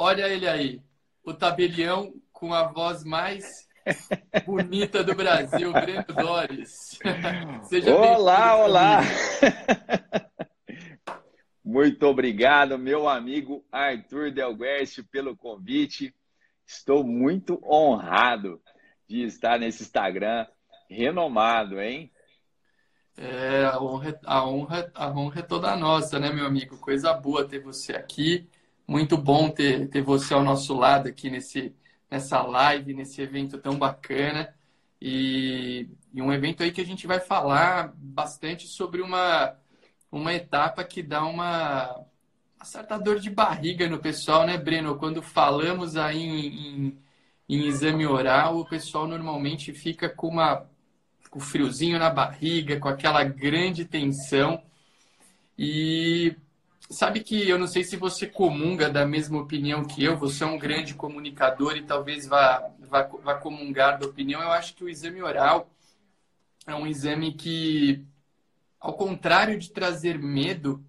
olha 0.00 0.26
ele 0.26 0.48
aí, 0.48 0.82
o 1.22 1.34
tabelião 1.34 2.14
com 2.32 2.54
a 2.54 2.62
voz 2.68 3.04
mais 3.04 3.68
bonita 4.46 5.04
do 5.04 5.14
Brasil, 5.14 5.70
Breno 5.74 6.04
Dores. 6.04 6.98
Seja 7.68 7.94
olá, 7.94 8.56
olá! 8.56 9.00
Muito 11.62 12.06
obrigado, 12.06 12.78
meu 12.78 13.06
amigo 13.06 13.62
Arthur 13.70 14.32
Delguercio, 14.32 15.04
pelo 15.04 15.36
convite. 15.36 16.14
Estou 16.66 17.04
muito 17.04 17.60
honrado 17.62 18.60
de 19.06 19.22
estar 19.24 19.58
nesse 19.58 19.82
Instagram 19.82 20.46
renomado, 20.88 21.78
hein? 21.78 22.10
É, 23.18 23.64
a 23.66 23.78
honra, 23.78 24.18
a 24.24 24.48
honra, 24.48 24.90
a 24.94 25.10
honra 25.10 25.40
é 25.40 25.42
toda 25.42 25.76
nossa, 25.76 26.18
né, 26.18 26.32
meu 26.32 26.46
amigo? 26.46 26.78
Coisa 26.78 27.12
boa 27.12 27.46
ter 27.46 27.60
você 27.60 27.92
aqui. 27.92 28.48
Muito 28.90 29.16
bom 29.16 29.48
ter, 29.48 29.88
ter 29.88 30.02
você 30.02 30.34
ao 30.34 30.42
nosso 30.42 30.74
lado 30.74 31.08
aqui 31.08 31.30
nesse, 31.30 31.72
nessa 32.10 32.42
live, 32.42 32.92
nesse 32.92 33.22
evento 33.22 33.56
tão 33.56 33.78
bacana. 33.78 34.52
E, 35.00 35.88
e 36.12 36.20
um 36.20 36.32
evento 36.32 36.64
aí 36.64 36.72
que 36.72 36.80
a 36.80 36.84
gente 36.84 37.06
vai 37.06 37.20
falar 37.20 37.94
bastante 37.96 38.66
sobre 38.66 39.00
uma, 39.00 39.56
uma 40.10 40.34
etapa 40.34 40.82
que 40.82 41.04
dá 41.04 41.24
uma, 41.24 42.04
uma 42.56 42.64
certa 42.64 42.98
dor 42.98 43.20
de 43.20 43.30
barriga 43.30 43.88
no 43.88 44.00
pessoal, 44.00 44.44
né, 44.44 44.58
Breno? 44.58 44.98
Quando 44.98 45.22
falamos 45.22 45.96
aí 45.96 46.24
em, 46.24 46.48
em, 46.48 46.98
em 47.48 47.66
exame 47.68 48.04
oral, 48.04 48.58
o 48.58 48.68
pessoal 48.68 49.06
normalmente 49.06 49.72
fica 49.72 50.08
com 50.08 50.26
uma 50.26 50.66
com 51.30 51.38
friozinho 51.38 51.96
na 51.96 52.10
barriga, 52.10 52.80
com 52.80 52.88
aquela 52.88 53.22
grande 53.22 53.84
tensão. 53.84 54.60
E 55.56 56.34
sabe 56.90 57.20
que 57.20 57.48
eu 57.48 57.58
não 57.58 57.68
sei 57.68 57.84
se 57.84 57.96
você 57.96 58.26
comunga 58.26 58.90
da 58.90 59.06
mesma 59.06 59.40
opinião 59.40 59.84
que 59.84 60.02
eu, 60.02 60.16
você 60.16 60.42
é 60.42 60.46
um 60.46 60.58
grande 60.58 60.94
comunicador 60.94 61.76
e 61.76 61.82
talvez 61.82 62.26
vá, 62.26 62.68
vá, 62.80 63.02
vá 63.02 63.34
comungar 63.36 63.98
da 63.98 64.06
opinião. 64.06 64.42
Eu 64.42 64.50
acho 64.50 64.74
que 64.74 64.84
o 64.84 64.88
exame 64.88 65.22
oral 65.22 65.70
é 66.66 66.74
um 66.74 66.86
exame 66.86 67.32
que, 67.32 68.04
ao 68.78 68.94
contrário 68.94 69.58
de 69.58 69.70
trazer 69.70 70.18
medo 70.18 70.84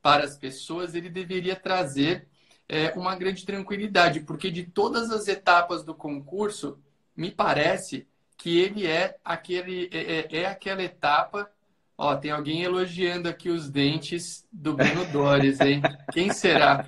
para 0.00 0.24
as 0.24 0.36
pessoas, 0.36 0.94
ele 0.94 1.10
deveria 1.10 1.54
trazer 1.54 2.28
é, 2.68 2.90
uma 2.92 3.14
grande 3.14 3.44
tranquilidade, 3.44 4.20
porque 4.20 4.50
de 4.50 4.64
todas 4.64 5.10
as 5.10 5.28
etapas 5.28 5.84
do 5.84 5.94
concurso, 5.94 6.78
me 7.14 7.30
parece 7.30 8.06
que 8.36 8.58
ele 8.58 8.86
é 8.86 9.18
aquele 9.24 9.88
é, 9.92 9.98
é, 9.98 10.36
é 10.42 10.46
aquela 10.46 10.82
etapa. 10.82 11.50
Ó, 11.98 12.14
tem 12.14 12.30
alguém 12.30 12.62
elogiando 12.62 13.28
aqui 13.28 13.48
os 13.48 13.70
dentes 13.70 14.46
do 14.52 14.74
Bruno 14.74 15.04
Dores, 15.06 15.60
hein? 15.60 15.80
Quem 16.12 16.30
será? 16.30 16.86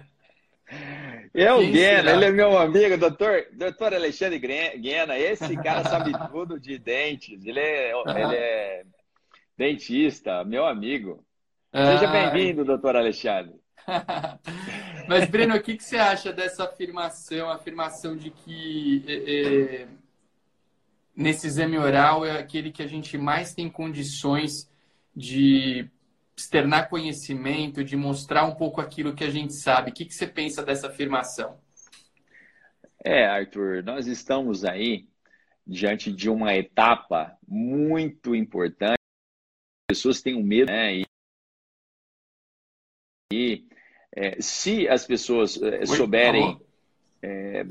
É 1.33 1.53
o 1.53 1.61
Guena, 1.61 2.13
ele 2.13 2.27
é 2.27 2.31
meu 2.31 2.59
amigo, 2.59 2.99
doutor, 2.99 3.47
doutor 3.53 3.95
Alexandre 3.95 4.39
Guena. 4.39 5.19
Esse 5.19 5.57
cara 5.57 5.83
sabe 5.85 6.13
tudo 6.31 6.61
de 6.61 6.79
dentes. 6.79 7.45
Ele 7.45 7.61
é, 7.61 7.93
ele 7.93 8.37
é 8.37 8.85
dentista, 9.57 10.45
meu 10.45 10.67
amigo. 10.67 11.25
Seja 11.73 12.09
ah, 12.09 12.13
bem-vindo, 12.13 12.65
doutor 12.65 12.97
Alexandre. 12.97 13.55
Mas, 15.09 15.27
Breno, 15.29 15.57
o 15.57 15.63
que, 15.63 15.77
que 15.77 15.85
você 15.85 15.97
acha 15.97 16.33
dessa 16.33 16.65
afirmação? 16.65 17.49
A 17.49 17.55
afirmação 17.55 18.15
de 18.15 18.31
que 18.31 19.05
é, 19.07 19.85
é 19.85 19.89
nesse 21.17 21.47
exame 21.47 21.79
oral 21.79 22.25
é 22.27 22.39
aquele 22.39 22.71
que 22.71 22.83
a 22.83 22.87
gente 22.87 23.17
mais 23.17 23.55
tem 23.55 23.71
condições 23.71 24.68
de 25.19 25.91
externar 26.37 26.89
conhecimento, 26.89 27.83
de 27.83 27.97
mostrar 27.97 28.45
um 28.45 28.55
pouco 28.55 28.81
aquilo 28.81 29.15
que 29.15 29.25
a 29.25 29.31
gente 29.31 29.53
sabe. 29.53 29.91
O 29.91 29.95
que, 29.95 30.05
que 30.05 30.15
você 30.15 30.29
pensa 30.29 30.63
dessa 30.63 30.87
afirmação? 30.87 31.61
É, 33.05 33.27
Arthur, 33.27 33.83
nós 33.83 34.07
estamos 34.07 34.65
aí 34.65 35.09
diante 35.67 36.13
de 36.13 36.31
uma 36.31 36.55
etapa 36.55 37.37
muito 37.47 38.33
importante. 38.33 38.99
As 39.91 39.97
pessoas 39.97 40.23
têm 40.23 40.37
um 40.37 40.43
medo, 40.43 40.71
né? 40.71 40.99
E, 40.99 41.05
e 43.33 43.67
é, 44.15 44.41
se 44.41 44.89
as 44.89 45.05
pessoas 45.05 45.61
é, 45.61 45.85
souberem 45.85 46.61
é, 47.21 47.65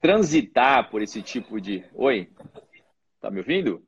transitar 0.00 0.90
por 0.90 1.00
esse 1.00 1.22
tipo 1.22 1.58
de. 1.58 1.82
Oi? 1.94 2.30
Tá 3.20 3.30
me 3.30 3.38
ouvindo? 3.38 3.82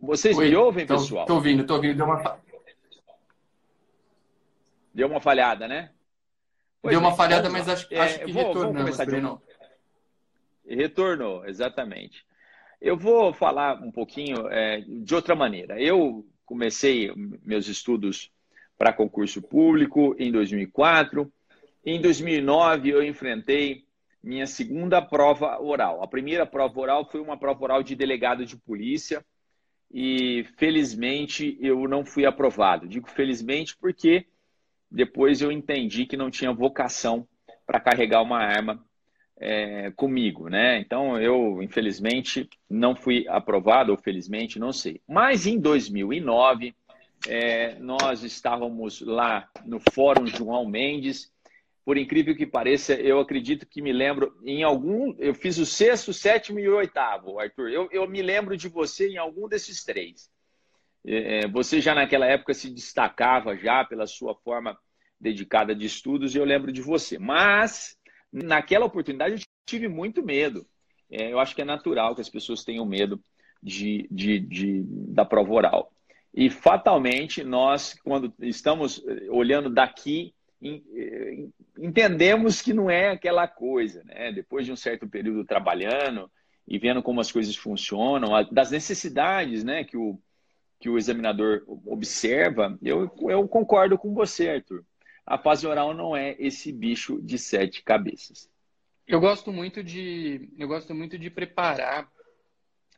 Vocês 0.00 0.36
Oi, 0.36 0.50
me 0.50 0.56
ouvem, 0.56 0.86
tô, 0.86 0.94
pessoal? 0.94 1.26
Tô 1.26 1.34
ouvindo, 1.34 1.64
tô 1.64 1.74
ouvindo. 1.74 1.96
Deu 1.96 2.06
uma, 2.06 2.38
Deu 4.98 5.06
uma 5.06 5.20
falhada, 5.20 5.68
né? 5.68 5.90
Pois 6.82 6.92
Deu 6.92 7.00
uma 7.00 7.14
falhada, 7.14 7.48
mas 7.48 7.68
acho, 7.68 7.86
é, 7.92 8.00
acho 8.00 8.18
que 8.20 8.32
vou, 8.32 8.48
retornamos, 8.48 8.96
Bruno. 8.96 9.42
Retornou, 10.66 11.46
exatamente. 11.46 12.26
Eu 12.80 12.96
vou 12.96 13.32
falar 13.32 13.80
um 13.82 13.90
pouquinho 13.90 14.48
é, 14.48 14.80
de 14.80 15.14
outra 15.14 15.34
maneira. 15.34 15.80
Eu 15.80 16.26
comecei 16.44 17.12
meus 17.44 17.68
estudos 17.68 18.30
para 18.76 18.92
concurso 18.92 19.40
público 19.40 20.14
em 20.18 20.30
2004. 20.30 21.32
Em 21.84 22.00
2009, 22.00 22.90
eu 22.90 23.02
enfrentei 23.02 23.84
minha 24.22 24.46
segunda 24.46 25.00
prova 25.00 25.60
oral. 25.60 26.02
A 26.02 26.08
primeira 26.08 26.44
prova 26.44 26.80
oral 26.80 27.04
foi 27.04 27.20
uma 27.20 27.36
prova 27.36 27.62
oral 27.62 27.82
de 27.82 27.94
delegado 27.94 28.44
de 28.44 28.56
polícia 28.56 29.24
e 29.90 30.44
felizmente 30.56 31.56
eu 31.60 31.88
não 31.88 32.04
fui 32.04 32.26
aprovado. 32.26 32.86
Digo 32.86 33.08
felizmente 33.08 33.76
porque 33.76 34.26
depois 34.90 35.40
eu 35.40 35.50
entendi 35.50 36.06
que 36.06 36.16
não 36.16 36.30
tinha 36.30 36.52
vocação 36.52 37.26
para 37.66 37.80
carregar 37.80 38.22
uma 38.22 38.38
arma 38.38 38.84
é, 39.40 39.90
comigo, 39.92 40.48
né? 40.48 40.78
Então 40.80 41.20
eu 41.20 41.62
infelizmente 41.62 42.48
não 42.68 42.94
fui 42.94 43.26
aprovado 43.28 43.92
ou 43.92 43.98
felizmente 43.98 44.58
não 44.58 44.72
sei. 44.72 45.00
Mas 45.06 45.46
em 45.46 45.58
2009 45.58 46.74
é, 47.26 47.78
nós 47.78 48.22
estávamos 48.22 49.00
lá 49.00 49.48
no 49.64 49.80
Fórum 49.92 50.26
João 50.26 50.68
Mendes 50.68 51.32
por 51.88 51.96
incrível 51.96 52.36
que 52.36 52.46
pareça, 52.46 52.92
eu 52.92 53.18
acredito 53.18 53.66
que 53.66 53.80
me 53.80 53.94
lembro 53.94 54.38
em 54.44 54.62
algum. 54.62 55.14
Eu 55.18 55.34
fiz 55.34 55.56
o 55.56 55.64
sexto, 55.64 56.12
sétimo 56.12 56.58
e 56.58 56.68
oitavo, 56.68 57.38
Arthur. 57.40 57.70
Eu, 57.70 57.88
eu 57.90 58.06
me 58.06 58.20
lembro 58.20 58.58
de 58.58 58.68
você 58.68 59.08
em 59.08 59.16
algum 59.16 59.48
desses 59.48 59.82
três. 59.84 60.30
É, 61.02 61.38
é, 61.38 61.48
você 61.48 61.80
já 61.80 61.94
naquela 61.94 62.26
época 62.26 62.52
se 62.52 62.68
destacava 62.68 63.56
já 63.56 63.86
pela 63.86 64.06
sua 64.06 64.34
forma 64.34 64.78
dedicada 65.18 65.74
de 65.74 65.86
estudos, 65.86 66.34
e 66.34 66.38
eu 66.38 66.44
lembro 66.44 66.70
de 66.70 66.82
você. 66.82 67.18
Mas, 67.18 67.96
naquela 68.30 68.84
oportunidade, 68.84 69.36
eu 69.36 69.40
tive 69.64 69.88
muito 69.88 70.22
medo. 70.22 70.66
É, 71.10 71.32
eu 71.32 71.40
acho 71.40 71.54
que 71.54 71.62
é 71.62 71.64
natural 71.64 72.14
que 72.14 72.20
as 72.20 72.28
pessoas 72.28 72.64
tenham 72.64 72.84
medo 72.84 73.18
de, 73.62 74.06
de, 74.10 74.38
de, 74.38 74.82
da 74.86 75.24
prova 75.24 75.54
oral. 75.54 75.90
E, 76.34 76.50
fatalmente, 76.50 77.42
nós, 77.42 77.98
quando 78.04 78.30
estamos 78.40 79.02
olhando 79.30 79.70
daqui 79.70 80.34
eh, 80.34 80.37
entendemos 81.78 82.60
que 82.60 82.72
não 82.72 82.90
é 82.90 83.10
aquela 83.10 83.46
coisa, 83.46 84.02
né? 84.04 84.32
Depois 84.32 84.66
de 84.66 84.72
um 84.72 84.76
certo 84.76 85.08
período 85.08 85.44
trabalhando 85.44 86.30
e 86.66 86.78
vendo 86.78 87.02
como 87.02 87.20
as 87.20 87.32
coisas 87.32 87.56
funcionam, 87.56 88.30
das 88.52 88.70
necessidades, 88.70 89.64
né, 89.64 89.84
que 89.84 89.96
o, 89.96 90.20
que 90.78 90.90
o 90.90 90.98
examinador 90.98 91.64
observa, 91.86 92.78
eu, 92.82 93.10
eu 93.22 93.48
concordo 93.48 93.96
com 93.96 94.12
você, 94.12 94.50
Arthur. 94.50 94.84
A 95.24 95.38
fase 95.38 95.66
oral 95.66 95.94
não 95.94 96.14
é 96.14 96.36
esse 96.38 96.70
bicho 96.70 97.20
de 97.22 97.38
sete 97.38 97.82
cabeças. 97.82 98.50
Eu 99.06 99.20
gosto 99.20 99.50
muito 99.50 99.82
de 99.82 100.50
eu 100.58 100.68
gosto 100.68 100.94
muito 100.94 101.18
de 101.18 101.30
preparar 101.30 102.06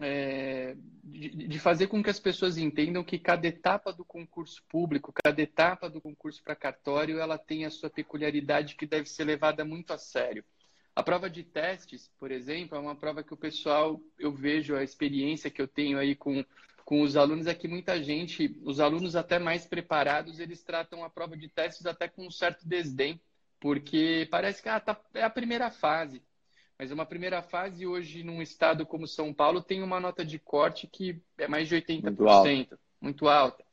é, 0.01 0.75
de, 1.05 1.49
de, 1.49 1.59
fazer 1.59 1.87
com 1.87 2.03
que 2.03 2.09
as 2.09 2.19
pessoas 2.19 2.57
entendam 2.57 3.05
que 3.05 3.19
cada 3.19 3.47
etapa 3.47 3.93
do 3.93 4.05
concurso 4.05 4.63
público, 4.69 5.13
cada 5.13 5.41
etapa 5.43 5.91
do 5.91 6.01
concurso 6.01 6.43
para 6.43 6.57
cartório, 6.57 7.19
ela 7.19 7.37
tem 7.37 7.67
a 7.67 7.71
sua 7.71 7.91
peculiaridade 7.91 8.77
que 8.77 8.87
deve 8.87 9.07
ser 9.07 9.25
levada 9.25 9.65
muito 9.65 9.93
a 9.93 9.99
sério. 9.99 10.43
A 10.97 11.03
prova 11.03 11.29
de 11.29 11.45
testes, 11.45 12.11
por 12.19 12.33
exemplo, 12.33 12.77
é 12.77 12.81
uma 12.81 12.97
prova 12.97 13.23
que 13.23 13.35
o 13.35 13.37
pessoal, 13.37 14.01
eu 14.19 14.33
vejo 14.33 14.75
a 14.75 14.83
experiência 14.83 15.51
que 15.51 15.61
eu 15.61 15.69
tenho 15.69 15.99
aí 15.99 16.17
com, 16.17 16.45
com 16.85 17.03
os 17.03 17.17
alunos, 17.17 17.47
é 17.47 17.55
que 17.55 17.69
muita 17.69 18.03
gente, 18.03 18.59
os 18.63 18.81
alunos 18.81 19.15
até 19.15 19.39
mais 19.39 19.67
preparados, 19.67 20.41
eles 20.41 20.63
tratam 20.63 21.05
a 21.05 21.11
prova 21.11 21.37
de 21.37 21.49
testes 21.49 21.85
até 21.87 22.09
com 22.09 22.27
um 22.27 22.31
certo 22.31 22.67
desdém, 22.67 23.21
porque 23.61 24.27
parece 24.31 24.63
que 24.63 24.69
ah, 24.69 24.81
tá, 24.81 24.99
é 25.13 25.23
a 25.23 25.31
primeira 25.31 25.71
fase. 25.71 26.23
Mas 26.81 26.91
uma 26.91 27.05
primeira 27.05 27.43
fase 27.43 27.87
hoje, 27.87 28.25
num 28.25 28.41
estado 28.41 28.87
como 28.87 29.07
São 29.07 29.35
Paulo, 29.35 29.61
tem 29.61 29.83
uma 29.83 30.01
nota 30.01 30.25
de 30.25 30.39
corte 30.39 30.87
que 30.87 31.21
é 31.37 31.47
mais 31.47 31.69
de 31.69 31.75
80%, 31.77 32.03
muito 32.03 32.27
alta. 32.27 32.79
Muito 32.99 33.29
alta. 33.29 33.65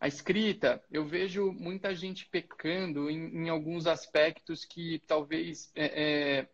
A 0.00 0.06
escrita, 0.06 0.80
eu 0.88 1.04
vejo 1.04 1.50
muita 1.50 1.92
gente 1.96 2.24
pecando 2.26 3.10
em, 3.10 3.38
em 3.38 3.48
alguns 3.48 3.88
aspectos 3.88 4.64
que 4.64 5.02
talvez 5.04 5.72
é, 5.74 6.44
é, 6.44 6.48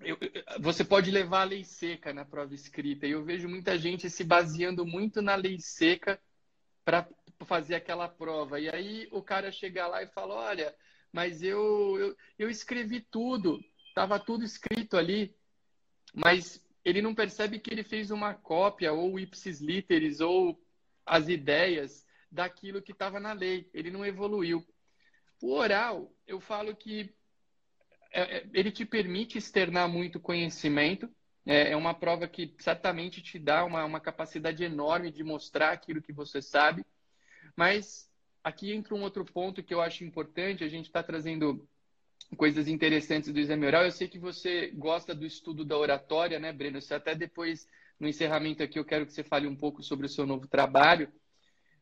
eu, 0.00 0.18
você 0.58 0.84
pode 0.84 1.12
levar 1.12 1.42
a 1.42 1.44
lei 1.44 1.62
seca 1.62 2.12
na 2.12 2.24
prova 2.24 2.52
escrita. 2.52 3.06
E 3.06 3.12
eu 3.12 3.22
vejo 3.22 3.48
muita 3.48 3.78
gente 3.78 4.10
se 4.10 4.24
baseando 4.24 4.84
muito 4.84 5.22
na 5.22 5.36
lei 5.36 5.60
seca 5.60 6.20
para 6.84 7.08
fazer 7.46 7.76
aquela 7.76 8.08
prova. 8.08 8.58
E 8.58 8.68
aí 8.68 9.06
o 9.12 9.22
cara 9.22 9.52
chega 9.52 9.86
lá 9.86 10.02
e 10.02 10.08
fala: 10.08 10.34
Olha, 10.34 10.74
mas 11.12 11.44
eu, 11.44 11.96
eu, 11.96 12.16
eu 12.36 12.50
escrevi 12.50 13.00
tudo 13.00 13.60
estava 14.00 14.18
tudo 14.18 14.44
escrito 14.44 14.96
ali, 14.96 15.36
mas 16.14 16.66
ele 16.82 17.02
não 17.02 17.14
percebe 17.14 17.58
que 17.58 17.70
ele 17.70 17.84
fez 17.84 18.10
uma 18.10 18.32
cópia 18.32 18.94
ou 18.94 19.20
ipsis 19.20 19.60
literis 19.60 20.20
ou 20.20 20.58
as 21.04 21.28
ideias 21.28 22.06
daquilo 22.32 22.80
que 22.80 22.92
estava 22.92 23.20
na 23.20 23.34
lei. 23.34 23.68
Ele 23.74 23.90
não 23.90 24.04
evoluiu. 24.04 24.66
O 25.42 25.52
oral, 25.52 26.10
eu 26.26 26.40
falo 26.40 26.74
que 26.74 27.14
é, 28.10 28.38
é, 28.38 28.50
ele 28.54 28.72
te 28.72 28.86
permite 28.86 29.36
externar 29.36 29.86
muito 29.86 30.18
conhecimento. 30.18 31.06
É, 31.44 31.72
é 31.72 31.76
uma 31.76 31.92
prova 31.92 32.26
que 32.26 32.54
certamente 32.58 33.20
te 33.20 33.38
dá 33.38 33.66
uma, 33.66 33.84
uma 33.84 34.00
capacidade 34.00 34.64
enorme 34.64 35.10
de 35.10 35.22
mostrar 35.22 35.72
aquilo 35.72 36.00
que 36.00 36.12
você 36.12 36.40
sabe. 36.40 36.86
Mas 37.54 38.10
aqui 38.42 38.72
entra 38.72 38.94
um 38.94 39.02
outro 39.02 39.26
ponto 39.26 39.62
que 39.62 39.74
eu 39.74 39.80
acho 39.82 40.04
importante. 40.04 40.64
A 40.64 40.68
gente 40.68 40.86
está 40.86 41.02
trazendo 41.02 41.68
coisas 42.36 42.68
interessantes 42.68 43.32
do 43.32 43.38
exame 43.38 43.66
oral. 43.66 43.84
Eu 43.84 43.90
sei 43.90 44.08
que 44.08 44.18
você 44.18 44.68
gosta 44.68 45.14
do 45.14 45.26
estudo 45.26 45.64
da 45.64 45.76
oratória, 45.76 46.38
né, 46.38 46.52
Breno? 46.52 46.80
Você 46.80 46.94
até 46.94 47.14
depois, 47.14 47.66
no 47.98 48.08
encerramento 48.08 48.62
aqui, 48.62 48.78
eu 48.78 48.84
quero 48.84 49.06
que 49.06 49.12
você 49.12 49.24
fale 49.24 49.46
um 49.46 49.56
pouco 49.56 49.82
sobre 49.82 50.06
o 50.06 50.08
seu 50.08 50.26
novo 50.26 50.46
trabalho. 50.46 51.12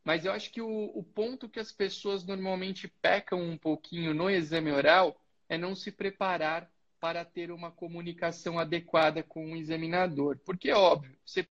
Mas 0.04 0.24
eu 0.24 0.32
acho 0.32 0.50
que 0.50 0.60
o, 0.60 0.92
o 0.94 1.02
ponto 1.02 1.48
que 1.48 1.60
as 1.60 1.70
pessoas 1.70 2.24
normalmente 2.24 2.88
pecam 2.88 3.42
um 3.42 3.58
pouquinho 3.58 4.14
no 4.14 4.30
exame 4.30 4.72
oral 4.72 5.20
é 5.48 5.58
não 5.58 5.74
se 5.74 5.92
preparar 5.92 6.70
para 7.00 7.24
ter 7.24 7.50
uma 7.50 7.70
comunicação 7.70 8.58
adequada 8.58 9.22
com 9.22 9.52
o 9.52 9.56
examinador. 9.56 10.38
Porque, 10.44 10.72
óbvio, 10.72 11.16
você 11.24 11.46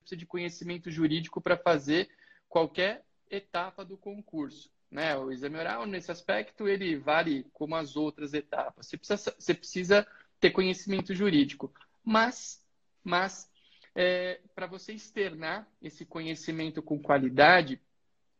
precisa 0.00 0.16
de 0.16 0.26
conhecimento 0.26 0.90
jurídico 0.90 1.40
para 1.40 1.56
fazer 1.56 2.08
qualquer 2.48 3.04
etapa 3.30 3.84
do 3.84 3.96
concurso. 3.96 4.70
Né? 4.90 5.16
O 5.16 5.30
exame 5.30 5.58
oral, 5.58 5.86
nesse 5.86 6.10
aspecto, 6.10 6.66
ele 6.66 6.96
vale 6.96 7.44
como 7.52 7.76
as 7.76 7.96
outras 7.96 8.32
etapas. 8.34 8.86
Você 8.86 8.96
precisa, 8.96 9.34
você 9.38 9.54
precisa 9.54 10.06
ter 10.40 10.50
conhecimento 10.50 11.14
jurídico. 11.14 11.72
Mas, 12.04 12.62
mas 13.04 13.50
é, 13.94 14.40
para 14.54 14.66
você 14.66 14.92
externar 14.92 15.68
esse 15.82 16.04
conhecimento 16.04 16.82
com 16.82 17.00
qualidade, 17.00 17.80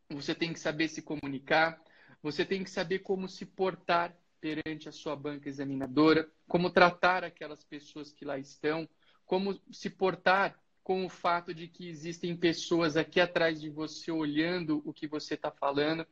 você 0.09 0.33
tem 0.33 0.53
que 0.53 0.59
saber 0.59 0.87
se 0.87 1.01
comunicar, 1.01 1.79
você 2.21 2.43
tem 2.43 2.63
que 2.63 2.69
saber 2.69 2.99
como 2.99 3.29
se 3.29 3.45
portar 3.45 4.15
perante 4.41 4.89
a 4.89 4.91
sua 4.91 5.15
banca 5.15 5.49
examinadora, 5.49 6.27
como 6.47 6.69
tratar 6.71 7.23
aquelas 7.23 7.63
pessoas 7.63 8.11
que 8.11 8.25
lá 8.25 8.39
estão, 8.39 8.87
como 9.25 9.59
se 9.71 9.89
portar 9.89 10.57
com 10.81 11.05
o 11.05 11.09
fato 11.09 11.53
de 11.53 11.67
que 11.67 11.87
existem 11.87 12.35
pessoas 12.35 12.97
aqui 12.97 13.19
atrás 13.19 13.61
de 13.61 13.69
você 13.69 14.11
olhando 14.11 14.81
o 14.85 14.91
que 14.91 15.07
você 15.07 15.35
está 15.35 15.51
falando. 15.51 16.07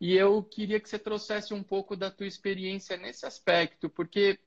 E 0.00 0.14
eu 0.14 0.42
queria 0.42 0.78
que 0.78 0.88
você 0.88 0.98
trouxesse 0.98 1.54
um 1.54 1.62
pouco 1.62 1.96
da 1.96 2.10
tua 2.10 2.26
experiência 2.26 2.96
nesse 2.96 3.24
aspecto, 3.24 3.88
porque 3.88 4.38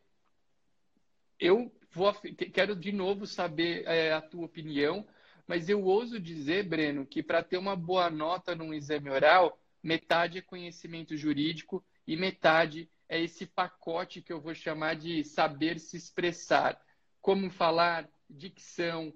eu 1.40 1.72
vou, 1.92 2.13
quero 2.54 2.75
de 2.75 2.92
novo 2.92 3.25
saber 3.25 3.84
é, 3.88 4.13
a 4.13 4.22
tua 4.22 4.46
opinião, 4.46 5.07
mas 5.48 5.68
eu 5.68 5.84
ouso 5.84 6.19
dizer, 6.19 6.68
Breno, 6.68 7.06
que 7.06 7.24
para 7.24 7.42
ter 7.42 7.57
uma 7.57 7.75
boa 7.75 8.10
nota 8.10 8.54
num 8.54 8.74
exame 8.74 9.10
oral, 9.10 9.60
metade 9.81 10.38
é 10.38 10.42
conhecimento 10.42 11.18
jurídico 11.18 11.84
e 12.06 12.16
metade 12.16 12.90
é 13.07 13.19
esse 13.19 13.48
pacote 13.48 14.22
que 14.22 14.31
eu 14.31 14.40
vou 14.40 14.54
chamar 14.54 14.95
de 14.95 15.24
saber 15.24 15.80
se 15.80 15.98
expressar. 15.98 16.80
Como 17.19 17.50
falar, 17.50 18.07
dicção, 18.30 19.12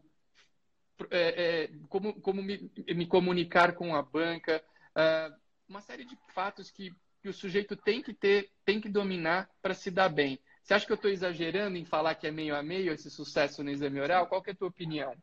é, 1.12 1.44
é, 1.64 1.72
como, 1.90 2.20
como 2.22 2.42
me, 2.42 2.72
me, 2.88 3.06
comunicar 3.06 3.76
com 3.76 3.96
a 3.96 4.02
banca, 4.02 4.64
uh, 4.98 5.43
uma 5.68 5.82
série 5.82 6.06
de 6.06 6.18
fatos 6.34 6.70
que, 6.72 6.92
que 7.22 7.30
o 7.30 7.34
sujeito 7.34 7.76
tem 7.76 8.02
que 8.02 8.14
ter, 8.14 8.50
tem 8.66 8.80
que 8.80 8.90
dominar 8.90 9.50
para 9.62 9.74
se 9.74 9.90
dar 9.90 10.10
bem. 10.10 10.40
Você 10.64 10.74
acha 10.74 10.86
que 10.86 10.92
eu 10.92 10.96
estou 10.96 11.12
exagerando 11.12 11.78
em 11.78 11.86
falar 11.86 12.16
que 12.16 12.28
é 12.28 12.32
meio 12.32 12.56
a 12.56 12.64
meio 12.64 12.94
esse 12.94 13.10
sucesso 13.10 13.64
no 13.64 13.70
exame 13.70 14.00
oral? 14.00 14.28
Qual 14.28 14.42
é 14.46 14.52
a 14.52 14.56
tua 14.56 14.70
opinião? 14.70 15.14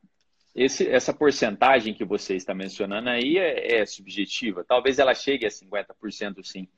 Esse, 0.55 0.89
essa 0.89 1.15
porcentagem 1.15 1.95
que 1.95 2.05
você 2.05 2.35
está 2.35 2.53
mencionando 2.53 3.09
aí 3.09 3.39
é, 3.39 3.81
é 3.81 3.87
subjetiva. 3.87 4.65
Talvez 4.65 4.99
ela 4.99 5.15
chegue 5.15 5.47
a 5.47 5.51
50% 5.51 6.45
sim. 6.45 6.69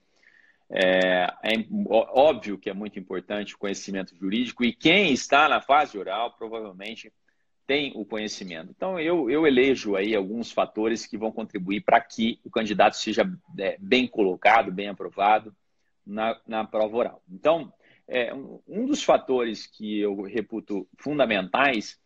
É, 0.71 1.25
é, 1.43 1.67
óbvio 1.89 2.57
que 2.57 2.71
é 2.71 2.75
muito 2.75 2.99
importante 2.99 3.55
o 3.55 3.59
conhecimento 3.59 4.17
jurídico 4.17 4.65
e 4.65 4.73
quem 4.73 5.13
está 5.13 5.49
na 5.49 5.61
fase 5.61 5.99
oral 5.99 6.35
provavelmente 6.35 7.13
tem 7.67 7.93
o 7.95 8.05
conhecimento. 8.05 8.71
Então, 8.71 8.99
eu, 8.99 9.31
eu 9.31 9.47
elejo 9.47 9.97
aí 9.97 10.15
alguns 10.15 10.51
fatores 10.51 11.07
que 11.07 11.17
vão 11.17 11.31
contribuir 11.31 11.83
para 11.83 12.01
que 12.01 12.39
o 12.45 12.51
candidato 12.51 12.97
seja 12.97 13.25
é, 13.59 13.77
bem 13.79 14.07
colocado, 14.07 14.73
bem 14.73 14.89
aprovado 14.89 15.55
na, 16.07 16.39
na 16.47 16.65
prova 16.65 16.97
oral. 16.97 17.23
Então, 17.31 17.73
é, 18.09 18.35
um 18.35 18.87
dos 18.87 19.03
fatores 19.03 19.67
que 19.67 20.01
eu 20.01 20.23
reputo 20.23 20.89
fundamentais 20.99 21.99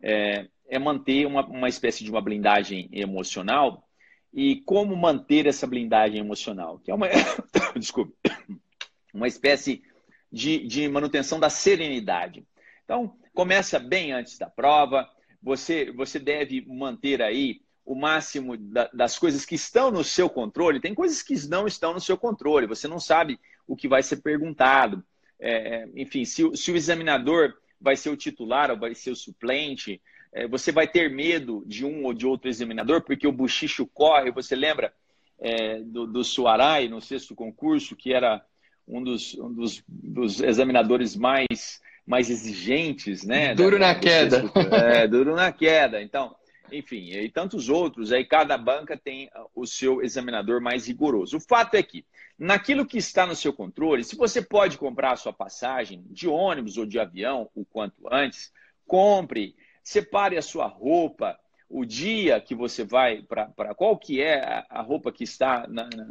é, 0.00 0.48
é 0.68 0.78
manter 0.78 1.26
uma, 1.26 1.44
uma 1.46 1.68
espécie 1.68 2.04
de 2.04 2.10
uma 2.10 2.22
blindagem 2.22 2.88
emocional 2.92 3.86
e 4.32 4.62
como 4.62 4.96
manter 4.96 5.46
essa 5.46 5.66
blindagem 5.66 6.18
emocional, 6.18 6.78
que 6.78 6.90
é 6.90 6.94
uma, 6.94 7.08
desculpe, 7.76 8.14
uma 9.12 9.28
espécie 9.28 9.82
de, 10.30 10.66
de 10.66 10.88
manutenção 10.88 11.38
da 11.38 11.50
serenidade. 11.50 12.46
Então, 12.84 13.14
começa 13.34 13.78
bem 13.78 14.12
antes 14.12 14.38
da 14.38 14.48
prova, 14.48 15.08
você, 15.42 15.90
você 15.92 16.18
deve 16.18 16.64
manter 16.66 17.20
aí 17.20 17.60
o 17.84 17.94
máximo 17.94 18.56
da, 18.56 18.88
das 18.92 19.18
coisas 19.18 19.44
que 19.44 19.54
estão 19.54 19.90
no 19.90 20.04
seu 20.04 20.30
controle. 20.30 20.80
Tem 20.80 20.94
coisas 20.94 21.22
que 21.22 21.34
não 21.48 21.66
estão 21.66 21.92
no 21.92 22.00
seu 22.00 22.16
controle, 22.16 22.66
você 22.66 22.86
não 22.86 23.00
sabe 23.00 23.38
o 23.66 23.76
que 23.76 23.88
vai 23.88 24.02
ser 24.02 24.18
perguntado. 24.18 25.04
É, 25.40 25.88
enfim, 25.96 26.24
se, 26.24 26.48
se, 26.56 26.70
o 26.70 26.76
examinador 26.76 27.54
vai 27.80 27.96
ser 27.96 28.10
o 28.10 28.16
titular 28.16 28.70
ou 28.70 28.78
vai 28.78 28.94
ser 28.94 29.10
o 29.10 29.16
suplente, 29.16 30.00
é, 30.32 30.46
você 30.46 30.70
vai 30.70 30.86
ter 30.86 31.10
medo 31.10 31.64
de 31.66 31.84
um 31.84 32.04
ou 32.04 32.14
de 32.14 32.26
outro 32.26 32.48
examinador, 32.48 33.02
porque 33.02 33.26
o 33.26 33.32
buchicho 33.32 33.86
corre. 33.86 34.30
Você 34.30 34.54
lembra 34.54 34.94
é, 35.40 35.80
do, 35.80 36.06
do 36.06 36.22
Suarai 36.22 36.86
no 36.86 37.00
sexto 37.00 37.34
concurso, 37.34 37.96
que 37.96 38.12
era 38.12 38.44
um 38.86 39.02
dos, 39.02 39.34
um 39.34 39.52
dos, 39.52 39.82
dos 39.88 40.40
examinadores 40.40 41.16
mais 41.16 41.80
mais 42.06 42.30
exigentes, 42.30 43.24
né? 43.24 43.54
Duro 43.54 43.78
da, 43.78 43.88
na 43.88 43.94
queda. 43.94 44.44
É, 44.72 45.06
duro 45.06 45.34
na 45.34 45.52
queda. 45.52 46.02
Então, 46.02 46.34
enfim, 46.70 47.10
e 47.10 47.28
tantos 47.28 47.68
outros. 47.68 48.12
Aí 48.12 48.24
cada 48.24 48.56
banca 48.58 48.96
tem 48.96 49.30
o 49.54 49.66
seu 49.66 50.02
examinador 50.02 50.60
mais 50.60 50.86
rigoroso. 50.86 51.36
O 51.36 51.40
fato 51.40 51.74
é 51.74 51.82
que, 51.82 52.04
naquilo 52.38 52.86
que 52.86 52.98
está 52.98 53.26
no 53.26 53.36
seu 53.36 53.52
controle, 53.52 54.04
se 54.04 54.16
você 54.16 54.42
pode 54.42 54.78
comprar 54.78 55.12
a 55.12 55.16
sua 55.16 55.32
passagem 55.32 56.04
de 56.10 56.28
ônibus 56.28 56.76
ou 56.76 56.86
de 56.86 56.98
avião 56.98 57.48
o 57.54 57.64
quanto 57.64 58.12
antes, 58.12 58.52
compre, 58.86 59.54
separe 59.82 60.36
a 60.36 60.42
sua 60.42 60.66
roupa, 60.66 61.38
o 61.72 61.86
dia 61.86 62.38
que 62.38 62.54
você 62.54 62.84
vai 62.84 63.22
para 63.22 63.74
qual 63.74 63.96
que 63.96 64.20
é 64.20 64.64
a, 64.68 64.82
roupa 64.82 65.10
que 65.10 65.24
está 65.24 65.66
na, 65.66 65.84
na, 65.84 66.06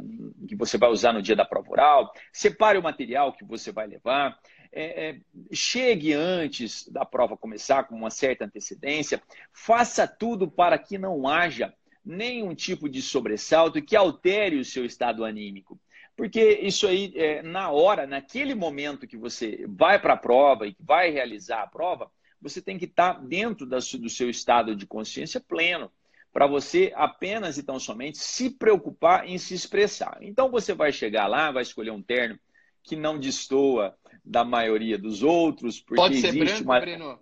que 0.48 0.56
você 0.56 0.76
vai 0.76 0.90
usar 0.90 1.12
no 1.12 1.22
dia 1.22 1.36
da 1.36 1.44
prova 1.44 1.70
oral, 1.70 2.12
separe 2.32 2.76
o 2.76 2.82
material 2.82 3.32
que 3.32 3.44
você 3.44 3.70
vai 3.70 3.86
levar, 3.86 4.36
é, 4.72 5.10
é, 5.10 5.20
chegue 5.52 6.12
antes 6.14 6.88
da 6.88 7.04
prova 7.04 7.36
começar 7.36 7.84
com 7.84 7.94
uma 7.94 8.10
certa 8.10 8.44
antecedência, 8.46 9.22
faça 9.52 10.06
tudo 10.06 10.50
para 10.50 10.78
que 10.78 10.96
não 10.96 11.28
haja 11.28 11.74
nenhum 12.04 12.54
tipo 12.54 12.88
de 12.88 13.02
sobressalto 13.02 13.82
que 13.82 13.94
altere 13.94 14.58
o 14.58 14.64
seu 14.64 14.84
estado 14.84 15.24
anímico. 15.24 15.78
Porque 16.16 16.58
isso 16.62 16.86
aí, 16.86 17.12
é, 17.14 17.42
na 17.42 17.70
hora, 17.70 18.06
naquele 18.06 18.54
momento 18.54 19.06
que 19.06 19.16
você 19.16 19.64
vai 19.68 20.00
para 20.00 20.14
a 20.14 20.18
prova 20.18 20.66
e 20.66 20.76
vai 20.80 21.10
realizar 21.10 21.62
a 21.62 21.66
prova, 21.66 22.10
você 22.40 22.60
tem 22.60 22.78
que 22.78 22.86
estar 22.86 23.22
dentro 23.24 23.66
do 23.66 24.08
seu 24.08 24.28
estado 24.28 24.74
de 24.74 24.86
consciência 24.86 25.40
pleno, 25.40 25.90
para 26.32 26.46
você 26.46 26.92
apenas 26.96 27.58
e 27.58 27.62
tão 27.62 27.78
somente 27.78 28.18
se 28.18 28.50
preocupar 28.50 29.28
em 29.28 29.36
se 29.36 29.54
expressar. 29.54 30.18
Então 30.22 30.50
você 30.50 30.74
vai 30.74 30.90
chegar 30.90 31.26
lá, 31.26 31.52
vai 31.52 31.62
escolher 31.62 31.90
um 31.90 32.02
terno 32.02 32.38
que 32.82 32.96
não 32.96 33.18
destoa 33.18 33.96
da 34.24 34.44
maioria 34.44 34.98
dos 34.98 35.22
outros, 35.22 35.80
porque 35.80 36.00
pode 36.00 36.20
ser 36.20 36.28
existe 36.28 36.62
branco, 36.64 36.64
uma... 36.64 36.80
Breno? 36.80 37.20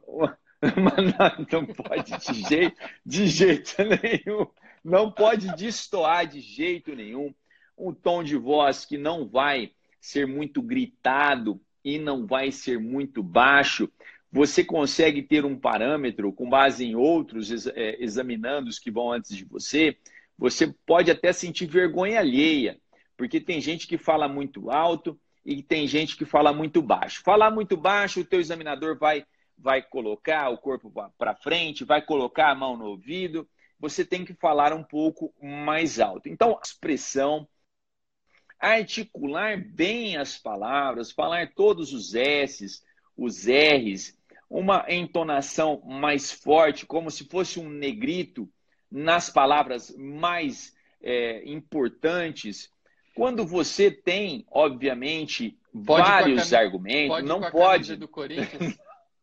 não, 1.51 1.61
não 1.61 1.67
pode 1.67 2.19
de 2.19 2.49
jeito, 2.49 2.77
de 3.05 3.27
jeito 3.27 3.75
nenhum. 3.85 4.47
Não 4.85 5.11
pode 5.11 5.55
destoar 5.57 6.27
de 6.27 6.41
jeito 6.41 6.95
nenhum. 6.95 7.35
Um 7.77 7.93
tom 7.93 8.23
de 8.23 8.37
voz 8.37 8.85
que 8.85 8.99
não 8.99 9.27
vai 9.27 9.73
ser 10.01 10.27
muito 10.27 10.61
gritado 10.63 11.61
e 11.85 11.99
não 11.99 12.27
vai 12.27 12.51
ser 12.51 12.79
muito 12.79 13.23
baixo. 13.23 13.91
Você 14.33 14.63
consegue 14.63 15.23
ter 15.23 15.45
um 15.45 15.59
parâmetro 15.59 16.33
com 16.33 16.49
base 16.49 16.85
em 16.85 16.95
outros 16.95 17.67
é, 17.69 17.97
examinando 18.03 18.69
os 18.69 18.79
que 18.79 18.91
vão 18.91 19.13
antes 19.13 19.37
de 19.37 19.45
você. 19.45 19.97
Você 20.39 20.73
pode 20.87 21.11
até 21.11 21.33
sentir 21.33 21.67
vergonha 21.67 22.21
alheia, 22.21 22.79
porque 23.17 23.41
tem 23.41 23.61
gente 23.61 23.87
que 23.87 23.99
fala 23.99 24.29
muito 24.29 24.71
alto, 24.71 25.19
e 25.45 25.63
tem 25.63 25.87
gente 25.87 26.17
que 26.17 26.25
fala 26.25 26.53
muito 26.53 26.83
baixo. 26.83 27.23
Falar 27.23 27.51
muito 27.51 27.77
baixo, 27.77 28.21
o 28.21 28.25
teu 28.25 28.41
examinador 28.41 28.99
vai, 28.99 29.25
vai 29.57 29.83
colocar 29.83 30.51
o 30.51 30.59
corpo 30.59 30.93
para 31.17 31.35
frente, 31.35 31.85
vai 31.85 32.03
colocar 32.03 32.51
a 32.51 32.55
mão 32.55 32.77
no 32.77 32.87
ouvido. 32.87 33.49
Você 33.79 34.05
tem 34.05 34.25
que 34.25 34.35
falar 34.35 34.73
um 34.73 34.85
pouco 34.85 35.35
mais 35.43 35.99
alto. 35.99 36.29
Então, 36.29 36.57
a 36.57 36.61
expressão, 36.63 37.49
articular 38.59 39.57
bem 39.57 40.19
as 40.19 40.37
palavras, 40.37 41.11
falar 41.11 41.55
todos 41.55 41.93
os 41.95 42.15
S's, 42.15 42.85
os 43.17 43.47
R's, 43.47 44.19
uma 44.51 44.85
entonação 44.89 45.81
mais 45.85 46.31
forte, 46.31 46.85
como 46.85 47.11
se 47.11 47.25
fosse 47.25 47.59
um 47.59 47.71
negrito 47.71 48.51
nas 48.91 49.31
palavras 49.31 49.95
mais 49.97 50.75
é, 51.01 51.49
importantes. 51.49 52.71
Quando 53.21 53.47
você 53.47 53.91
tem, 53.91 54.47
obviamente, 54.51 55.55
pode 55.85 56.09
vários 56.09 56.55
argumentos, 56.55 57.09
pode 57.09 57.29
não 57.29 57.51
pode. 57.51 57.97
do 57.97 58.09
Corinthians. 58.09 58.79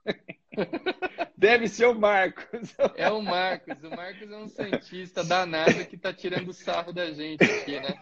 Deve 1.36 1.68
ser 1.68 1.88
o 1.88 1.96
Marcos. 1.96 2.76
É 2.96 3.10
o 3.10 3.24
Marcos. 3.24 3.84
O 3.84 3.90
Marcos 3.90 4.32
é 4.32 4.38
um 4.38 4.48
cientista 4.50 5.24
danado 5.24 5.84
que 5.86 5.96
está 5.96 6.14
tirando 6.14 6.54
sarro 6.54 6.94
da 6.94 7.12
gente 7.12 7.44
aqui, 7.44 7.80
né? 7.80 8.00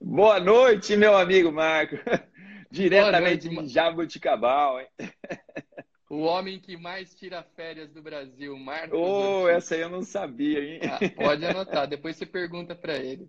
Boa 0.00 0.40
noite, 0.40 0.96
meu 0.96 1.14
amigo 1.14 1.52
Marcos. 1.52 2.00
Diretamente 2.70 3.50
noite, 3.50 3.68
de 3.68 3.74
Jabuticabal, 3.74 4.80
hein? 4.80 4.86
O 6.08 6.20
homem 6.20 6.58
que 6.58 6.74
mais 6.74 7.14
tira 7.14 7.42
férias 7.54 7.92
do 7.92 8.00
Brasil, 8.00 8.56
Marcos. 8.56 8.98
Oh, 8.98 9.42
Ortiz. 9.42 9.56
essa 9.58 9.74
aí 9.74 9.82
eu 9.82 9.90
não 9.90 10.00
sabia, 10.00 10.64
hein? 10.64 10.80
Ah, 10.84 11.22
pode 11.22 11.44
anotar, 11.44 11.86
depois 11.86 12.16
você 12.16 12.24
pergunta 12.24 12.74
para 12.74 12.96
ele. 12.96 13.28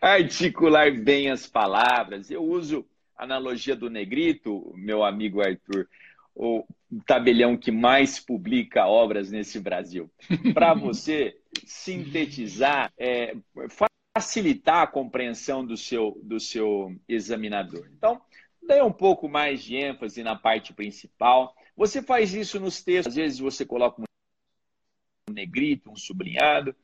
Articular 0.00 0.92
bem 0.92 1.30
as 1.30 1.46
palavras. 1.46 2.30
Eu 2.30 2.42
uso 2.42 2.86
analogia 3.16 3.76
do 3.76 3.90
negrito, 3.90 4.72
meu 4.74 5.04
amigo 5.04 5.42
Arthur, 5.42 5.88
o 6.34 6.64
tabelião 7.06 7.56
que 7.56 7.70
mais 7.70 8.18
publica 8.18 8.86
obras 8.86 9.30
nesse 9.30 9.60
Brasil. 9.60 10.10
Para 10.54 10.72
você 10.74 11.36
sintetizar, 11.64 12.92
é, 12.98 13.36
facilitar 14.16 14.82
a 14.82 14.86
compreensão 14.86 15.64
do 15.64 15.76
seu, 15.76 16.18
do 16.22 16.40
seu 16.40 16.96
examinador. 17.06 17.88
Então, 17.96 18.20
dê 18.62 18.80
um 18.82 18.92
pouco 18.92 19.28
mais 19.28 19.62
de 19.62 19.76
ênfase 19.76 20.22
na 20.22 20.34
parte 20.34 20.72
principal. 20.72 21.54
Você 21.76 22.02
faz 22.02 22.32
isso 22.32 22.58
nos 22.58 22.82
textos, 22.82 23.12
às 23.12 23.16
vezes 23.16 23.38
você 23.38 23.66
coloca 23.66 24.00
um 24.00 25.32
negrito, 25.32 25.90
um 25.90 25.96
sublinhado, 25.96 26.74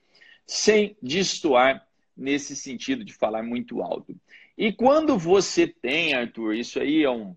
sem 0.47 0.97
destoar 1.03 1.86
nesse 2.17 2.57
sentido 2.57 3.05
de 3.05 3.13
falar 3.13 3.43
muito 3.43 3.83
alto. 3.83 4.17
E 4.57 4.73
quando 4.73 5.19
você 5.19 5.67
tem, 5.67 6.15
Arthur, 6.15 6.55
isso 6.55 6.81
aí 6.81 7.03
é 7.03 7.11
um, 7.11 7.37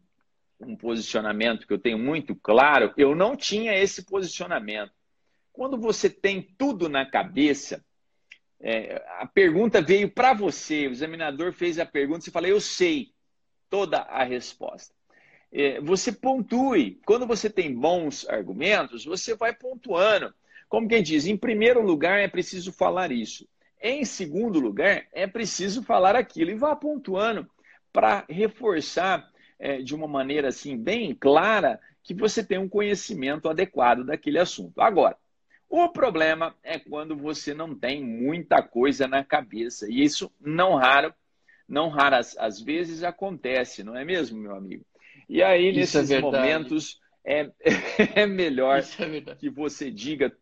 um 0.60 0.76
posicionamento 0.76 1.68
que 1.68 1.74
eu 1.74 1.80
tenho 1.80 2.00
muito 2.00 2.36
claro, 2.36 2.94
eu 2.96 3.14
não 3.14 3.36
tinha 3.36 3.76
esse 3.76 4.04
posicionamento. 4.04 4.92
Quando 5.52 5.78
você 5.78 6.10
tem 6.10 6.42
tudo 6.58 6.88
na 6.88 7.06
cabeça, 7.06 7.84
é, 8.62 9.04
a 9.20 9.26
pergunta 9.26 9.82
veio 9.82 10.10
para 10.10 10.34
você, 10.34 10.88
o 10.88 10.92
examinador 10.92 11.52
fez 11.52 11.80
a 11.80 11.86
pergunta, 11.86 12.22
você 12.22 12.32
fala, 12.32 12.48
eu 12.48 12.62
sei 12.62 13.12
toda 13.70 14.00
a 14.00 14.24
resposta. 14.24 14.94
É, 15.52 15.82
você 15.82 16.12
pontue. 16.12 17.00
Quando 17.06 17.26
você 17.26 17.50
tem 17.50 17.74
bons 17.74 18.28
argumentos, 18.30 19.06
você 19.06 19.36
vai 19.36 19.54
pontuando. 19.54 20.34
Como 20.68 20.88
quem 20.88 21.02
diz, 21.02 21.26
em 21.26 21.36
primeiro 21.36 21.82
lugar 21.82 22.20
é 22.20 22.28
preciso 22.28 22.72
falar 22.72 23.12
isso. 23.12 23.48
Em 23.82 24.04
segundo 24.04 24.60
lugar, 24.60 25.08
é 25.14 25.26
preciso 25.26 25.82
falar 25.84 26.16
aquilo 26.16 26.52
e 26.52 26.56
vá 26.56 26.76
pontuando 26.76 27.50
para 27.94 28.26
reforçar 28.30 29.30
é, 29.58 29.82
de 29.82 29.96
uma 29.96 30.08
maneira 30.08 30.50
assim 30.50 30.78
bem 30.78 31.16
clara 31.16 31.80
que 32.04 32.14
você 32.14 32.44
tem 32.44 32.58
um 32.58 32.70
conhecimento 32.70 33.48
adequado 33.48 34.04
daquele 34.04 34.40
assunto. 34.40 34.82
Agora, 34.82 35.18
o 35.70 35.88
problema 35.88 36.56
é 36.64 36.80
quando 36.80 37.16
você 37.16 37.54
não 37.54 37.76
tem 37.76 38.04
muita 38.04 38.62
coisa 38.62 39.08
na 39.08 39.24
cabeça 39.24 39.88
e 39.90 40.04
isso 40.04 40.32
não 40.40 40.76
raro, 40.76 41.14
não 41.68 41.90
raras 41.90 42.36
às 42.38 42.60
vezes 42.60 43.04
acontece, 43.04 43.84
não 43.84 43.96
é 43.96 44.04
mesmo, 44.04 44.40
meu 44.40 44.56
amigo? 44.56 44.84
E 45.30 45.44
aí 45.44 45.70
é 45.70 45.72
nesses 45.72 46.10
é 46.10 46.20
momentos 46.20 47.00
é, 47.24 47.52
é 48.16 48.26
melhor 48.26 48.80
é 48.80 49.36
que 49.36 49.50
você 49.50 49.92
diga 49.92 50.36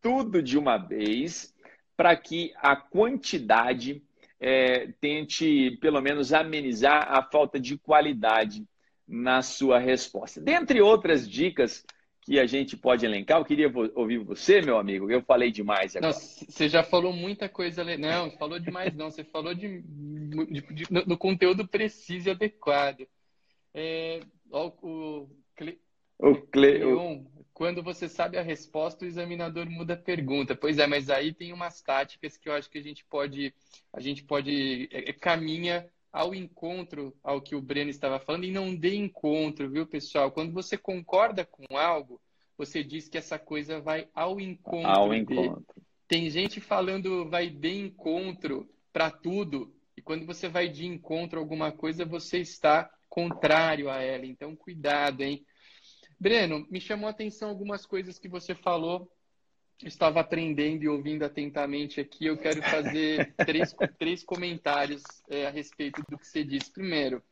tudo 0.00 0.42
de 0.42 0.56
uma 0.58 0.78
vez 0.78 1.53
para 1.96 2.16
que 2.16 2.52
a 2.56 2.74
quantidade 2.76 4.02
é, 4.40 4.88
tente, 5.00 5.78
pelo 5.80 6.00
menos, 6.00 6.32
amenizar 6.32 7.06
a 7.10 7.22
falta 7.22 7.58
de 7.58 7.78
qualidade 7.78 8.66
na 9.06 9.42
sua 9.42 9.78
resposta. 9.78 10.40
Dentre 10.40 10.80
outras 10.80 11.28
dicas 11.28 11.84
que 12.20 12.38
a 12.38 12.46
gente 12.46 12.76
pode 12.76 13.04
elencar, 13.04 13.38
eu 13.38 13.44
queria 13.44 13.70
ouvir 13.94 14.18
você, 14.18 14.62
meu 14.62 14.78
amigo. 14.78 15.10
Eu 15.10 15.22
falei 15.22 15.50
demais 15.50 15.94
agora. 15.94 16.12
Não, 16.12 16.18
você 16.18 16.68
já 16.68 16.82
falou 16.82 17.12
muita 17.12 17.48
coisa. 17.48 17.84
Não, 17.98 18.30
falou 18.32 18.58
demais 18.58 18.94
não. 18.94 19.10
Você 19.10 19.22
falou 19.24 19.54
de, 19.54 19.82
de, 19.82 20.60
de 20.60 20.92
no, 20.92 21.04
no, 21.04 21.18
conteúdo 21.18 21.68
preciso 21.68 22.28
e 22.28 22.32
adequado. 22.32 23.06
É, 23.74 24.20
ó, 24.50 24.72
o, 24.82 25.28
Cle... 25.54 25.78
o, 26.18 26.34
Cle... 26.34 26.78
Cleon, 26.78 27.23
quando 27.54 27.84
você 27.84 28.08
sabe 28.08 28.36
a 28.36 28.42
resposta, 28.42 29.04
o 29.04 29.08
examinador 29.08 29.70
muda 29.70 29.94
a 29.94 29.96
pergunta. 29.96 30.56
Pois 30.56 30.76
é, 30.78 30.88
mas 30.88 31.08
aí 31.08 31.32
tem 31.32 31.52
umas 31.52 31.80
táticas 31.80 32.36
que 32.36 32.48
eu 32.48 32.52
acho 32.52 32.68
que 32.68 32.78
a 32.78 32.82
gente 32.82 33.04
pode, 33.04 33.54
a 33.92 34.00
gente 34.00 34.24
pode 34.24 34.88
é, 34.90 35.10
é, 35.10 35.12
caminha 35.12 35.88
ao 36.12 36.34
encontro 36.34 37.16
ao 37.22 37.40
que 37.40 37.54
o 37.54 37.62
Breno 37.62 37.90
estava 37.90 38.18
falando 38.18 38.44
e 38.44 38.50
não 38.50 38.74
dê 38.74 38.96
encontro, 38.96 39.70
viu, 39.70 39.86
pessoal? 39.86 40.32
Quando 40.32 40.52
você 40.52 40.76
concorda 40.76 41.44
com 41.44 41.76
algo, 41.76 42.20
você 42.58 42.82
diz 42.82 43.08
que 43.08 43.16
essa 43.16 43.38
coisa 43.38 43.80
vai 43.80 44.08
ao 44.12 44.40
encontro. 44.40 44.90
Ao 44.90 45.14
encontro. 45.14 45.64
Tem 46.08 46.28
gente 46.28 46.60
falando 46.60 47.30
vai 47.30 47.48
de 47.48 47.70
encontro 47.70 48.68
para 48.92 49.10
tudo 49.10 49.72
e 49.96 50.02
quando 50.02 50.26
você 50.26 50.48
vai 50.48 50.68
de 50.68 50.86
encontro 50.86 51.38
a 51.38 51.42
alguma 51.42 51.70
coisa, 51.70 52.04
você 52.04 52.38
está 52.38 52.90
contrário 53.08 53.88
a 53.88 54.02
ela. 54.02 54.26
Então, 54.26 54.56
cuidado, 54.56 55.22
hein? 55.22 55.46
Breno, 56.18 56.66
me 56.70 56.80
chamou 56.80 57.06
a 57.08 57.10
atenção 57.10 57.48
algumas 57.48 57.84
coisas 57.86 58.18
que 58.18 58.28
você 58.28 58.54
falou. 58.54 59.10
estava 59.82 60.20
aprendendo 60.20 60.84
e 60.84 60.88
ouvindo 60.88 61.24
atentamente 61.24 62.00
aqui. 62.00 62.26
Eu 62.26 62.38
quero 62.38 62.62
fazer 62.62 63.34
três, 63.44 63.74
três 63.98 64.22
comentários 64.22 65.02
é, 65.28 65.46
a 65.46 65.50
respeito 65.50 66.02
do 66.08 66.18
que 66.18 66.26
você 66.26 66.44
disse. 66.44 66.70
Primeiro, 66.70 67.22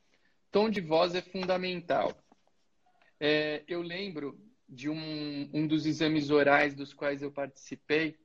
tom 0.51 0.69
de 0.69 0.81
voz 0.81 1.15
é 1.15 1.23
fundamental. 1.23 2.12
É, 3.19 3.62
eu 3.69 3.81
lembro 3.81 4.39
de 4.69 4.89
um, 4.89 5.51
um 5.53 5.67
dos 5.67 5.87
exames 5.87 6.31
orais 6.31 6.75
dos 6.75 6.93
quais 6.93 7.23
eu 7.23 7.31
participei. 7.31 8.17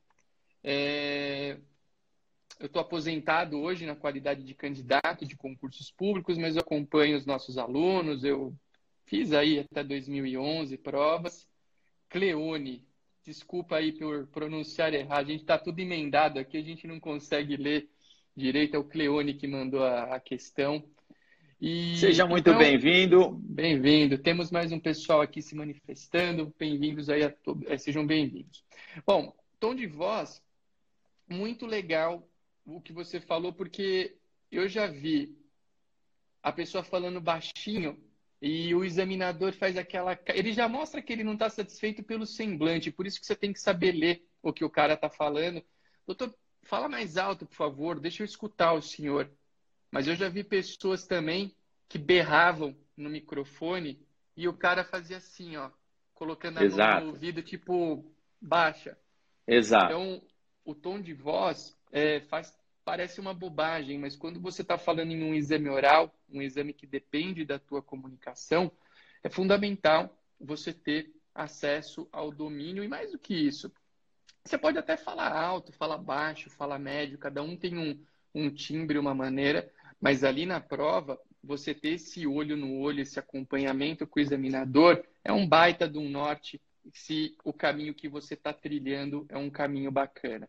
É, 0.64 1.58
eu 2.60 2.66
estou 2.66 2.82
aposentado 2.82 3.60
hoje 3.60 3.86
na 3.86 3.96
qualidade 3.96 4.44
de 4.44 4.56
candidato 4.56 5.26
de 5.26 5.36
concursos 5.36 5.92
públicos, 5.92 6.38
mas 6.38 6.56
eu 6.56 6.62
acompanho 6.62 7.16
os 7.16 7.26
nossos 7.26 7.58
alunos, 7.58 8.24
eu 8.24 8.58
Fiz 9.08 9.32
aí 9.32 9.60
até 9.60 9.84
2011 9.84 10.78
provas. 10.78 11.48
Cleone, 12.10 12.86
desculpa 13.24 13.78
aí 13.78 13.94
por 13.94 14.28
pronunciar 14.28 14.94
errado, 14.94 15.28
a 15.28 15.32
gente 15.32 15.42
está 15.42 15.58
tudo 15.58 15.80
emendado 15.80 16.40
aqui, 16.40 16.58
a 16.58 16.62
gente 16.62 16.86
não 16.86 17.00
consegue 17.00 17.56
ler 17.56 17.90
direito, 18.36 18.76
é 18.76 18.80
o 18.80 18.84
Cleone 18.84 19.34
que 19.34 19.48
mandou 19.48 19.84
a, 19.84 20.16
a 20.16 20.20
questão. 20.20 20.84
E, 21.60 21.98
Seja 21.98 22.26
muito 22.26 22.50
então, 22.50 22.60
bem-vindo. 22.60 23.32
Bem-vindo. 23.32 24.18
Temos 24.18 24.52
mais 24.52 24.72
um 24.74 24.80
pessoal 24.80 25.22
aqui 25.22 25.42
se 25.42 25.56
manifestando. 25.56 26.54
Bem-vindos 26.60 27.10
aí, 27.10 27.24
a 27.24 27.32
todos. 27.32 27.66
É, 27.68 27.78
sejam 27.78 28.06
bem-vindos. 28.06 28.64
Bom, 29.06 29.34
tom 29.58 29.74
de 29.74 29.88
voz, 29.88 30.44
muito 31.28 31.66
legal 31.66 32.30
o 32.66 32.82
que 32.82 32.92
você 32.92 33.22
falou, 33.22 33.54
porque 33.54 34.18
eu 34.52 34.68
já 34.68 34.86
vi 34.86 35.34
a 36.44 36.52
pessoa 36.52 36.84
falando 36.84 37.22
baixinho 37.22 37.98
e 38.41 38.74
o 38.75 38.84
examinador 38.84 39.53
faz 39.53 39.77
aquela. 39.77 40.17
Ele 40.27 40.53
já 40.53 40.67
mostra 40.67 41.01
que 41.01 41.12
ele 41.12 41.24
não 41.24 41.34
está 41.34 41.50
satisfeito 41.50 42.03
pelo 42.03 42.25
semblante, 42.25 42.91
por 42.91 43.08
isso 43.08 43.20
que 43.20 43.25
você 43.25 43.36
tem 43.36 43.51
que 43.51 43.60
saber 43.60 43.91
ler 43.91 44.24
o 44.41 44.53
que 44.53 44.63
o 44.63 44.70
cara 44.70 44.94
está 44.94 45.10
falando. 45.10 45.63
Doutor, 46.06 46.34
fala 46.63 46.88
mais 46.88 47.17
alto, 47.17 47.46
por 47.46 47.56
favor, 47.56 48.00
deixa 48.00 48.24
eu 48.24 48.25
escutar 48.25 48.74
o 48.74 48.82
senhor. 48.82 49.29
Mas 49.91 50.08
eu 50.08 50.15
já 50.15 50.29
vi 50.29 50.44
pessoas 50.44 51.06
também 51.06 51.56
que 51.89 51.98
berravam 51.98 52.75
no 52.96 53.10
microfone 53.10 54.06
e 54.36 54.48
o 54.48 54.53
cara 54.53 54.84
fazia 54.84 55.17
assim, 55.17 55.56
ó, 55.58 55.72
colocando 56.13 56.60
a 56.60 56.63
Exato. 56.63 56.96
mão 56.96 57.06
no 57.06 57.13
ouvido, 57.13 57.41
tipo, 57.41 58.13
baixa. 58.39 58.98
Exato. 59.48 59.86
Então, 59.86 60.22
o 60.65 60.75
tom 60.75 61.01
de 61.01 61.13
voz 61.13 61.75
é, 61.91 62.22
faz 62.22 62.53
parece 62.88 63.20
uma 63.20 63.34
bobagem, 63.34 64.00
mas 64.00 64.15
quando 64.15 64.39
você 64.39 64.62
está 64.62 64.77
falando 64.77 65.12
em 65.12 65.22
um 65.22 65.36
exame 65.36 65.67
oral, 65.67 66.10
um 66.32 66.41
exame 66.41 66.72
que 66.72 66.88
depende 66.88 67.44
da 67.44 67.60
tua 67.60 67.82
comunicação, 67.82 68.72
é 69.22 69.27
fundamental 69.27 70.17
você 70.39 70.72
ter 70.72 71.13
acesso 71.36 72.08
ao 72.13 72.32
domínio 72.32 72.86
e 72.86 72.88
mais 72.88 73.12
do 73.12 73.20
que 73.20 73.34
isso. 73.34 73.70
Você 74.41 74.58
pode 74.58 74.77
até 74.77 74.96
falar 74.96 75.34
alto, 75.34 75.74
falar 75.74 75.98
baixo, 75.98 76.50
falar 76.50 76.79
médio, 76.79 77.17
cada 77.17 77.44
um 77.44 77.58
tem 77.58 77.77
um, 77.77 78.01
um 78.34 78.50
timbre, 78.50 78.98
uma 78.98 79.13
maneira, 79.13 79.70
mas 80.00 80.24
ali 80.24 80.46
na 80.46 80.62
prova, 80.62 81.20
você 81.44 81.74
ter 81.74 81.96
esse 81.96 82.25
olho 82.25 82.56
no 82.56 82.79
olho, 82.79 83.01
esse 83.01 83.20
acompanhamento 83.20 84.08
com 84.08 84.17
o 84.17 84.24
examinador, 84.24 85.03
é 85.25 85.34
um 85.34 85.46
baita 85.46 85.89
de 85.89 85.98
um 85.98 86.08
norte 86.08 86.62
se 86.94 87.36
o 87.44 87.51
caminho 87.51 87.94
que 87.94 88.08
você 88.08 88.34
está 88.34 88.53
trilhando 88.53 89.25
é 89.27 89.38
um 89.38 89.50
caminho 89.50 89.91
bacana. 89.91 90.48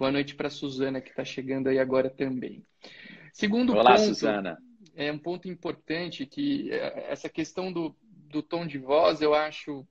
Boa 0.00 0.10
noite 0.10 0.34
para 0.34 0.48
a 0.48 0.50
Suzana, 0.50 0.98
que 0.98 1.10
está 1.10 1.26
chegando 1.26 1.68
aí 1.68 1.78
agora 1.78 2.08
também. 2.08 2.64
Segundo 3.34 3.74
Olá, 3.74 3.96
ponto, 3.96 4.06
Susana. 4.06 4.56
é 4.96 5.12
um 5.12 5.18
ponto 5.18 5.46
importante 5.46 6.24
que 6.24 6.72
é, 6.72 7.12
essa 7.12 7.28
questão 7.28 7.70
do, 7.70 7.94
do 8.00 8.42
tom 8.42 8.66
de 8.66 8.78
voz 8.78 9.20
eu 9.20 9.34
acho 9.34 9.86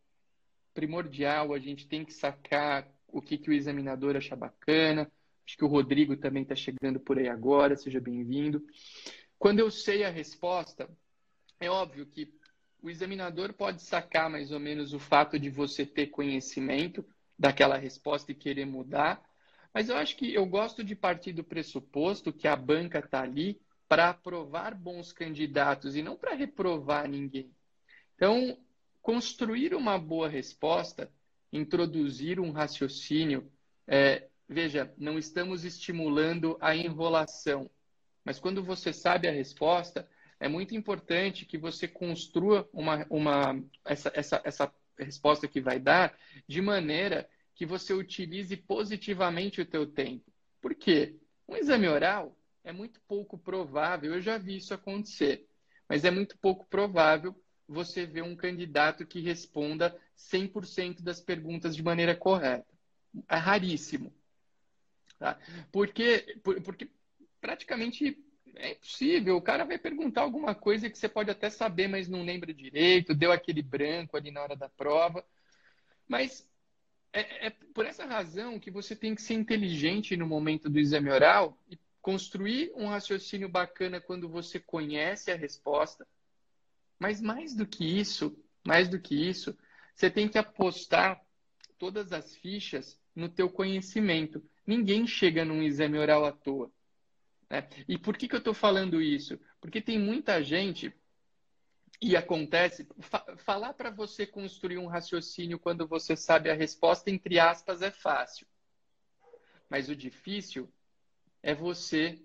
primordial. 0.73 1.53
A 1.53 1.59
gente 1.59 1.87
tem 1.87 2.03
que 2.03 2.11
sacar 2.11 2.91
o 3.07 3.21
que, 3.21 3.37
que 3.37 3.51
o 3.51 3.53
examinador 3.53 4.15
acha 4.15 4.35
bacana. 4.35 5.11
Acho 5.45 5.55
que 5.55 5.63
o 5.63 5.67
Rodrigo 5.67 6.17
também 6.17 6.41
está 6.41 6.55
chegando 6.55 6.99
por 6.99 7.19
aí 7.19 7.29
agora, 7.29 7.75
seja 7.75 8.01
bem-vindo. 8.01 8.65
Quando 9.37 9.59
eu 9.59 9.69
sei 9.69 10.03
a 10.03 10.09
resposta, 10.09 10.89
é 11.59 11.69
óbvio 11.69 12.07
que 12.07 12.33
o 12.81 12.89
examinador 12.89 13.53
pode 13.53 13.83
sacar 13.83 14.27
mais 14.27 14.51
ou 14.51 14.59
menos 14.59 14.91
o 14.91 14.97
fato 14.97 15.37
de 15.37 15.51
você 15.51 15.85
ter 15.85 16.07
conhecimento 16.07 17.05
daquela 17.37 17.77
resposta 17.77 18.31
e 18.31 18.35
querer 18.35 18.65
mudar, 18.65 19.28
mas 19.73 19.89
eu 19.89 19.95
acho 19.95 20.15
que 20.15 20.33
eu 20.33 20.45
gosto 20.45 20.83
de 20.83 20.95
partir 20.95 21.33
do 21.33 21.43
pressuposto 21.43 22.33
que 22.33 22.47
a 22.47 22.55
banca 22.55 22.99
está 22.99 23.21
ali 23.21 23.59
para 23.87 24.09
aprovar 24.09 24.75
bons 24.75 25.11
candidatos 25.11 25.95
e 25.95 26.01
não 26.01 26.15
para 26.15 26.35
reprovar 26.35 27.07
ninguém. 27.07 27.51
Então, 28.15 28.57
construir 29.01 29.73
uma 29.73 29.97
boa 29.97 30.27
resposta, 30.29 31.11
introduzir 31.51 32.39
um 32.39 32.51
raciocínio, 32.51 33.51
é, 33.87 34.27
veja, 34.47 34.93
não 34.97 35.17
estamos 35.17 35.63
estimulando 35.63 36.57
a 36.61 36.75
enrolação, 36.75 37.69
mas 38.23 38.39
quando 38.39 38.63
você 38.63 38.93
sabe 38.93 39.27
a 39.27 39.31
resposta, 39.31 40.07
é 40.39 40.47
muito 40.47 40.75
importante 40.75 41.45
que 41.45 41.57
você 41.57 41.87
construa 41.87 42.69
uma, 42.71 43.05
uma 43.09 43.61
essa, 43.85 44.11
essa, 44.13 44.41
essa 44.43 44.73
resposta 44.97 45.47
que 45.47 45.59
vai 45.59 45.79
dar 45.79 46.17
de 46.47 46.61
maneira 46.61 47.27
que 47.59 47.65
você 47.65 47.93
utilize 47.93 48.55
positivamente 48.55 49.59
o 49.59 49.65
teu 49.65 49.85
tempo. 49.85 50.23
Por 50.61 50.73
quê? 50.73 51.17
Um 51.45 51.57
exame 51.57 51.89
oral 51.89 52.33
é 52.63 52.71
muito 52.71 53.01
pouco 53.01 53.37
provável, 53.37 54.13
eu 54.13 54.21
já 54.21 54.37
vi 54.37 54.55
isso 54.55 54.73
acontecer, 54.73 55.45
mas 55.85 56.05
é 56.05 56.09
muito 56.09 56.37
pouco 56.37 56.65
provável 56.67 57.35
você 57.67 58.05
ver 58.05 58.21
um 58.21 58.33
candidato 58.33 59.05
que 59.05 59.19
responda 59.19 59.93
100% 60.15 61.01
das 61.01 61.19
perguntas 61.19 61.75
de 61.75 61.83
maneira 61.83 62.15
correta. 62.15 62.65
É 63.27 63.35
raríssimo. 63.35 64.13
Tá? 65.17 65.37
Porque, 65.69 66.39
porque 66.63 66.89
praticamente 67.41 68.17
é 68.55 68.71
impossível. 68.71 69.35
O 69.35 69.41
cara 69.41 69.65
vai 69.65 69.77
perguntar 69.77 70.21
alguma 70.21 70.55
coisa 70.55 70.89
que 70.89 70.97
você 70.97 71.09
pode 71.09 71.29
até 71.29 71.49
saber, 71.49 71.89
mas 71.89 72.07
não 72.07 72.23
lembra 72.23 72.53
direito, 72.53 73.13
deu 73.13 73.33
aquele 73.33 73.61
branco 73.61 74.15
ali 74.15 74.31
na 74.31 74.41
hora 74.41 74.55
da 74.55 74.69
prova. 74.69 75.25
Mas 76.07 76.48
é, 77.13 77.47
é 77.47 77.49
por 77.73 77.85
essa 77.85 78.05
razão 78.05 78.59
que 78.59 78.71
você 78.71 78.95
tem 78.95 79.15
que 79.15 79.21
ser 79.21 79.33
inteligente 79.33 80.15
no 80.15 80.27
momento 80.27 80.69
do 80.69 80.79
exame 80.79 81.09
oral 81.09 81.57
e 81.69 81.77
construir 82.01 82.71
um 82.75 82.87
raciocínio 82.87 83.49
bacana 83.49 83.99
quando 83.99 84.29
você 84.29 84.59
conhece 84.59 85.31
a 85.31 85.35
resposta. 85.35 86.07
Mas 86.97 87.21
mais 87.21 87.55
do 87.55 87.65
que 87.65 87.85
isso, 87.85 88.37
mais 88.65 88.87
do 88.87 88.99
que 88.99 89.15
isso, 89.15 89.57
você 89.95 90.09
tem 90.09 90.27
que 90.27 90.37
apostar 90.37 91.21
todas 91.77 92.11
as 92.11 92.35
fichas 92.35 92.99
no 93.15 93.29
teu 93.29 93.49
conhecimento. 93.49 94.43
Ninguém 94.65 95.07
chega 95.07 95.43
num 95.43 95.63
exame 95.63 95.97
oral 95.97 96.25
à 96.25 96.31
toa. 96.31 96.71
Né? 97.49 97.67
E 97.87 97.97
por 97.97 98.17
que, 98.17 98.27
que 98.27 98.35
eu 98.35 98.39
estou 98.39 98.53
falando 98.53 99.01
isso? 99.01 99.39
Porque 99.59 99.81
tem 99.81 99.97
muita 99.97 100.43
gente, 100.43 100.93
e 102.01 102.15
acontece, 102.15 102.87
fa 102.99 103.23
falar 103.37 103.73
para 103.73 103.89
você 103.89 104.25
construir 104.25 104.77
um 104.77 104.87
raciocínio 104.87 105.59
quando 105.59 105.87
você 105.87 106.15
sabe 106.15 106.49
a 106.49 106.53
resposta, 106.55 107.09
entre 107.09 107.39
aspas, 107.39 107.81
é 107.81 107.91
fácil. 107.91 108.47
Mas 109.69 109.89
o 109.89 109.95
difícil 109.95 110.71
é 111.43 111.53
você 111.53 112.19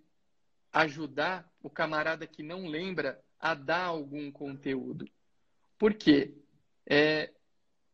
ajudar 0.73 1.49
o 1.62 1.71
camarada 1.71 2.26
que 2.26 2.42
não 2.42 2.66
lembra 2.66 3.23
a 3.38 3.54
dar 3.54 3.85
algum 3.85 4.30
conteúdo. 4.30 5.06
Por 5.78 5.94
quê? 5.94 6.35
É, 6.87 7.33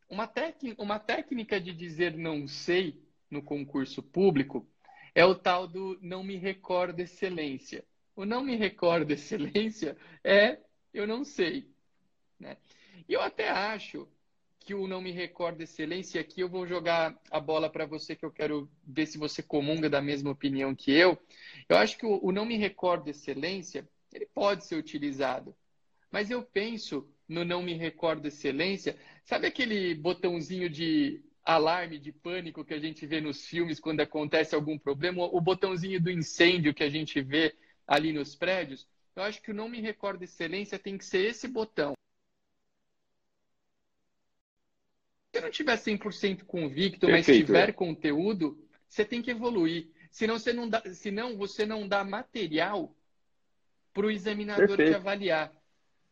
uma, 0.09 0.31
uma 0.79 0.99
técnica 0.99 1.61
de 1.61 1.73
dizer 1.73 2.17
não 2.17 2.47
sei 2.47 3.03
no 3.31 3.43
concurso 3.43 4.03
público 4.03 4.69
é 5.15 5.25
o 5.25 5.35
tal 5.35 5.67
do 5.67 5.99
não 6.01 6.23
me 6.23 6.37
recordo 6.37 7.01
excelência. 7.01 7.85
O 8.15 8.25
não 8.25 8.43
me 8.43 8.57
recordo 8.57 9.11
excelência 9.13 9.97
é 10.25 10.59
eu 10.93 11.07
não 11.07 11.25
sei. 11.25 11.69
Né? 12.39 12.57
E 13.09 13.13
eu 13.13 13.21
até 13.21 13.49
acho 13.49 14.09
que 14.61 14.75
o 14.75 14.87
não 14.87 15.01
me 15.01 15.11
recordo 15.11 15.63
excelência, 15.63 16.21
aqui 16.21 16.41
eu 16.41 16.49
vou 16.49 16.67
jogar 16.67 17.19
a 17.31 17.41
bola 17.41 17.69
para 17.71 17.87
você, 17.87 18.15
que 18.15 18.25
eu 18.25 18.31
quero 18.31 18.71
ver 18.87 19.07
se 19.07 19.19
você 19.19 19.43
comunga 19.43 19.89
da 19.89 20.03
mesma 20.03 20.31
opinião 20.31 20.75
que 20.75 20.93
eu. 20.93 21.19
Eu 21.69 21.77
acho 21.77 21.97
que 21.97 22.07
o, 22.07 22.21
o 22.23 22.31
não 22.31 22.45
me 22.45 22.57
recordo 22.57 23.09
excelência, 23.09 23.89
ele 24.13 24.27
pode 24.27 24.67
ser 24.67 24.77
utilizado. 24.77 25.55
Mas 26.11 26.31
eu 26.31 26.43
penso 26.43 27.09
no 27.29 27.45
não 27.45 27.63
me 27.63 27.75
recordo 27.75 28.27
excelência, 28.27 28.99
sabe 29.25 29.47
aquele 29.47 29.95
botãozinho 29.95 30.69
de 30.69 31.23
alarme 31.45 31.99
de 31.99 32.13
pânico 32.13 32.65
que 32.65 32.75
a 32.75 32.79
gente 32.79 33.07
vê 33.07 33.21
nos 33.21 33.47
filmes 33.47 33.81
quando 33.81 34.01
acontece 34.01 34.55
algum 34.55 34.77
problema, 34.77 35.25
o 35.25 35.41
botãozinho 35.41 36.01
do 36.01 36.11
incêndio 36.11 36.75
que 36.75 36.83
a 36.83 36.91
gente 36.91 37.21
vê 37.21 37.55
ali 37.87 38.13
nos 38.13 38.35
prédios. 38.35 38.87
Eu 39.15 39.23
acho 39.23 39.43
que 39.43 39.51
o 39.51 39.55
não 39.55 39.69
me 39.69 39.81
recordo 39.81 40.23
excelência 40.23 40.79
tem 40.79 40.97
que 40.97 41.05
ser 41.05 41.27
esse 41.27 41.49
botão. 41.49 41.95
Se 45.35 45.41
não 45.41 45.51
tiver 45.51 45.77
100% 45.77 46.45
convicto, 46.45 47.07
Perfeito, 47.07 47.11
mas 47.11 47.27
tiver 47.27 47.69
é. 47.69 47.73
conteúdo, 47.73 48.67
você 48.89 49.05
tem 49.05 49.23
que 49.23 49.31
evoluir. 49.31 49.91
Senão 50.11 50.39
você 50.39 50.53
não 50.53 50.69
dá, 50.69 50.83
senão 50.93 51.37
você 51.37 51.65
não 51.65 51.87
dá 51.87 52.03
material 52.03 52.95
para 53.93 54.07
o 54.07 54.11
examinador 54.11 54.67
Perfeito. 54.67 54.91
te 54.91 54.95
avaliar. 54.95 55.53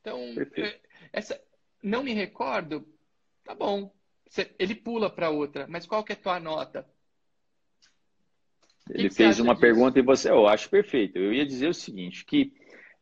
Então, 0.00 0.34
Perfeito. 0.34 0.76
É, 0.76 0.80
essa, 1.12 1.40
não 1.82 2.02
me 2.04 2.12
recordo, 2.12 2.86
tá 3.44 3.54
bom 3.54 3.92
ele 4.58 4.74
pula 4.74 5.10
para 5.10 5.30
outra, 5.30 5.66
mas 5.68 5.86
qual 5.86 6.04
que 6.04 6.12
é 6.12 6.16
a 6.16 6.18
tua 6.18 6.40
nota? 6.40 6.86
Ele 8.90 9.08
que 9.08 9.14
fez 9.14 9.38
uma 9.38 9.54
disso? 9.54 9.60
pergunta 9.60 9.98
e 9.98 10.02
você, 10.02 10.30
eu 10.30 10.46
acho 10.46 10.68
perfeito. 10.68 11.18
Eu 11.18 11.32
ia 11.32 11.46
dizer 11.46 11.68
o 11.68 11.74
seguinte, 11.74 12.24
que 12.24 12.52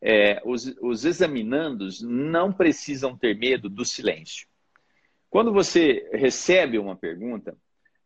é, 0.00 0.40
os, 0.44 0.66
os 0.80 1.04
examinandos 1.04 2.02
não 2.02 2.52
precisam 2.52 3.16
ter 3.16 3.36
medo 3.36 3.68
do 3.68 3.84
silêncio. 3.84 4.46
Quando 5.28 5.52
você 5.52 6.08
recebe 6.12 6.78
uma 6.78 6.96
pergunta 6.96 7.56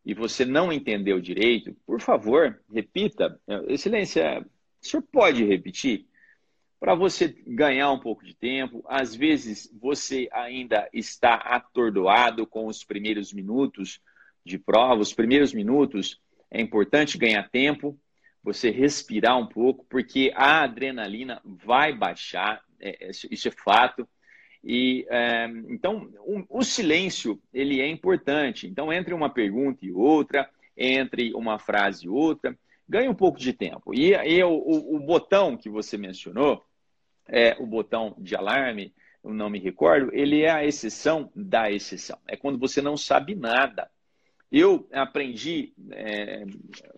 e 0.04 0.14
você 0.14 0.44
não 0.44 0.72
entendeu 0.72 1.20
direito, 1.20 1.76
por 1.86 2.00
favor, 2.00 2.60
repita. 2.72 3.38
Excelência, 3.68 4.40
o 4.82 4.86
senhor 4.86 5.02
pode 5.12 5.44
repetir? 5.44 6.06
para 6.80 6.94
você 6.94 7.28
ganhar 7.46 7.92
um 7.92 8.00
pouco 8.00 8.24
de 8.24 8.34
tempo. 8.34 8.82
Às 8.88 9.14
vezes 9.14 9.70
você 9.78 10.28
ainda 10.32 10.88
está 10.94 11.34
atordoado 11.34 12.46
com 12.46 12.66
os 12.66 12.82
primeiros 12.82 13.34
minutos 13.34 14.00
de 14.44 14.58
prova. 14.58 15.02
Os 15.02 15.12
primeiros 15.12 15.52
minutos 15.52 16.18
é 16.50 16.58
importante 16.58 17.18
ganhar 17.18 17.48
tempo, 17.50 18.00
você 18.42 18.70
respirar 18.70 19.38
um 19.38 19.46
pouco, 19.46 19.84
porque 19.88 20.32
a 20.34 20.62
adrenalina 20.62 21.40
vai 21.44 21.92
baixar, 21.94 22.62
é, 22.80 23.08
é 23.08 23.10
isso 23.10 23.48
é 23.48 23.50
fato. 23.50 24.08
E 24.62 25.06
é, 25.08 25.46
então 25.68 26.10
o, 26.20 26.58
o, 26.58 26.62
silêncio 26.62 27.40
ele 27.52 27.80
é 27.80 27.88
importante. 27.88 28.66
Então 28.66 28.92
entre 28.92 29.14
uma 29.14 29.30
pergunta 29.30 29.84
e 29.84 29.92
outra, 29.92 30.48
entre 30.76 31.32
uma 31.34 31.58
frase 31.58 32.06
e 32.06 32.08
outra, 32.08 32.56
ganhe 32.88 33.08
um 33.08 33.14
pouco 33.14 33.38
de 33.38 33.52
tempo. 33.52 33.94
E, 33.94 34.12
e 34.12 34.42
o, 34.42 34.50
o, 34.50 34.96
o 34.96 35.00
botão 35.00 35.56
que 35.56 35.70
você 35.70 35.96
mencionou, 35.96 36.64
é, 37.28 37.56
o 37.58 37.66
botão 37.66 38.14
de 38.18 38.34
alarme, 38.34 38.92
eu 39.22 39.32
não 39.32 39.48
me 39.50 39.58
recordo, 39.58 40.10
ele 40.12 40.42
é 40.42 40.50
a 40.50 40.64
exceção 40.64 41.30
da 41.34 41.70
exceção. 41.70 42.18
É 42.26 42.36
quando 42.36 42.58
você 42.58 42.82
não 42.82 42.96
sabe 42.96 43.34
nada. 43.34 43.90
Eu 44.50 44.88
aprendi 44.92 45.72
é, 45.92 46.44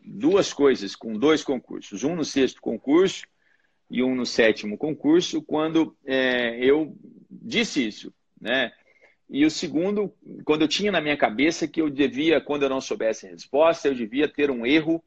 duas 0.03 0.53
coisas 0.53 0.97
com 0.97 1.13
dois 1.13 1.45
concursos, 1.45 2.03
um 2.03 2.17
no 2.17 2.25
sexto 2.25 2.61
concurso 2.61 3.25
e 3.91 4.03
um 4.03 4.15
no 4.15 4.25
sétimo 4.25 4.79
concurso, 4.79 5.43
quando 5.43 5.95
é, 6.07 6.57
eu 6.59 6.97
disse 7.31 7.87
isso, 7.87 8.13
né? 8.41 8.73
E 9.29 9.47
o 9.47 9.51
segundo, 9.51 10.15
quando 10.45 10.63
eu 10.63 10.69
tinha 10.69 10.93
na 10.93 11.01
minha 11.01 11.17
cabeça 11.17 11.67
que 11.67 11.81
eu 11.81 11.89
devia, 11.89 12.41
quando 12.41 12.65
eu 12.65 12.69
não 12.69 12.81
soubesse 12.81 13.27
a 13.27 13.31
resposta, 13.31 13.89
eu 13.89 13.95
devia 13.95 14.29
ter 14.29 14.51
um 14.51 14.67
erro 14.67 15.03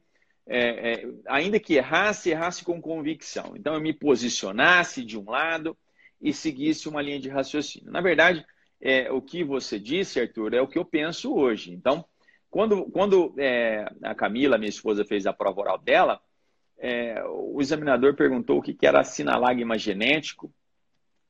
é, 0.46 0.92
é, 0.92 1.08
ainda 1.26 1.58
que 1.58 1.74
errasse, 1.74 2.30
errasse 2.30 2.64
com 2.64 2.80
convicção. 2.80 3.54
Então, 3.56 3.74
eu 3.74 3.80
me 3.80 3.92
posicionasse 3.92 5.04
de 5.04 5.18
um 5.18 5.30
lado 5.30 5.76
e 6.20 6.32
seguisse 6.32 6.88
uma 6.88 7.02
linha 7.02 7.20
de 7.20 7.28
raciocínio. 7.28 7.90
Na 7.90 8.00
verdade, 8.00 8.44
é, 8.80 9.10
o 9.10 9.20
que 9.20 9.42
você 9.42 9.78
disse, 9.78 10.20
Arthur, 10.20 10.54
é 10.54 10.60
o 10.60 10.68
que 10.68 10.78
eu 10.78 10.84
penso 10.84 11.34
hoje. 11.34 11.72
Então, 11.72 12.04
quando, 12.56 12.86
quando 12.86 13.34
é, 13.36 13.84
a 14.02 14.14
Camila, 14.14 14.56
minha 14.56 14.70
esposa, 14.70 15.04
fez 15.04 15.26
a 15.26 15.32
prova 15.34 15.60
oral 15.60 15.76
dela, 15.76 16.18
é, 16.78 17.22
o 17.22 17.60
examinador 17.60 18.14
perguntou 18.14 18.56
o 18.56 18.62
que, 18.62 18.72
que 18.72 18.86
era 18.86 19.04
sinalagma 19.04 19.76
genético 19.76 20.50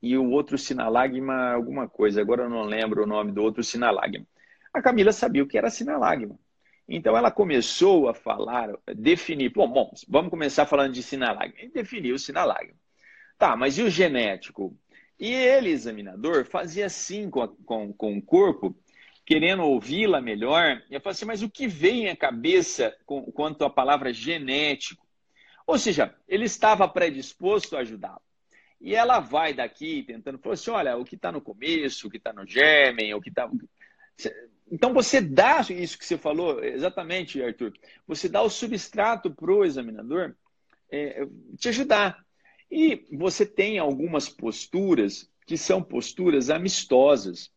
e 0.01 0.17
o 0.17 0.31
outro 0.31 0.57
sinalagma 0.57 1.51
alguma 1.51 1.85
coisa. 1.85 2.21
Agora 2.21 2.43
eu 2.43 2.49
não 2.49 2.63
lembro 2.63 3.03
o 3.03 3.05
nome 3.05 3.33
do 3.33 3.43
outro 3.43 3.61
sinalagma. 3.61 4.25
A 4.73 4.81
Camila 4.81 5.11
sabia 5.11 5.43
o 5.43 5.47
que 5.47 5.57
era 5.57 5.69
sinalagma. 5.69 6.39
Então 6.87 7.17
ela 7.17 7.29
começou 7.29 8.07
a 8.07 8.13
falar, 8.13 8.69
definir, 8.95 9.49
bom, 9.49 9.67
bom 9.67 9.91
vamos 10.07 10.29
começar 10.29 10.65
falando 10.65 10.93
de 10.93 11.03
sinalagma. 11.03 11.57
Definiu 11.73 12.15
o 12.15 12.19
sinalagma. 12.19 12.73
Tá, 13.37 13.53
mas 13.53 13.77
e 13.77 13.83
o 13.83 13.89
genético? 13.89 14.73
E 15.19 15.33
ele, 15.33 15.71
examinador, 15.71 16.45
fazia 16.45 16.85
assim 16.85 17.29
com, 17.29 17.41
a, 17.41 17.49
com, 17.65 17.91
com 17.91 18.17
o 18.17 18.21
corpo, 18.21 18.73
querendo 19.27 19.63
ouvi-la 19.63 20.21
melhor, 20.21 20.81
eu 20.89 21.01
falei 21.01 21.11
assim, 21.11 21.25
mas 21.25 21.43
o 21.43 21.49
que 21.49 21.67
vem 21.67 22.07
à 22.07 22.15
cabeça 22.15 22.95
com, 23.05 23.29
quanto 23.29 23.65
à 23.65 23.69
palavra 23.69 24.13
genético? 24.13 25.05
Ou 25.67 25.77
seja, 25.77 26.15
ele 26.29 26.45
estava 26.45 26.87
predisposto 26.87 27.75
a 27.75 27.81
ajudá-la. 27.81 28.21
E 28.79 28.95
ela 28.95 29.19
vai 29.19 29.53
daqui 29.53 30.01
tentando, 30.03 30.39
falou 30.39 30.53
assim, 30.53 30.71
olha, 30.71 30.95
o 30.95 31.03
que 31.03 31.15
está 31.15 31.29
no 31.29 31.41
começo, 31.41 32.07
o 32.07 32.09
que 32.09 32.15
está 32.15 32.31
no 32.31 32.47
germen, 32.47 33.13
o 33.13 33.21
que 33.21 33.27
está... 33.27 33.51
Então 34.71 34.93
você 34.93 35.19
dá 35.19 35.59
isso 35.59 35.97
que 35.97 36.05
você 36.05 36.17
falou, 36.17 36.63
exatamente, 36.63 37.43
Arthur. 37.43 37.73
Você 38.07 38.29
dá 38.29 38.41
o 38.41 38.49
substrato 38.49 39.29
para 39.29 39.51
o 39.51 39.65
examinador 39.65 40.37
é, 40.89 41.27
te 41.57 41.67
ajudar. 41.67 42.25
E 42.71 43.05
você 43.11 43.45
tem 43.45 43.77
algumas 43.77 44.29
posturas 44.29 45.29
que 45.45 45.57
são 45.57 45.83
posturas 45.83 46.49
amistosas 46.49 47.51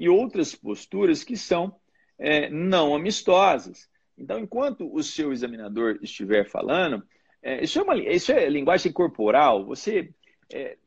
e 0.00 0.08
outras 0.08 0.54
posturas 0.54 1.22
que 1.22 1.36
são 1.36 1.76
é, 2.18 2.48
não 2.48 2.94
amistosas. 2.94 3.86
Então, 4.16 4.38
enquanto 4.38 4.90
o 4.90 5.02
seu 5.02 5.30
examinador 5.30 5.98
estiver 6.00 6.48
falando, 6.48 7.06
é, 7.42 7.62
isso, 7.62 7.78
é 7.78 7.82
uma, 7.82 7.98
isso 7.98 8.32
é 8.32 8.48
linguagem 8.48 8.90
corporal. 8.90 9.66
Você 9.66 10.10
é, 10.50 10.78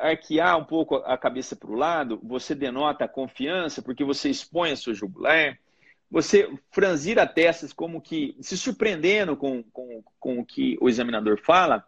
arquear 0.00 0.58
um 0.58 0.64
pouco 0.64 0.96
a 0.96 1.16
cabeça 1.16 1.54
para 1.54 1.70
o 1.70 1.76
lado, 1.76 2.18
você 2.24 2.52
denota 2.52 3.04
a 3.04 3.08
confiança, 3.08 3.80
porque 3.80 4.02
você 4.02 4.28
expõe 4.28 4.72
a 4.72 4.76
sua 4.76 4.94
jugular. 4.94 5.56
Você 6.10 6.52
franzir 6.72 7.20
a 7.20 7.26
testa 7.28 7.68
como 7.72 8.00
que 8.00 8.36
se 8.40 8.58
surpreendendo 8.58 9.36
com, 9.36 9.62
com, 9.62 10.02
com 10.18 10.40
o 10.40 10.44
que 10.44 10.76
o 10.80 10.88
examinador 10.88 11.40
fala, 11.40 11.86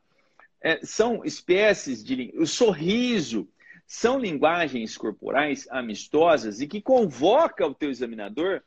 é, 0.61 0.79
são 0.85 1.25
espécies 1.25 2.05
de. 2.05 2.33
O 2.37 2.46
sorriso 2.46 3.48
são 3.93 4.19
linguagens 4.19 4.97
corporais 4.97 5.69
amistosas 5.71 6.63
e 6.63 6.67
que 6.67 6.81
convoca 6.81 7.67
o 7.67 7.75
teu 7.75 7.91
examinador 7.91 8.63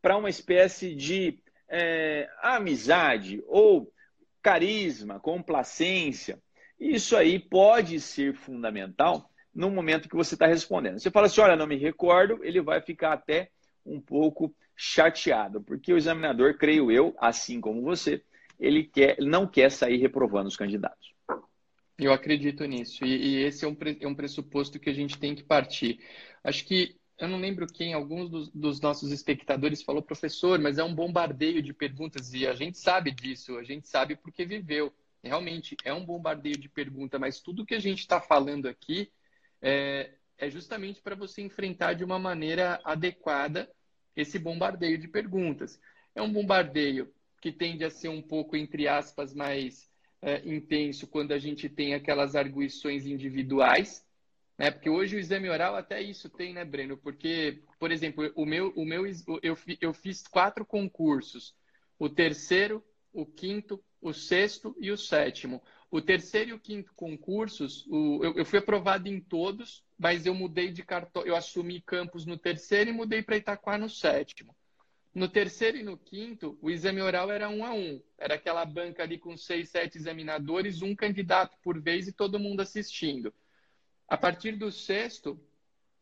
para 0.00 0.16
uma 0.16 0.30
espécie 0.30 0.94
de 0.94 1.42
é, 1.68 2.30
amizade 2.40 3.42
ou 3.48 3.92
carisma, 4.40 5.18
complacência. 5.18 6.40
Isso 6.78 7.16
aí 7.16 7.40
pode 7.40 7.98
ser 7.98 8.34
fundamental 8.34 9.28
no 9.52 9.68
momento 9.68 10.08
que 10.08 10.14
você 10.14 10.36
está 10.36 10.46
respondendo. 10.46 11.00
Você 11.00 11.10
fala 11.10 11.26
assim: 11.26 11.40
olha, 11.40 11.56
não 11.56 11.66
me 11.66 11.76
recordo, 11.76 12.38
ele 12.44 12.60
vai 12.60 12.80
ficar 12.80 13.14
até 13.14 13.50
um 13.84 14.00
pouco 14.00 14.54
chateado, 14.76 15.60
porque 15.60 15.92
o 15.92 15.96
examinador, 15.96 16.56
creio 16.56 16.92
eu, 16.92 17.16
assim 17.18 17.60
como 17.60 17.82
você, 17.82 18.22
ele, 18.60 18.84
quer, 18.84 19.16
não 19.18 19.44
quer 19.44 19.72
sair 19.72 19.96
reprovando 19.96 20.46
os 20.46 20.56
candidatos. 20.56 21.17
Eu 21.98 22.12
acredito 22.12 22.64
nisso, 22.64 23.04
e, 23.04 23.08
e 23.08 23.42
esse 23.42 23.64
é 23.64 23.68
um, 23.68 23.76
é 24.00 24.06
um 24.06 24.14
pressuposto 24.14 24.78
que 24.78 24.88
a 24.88 24.92
gente 24.92 25.18
tem 25.18 25.34
que 25.34 25.42
partir. 25.42 25.98
Acho 26.44 26.64
que 26.64 26.96
eu 27.18 27.26
não 27.26 27.40
lembro 27.40 27.66
quem, 27.66 27.92
alguns 27.92 28.30
dos, 28.30 28.48
dos, 28.50 28.80
nossos 28.80 29.10
espectadores 29.10 29.82
falou, 29.82 30.00
professor, 30.00 30.58
mas 30.60 30.78
é 30.78 30.84
um 30.84 30.94
bombardeio 30.94 31.60
de 31.60 31.74
perguntas 31.74 32.32
e 32.32 32.46
a 32.46 32.54
gente 32.54 32.78
sabe 32.78 33.10
disso, 33.10 33.58
a 33.58 33.64
gente 33.64 33.88
sabe 33.88 34.14
porque 34.14 34.44
viveu 34.44 34.94
realmente 35.22 35.76
é 35.84 35.92
um 35.92 36.04
bombardeio 36.04 36.56
de 36.56 36.68
pergunta, 36.68 37.18
mas 37.18 37.40
tudo 37.40 37.66
que 37.66 37.74
a 37.74 37.80
gente 37.80 38.00
está 38.00 38.20
falando 38.20 38.66
aqui 38.66 39.10
é, 39.60 40.12
é 40.38 40.50
justamente 40.50 41.00
para 41.02 41.16
você 41.16 41.42
enfrentar 41.42 41.94
de 41.94 42.04
uma 42.04 42.18
maneira 42.18 42.80
adequada 42.84 43.70
esse 44.14 44.38
bombardeio 44.38 44.98
de 44.98 45.08
perguntas. 45.08 45.80
É 46.14 46.22
um 46.22 46.32
bombardeio 46.32 47.12
que 47.40 47.52
tende 47.52 47.84
a 47.84 47.90
ser 47.90 48.08
um 48.08 48.22
pouco, 48.22 48.56
entre 48.56 48.88
aspas, 48.88 49.34
mais 49.34 49.88
é, 50.20 50.46
intenso 50.48 51.06
quando 51.06 51.32
a 51.32 51.38
gente 51.38 51.68
tem 51.68 51.94
aquelas 51.94 52.34
arguições 52.34 53.06
individuais, 53.06 54.04
né? 54.58 54.70
Porque 54.72 54.90
hoje 54.90 55.16
o 55.16 55.20
exame 55.20 55.48
oral 55.48 55.76
até 55.76 56.02
isso 56.02 56.28
tem, 56.28 56.52
né, 56.52 56.64
Breno? 56.64 56.96
Porque, 56.96 57.62
por 57.78 57.92
exemplo, 57.92 58.30
o 58.34 58.44
meu, 58.44 58.72
o 58.74 58.84
meu 58.84 59.06
eu, 59.42 59.56
eu 59.80 59.94
fiz 59.94 60.26
quatro 60.26 60.66
concursos. 60.66 61.54
O 61.98 62.08
terceiro, 62.08 62.84
o 63.12 63.24
quinto, 63.24 63.82
o 64.00 64.12
sexto 64.12 64.74
e 64.80 64.90
o 64.90 64.96
sétimo. 64.96 65.62
O 65.90 66.00
terceiro 66.00 66.50
e 66.50 66.52
o 66.52 66.60
quinto 66.60 66.92
concursos, 66.94 67.86
o, 67.86 68.22
eu, 68.22 68.34
eu, 68.38 68.44
fui 68.44 68.58
aprovado 68.58 69.08
em 69.08 69.20
todos, 69.20 69.82
mas 69.98 70.26
eu 70.26 70.34
mudei 70.34 70.70
de 70.70 70.82
cartório, 70.82 71.30
eu 71.30 71.36
assumi 71.36 71.80
campus 71.80 72.26
no 72.26 72.36
terceiro 72.36 72.90
e 72.90 72.92
mudei 72.92 73.22
para 73.22 73.36
Itaquá 73.36 73.78
no 73.78 73.88
sétimo. 73.88 74.54
No 75.14 75.28
terceiro 75.28 75.78
e 75.78 75.82
no 75.82 75.96
quinto, 75.96 76.58
o 76.60 76.70
exame 76.70 77.00
oral 77.00 77.30
era 77.30 77.48
um 77.48 77.64
a 77.64 77.72
um. 77.72 78.00
Era 78.16 78.34
aquela 78.34 78.64
banca 78.64 79.02
ali 79.02 79.18
com 79.18 79.36
seis, 79.36 79.70
sete 79.70 79.98
examinadores, 79.98 80.82
um 80.82 80.94
candidato 80.94 81.56
por 81.62 81.80
vez 81.80 82.06
e 82.06 82.12
todo 82.12 82.38
mundo 82.38 82.60
assistindo. 82.60 83.32
A 84.06 84.16
partir 84.16 84.52
do 84.52 84.70
sexto, 84.70 85.40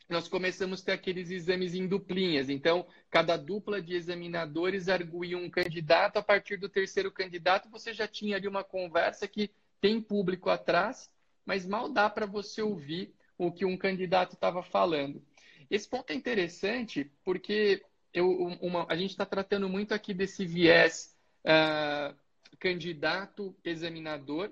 nós 0.08 0.28
começamos 0.28 0.82
a 0.82 0.84
ter 0.84 0.92
aqueles 0.92 1.30
exames 1.30 1.74
em 1.74 1.86
duplinhas. 1.86 2.48
Então, 2.48 2.86
cada 3.10 3.36
dupla 3.36 3.82
de 3.82 3.94
examinadores 3.94 4.88
arguía 4.88 5.36
um 5.36 5.50
candidato. 5.50 6.18
A 6.18 6.22
partir 6.22 6.56
do 6.56 6.68
terceiro 6.68 7.10
candidato, 7.10 7.68
você 7.68 7.92
já 7.92 8.06
tinha 8.06 8.36
ali 8.36 8.46
uma 8.46 8.62
conversa 8.62 9.26
que 9.26 9.50
tem 9.80 10.00
público 10.00 10.48
atrás, 10.50 11.10
mas 11.44 11.66
mal 11.66 11.88
dá 11.88 12.08
para 12.08 12.26
você 12.26 12.62
ouvir 12.62 13.14
o 13.38 13.52
que 13.52 13.64
um 13.64 13.76
candidato 13.76 14.34
estava 14.34 14.62
falando. 14.62 15.22
Esse 15.70 15.88
ponto 15.88 16.10
é 16.10 16.14
interessante 16.14 17.10
porque 17.24 17.82
eu, 18.16 18.30
uma, 18.62 18.86
a 18.88 18.96
gente 18.96 19.10
está 19.10 19.26
tratando 19.26 19.68
muito 19.68 19.92
aqui 19.92 20.14
desse 20.14 20.46
viés 20.46 21.14
uh, 21.44 22.16
candidato-examinador, 22.58 24.50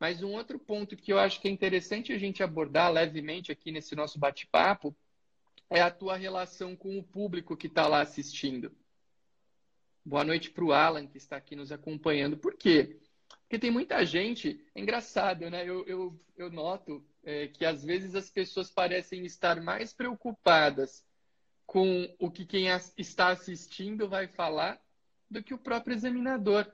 mas 0.00 0.22
um 0.22 0.32
outro 0.32 0.58
ponto 0.58 0.96
que 0.96 1.12
eu 1.12 1.18
acho 1.18 1.38
que 1.38 1.46
é 1.46 1.50
interessante 1.50 2.14
a 2.14 2.18
gente 2.18 2.42
abordar 2.42 2.90
levemente 2.90 3.52
aqui 3.52 3.70
nesse 3.70 3.94
nosso 3.94 4.18
bate-papo 4.18 4.96
é 5.68 5.82
a 5.82 5.90
tua 5.90 6.16
relação 6.16 6.74
com 6.74 6.98
o 6.98 7.02
público 7.02 7.58
que 7.58 7.66
está 7.66 7.86
lá 7.86 8.00
assistindo. 8.00 8.74
Boa 10.02 10.24
noite 10.24 10.50
para 10.50 10.64
o 10.64 10.72
Alan, 10.72 11.06
que 11.06 11.18
está 11.18 11.36
aqui 11.36 11.54
nos 11.54 11.70
acompanhando. 11.70 12.38
Por 12.38 12.54
quê? 12.54 12.98
Porque 13.42 13.58
tem 13.58 13.70
muita 13.70 14.02
gente, 14.06 14.64
é 14.74 14.80
engraçado, 14.80 15.50
né? 15.50 15.62
Eu, 15.68 15.84
eu, 15.86 16.18
eu 16.38 16.50
noto 16.50 17.04
é, 17.22 17.48
que 17.48 17.66
às 17.66 17.84
vezes 17.84 18.14
as 18.14 18.30
pessoas 18.30 18.70
parecem 18.70 19.26
estar 19.26 19.60
mais 19.60 19.92
preocupadas 19.92 21.04
com 21.74 22.08
o 22.20 22.30
que 22.30 22.46
quem 22.46 22.68
está 22.96 23.30
assistindo 23.30 24.08
vai 24.08 24.28
falar 24.28 24.80
do 25.28 25.42
que 25.42 25.52
o 25.52 25.58
próprio 25.58 25.96
examinador. 25.96 26.72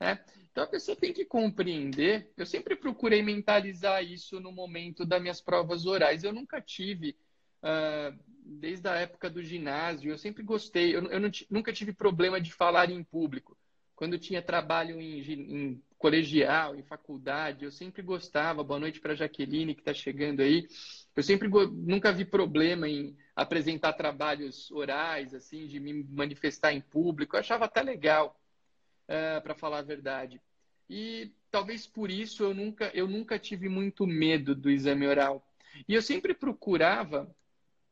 Né? 0.00 0.24
Então 0.50 0.64
a 0.64 0.66
pessoa 0.66 0.96
tem 0.96 1.12
que 1.12 1.26
compreender. 1.26 2.32
Eu 2.34 2.46
sempre 2.46 2.74
procurei 2.74 3.22
mentalizar 3.22 4.02
isso 4.02 4.40
no 4.40 4.50
momento 4.50 5.04
das 5.04 5.20
minhas 5.20 5.42
provas 5.42 5.84
orais. 5.84 6.24
Eu 6.24 6.32
nunca 6.32 6.62
tive, 6.62 7.14
uh, 7.62 8.18
desde 8.42 8.88
a 8.88 8.94
época 8.94 9.28
do 9.28 9.42
ginásio, 9.42 10.12
eu 10.12 10.16
sempre 10.16 10.42
gostei. 10.42 10.96
Eu, 10.96 11.04
eu 11.10 11.20
não, 11.20 11.30
nunca 11.50 11.70
tive 11.70 11.92
problema 11.92 12.40
de 12.40 12.50
falar 12.50 12.88
em 12.88 13.04
público. 13.04 13.54
Quando 13.94 14.18
tinha 14.18 14.40
trabalho 14.40 14.98
em, 14.98 15.20
em 15.20 15.82
colegial, 15.98 16.76
em 16.76 16.82
faculdade, 16.82 17.64
eu 17.64 17.72
sempre 17.72 18.02
gostava. 18.02 18.62
Boa 18.62 18.78
noite 18.78 19.00
para 19.00 19.12
a 19.12 19.16
Jaqueline, 19.16 19.74
que 19.74 19.80
está 19.80 19.92
chegando 19.92 20.40
aí. 20.40 20.68
Eu 21.14 21.22
sempre 21.22 21.48
nunca 21.48 22.12
vi 22.12 22.24
problema 22.24 22.88
em 22.88 23.16
apresentar 23.34 23.92
trabalhos 23.94 24.70
orais, 24.70 25.34
assim, 25.34 25.66
de 25.66 25.80
me 25.80 26.04
manifestar 26.04 26.72
em 26.72 26.80
público. 26.80 27.34
Eu 27.34 27.40
achava 27.40 27.64
até 27.64 27.82
legal 27.82 28.40
uh, 29.08 29.12
é, 29.12 29.40
para 29.40 29.56
falar 29.56 29.78
a 29.78 29.82
verdade. 29.82 30.40
E 30.88 31.32
talvez 31.50 31.86
por 31.86 32.10
isso 32.10 32.44
eu 32.44 32.54
nunca, 32.54 32.90
eu 32.94 33.08
nunca 33.08 33.38
tive 33.38 33.68
muito 33.68 34.06
medo 34.06 34.54
do 34.54 34.70
exame 34.70 35.06
oral. 35.06 35.44
E 35.88 35.94
eu 35.94 36.00
sempre 36.00 36.32
procurava, 36.32 37.28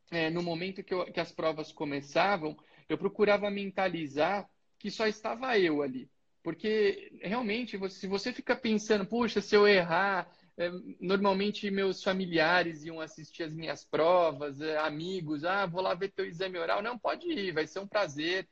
é, 0.09 0.29
no 0.29 0.41
momento 0.41 0.81
que, 0.81 0.93
eu, 0.93 1.05
que 1.11 1.19
as 1.19 1.31
provas 1.31 1.73
começavam, 1.73 2.57
eu 2.87 2.97
procurava 2.97 3.51
mentalizar 3.51 4.49
que 4.79 4.89
só 4.89 5.05
estava 5.07 5.59
eu 5.59 5.81
ali. 5.81 6.09
Porque 6.47 7.11
realmente, 7.21 7.77
se 7.89 8.07
você 8.07 8.31
fica 8.31 8.55
pensando, 8.55 9.05
puxa, 9.05 9.41
se 9.41 9.53
eu 9.53 9.67
errar, 9.67 10.33
é, 10.57 10.71
normalmente 10.97 11.69
meus 11.69 12.01
familiares 12.01 12.85
iam 12.85 13.01
assistir 13.01 13.43
as 13.43 13.53
minhas 13.53 13.83
provas, 13.83 14.61
é, 14.61 14.77
amigos, 14.77 15.43
ah, 15.43 15.65
vou 15.65 15.81
lá 15.81 15.93
ver 15.93 16.07
teu 16.07 16.25
exame 16.25 16.57
oral. 16.57 16.81
Não, 16.81 16.97
pode 16.97 17.27
ir, 17.29 17.51
vai 17.51 17.67
ser 17.67 17.79
um 17.79 17.85
prazer. 17.85 18.47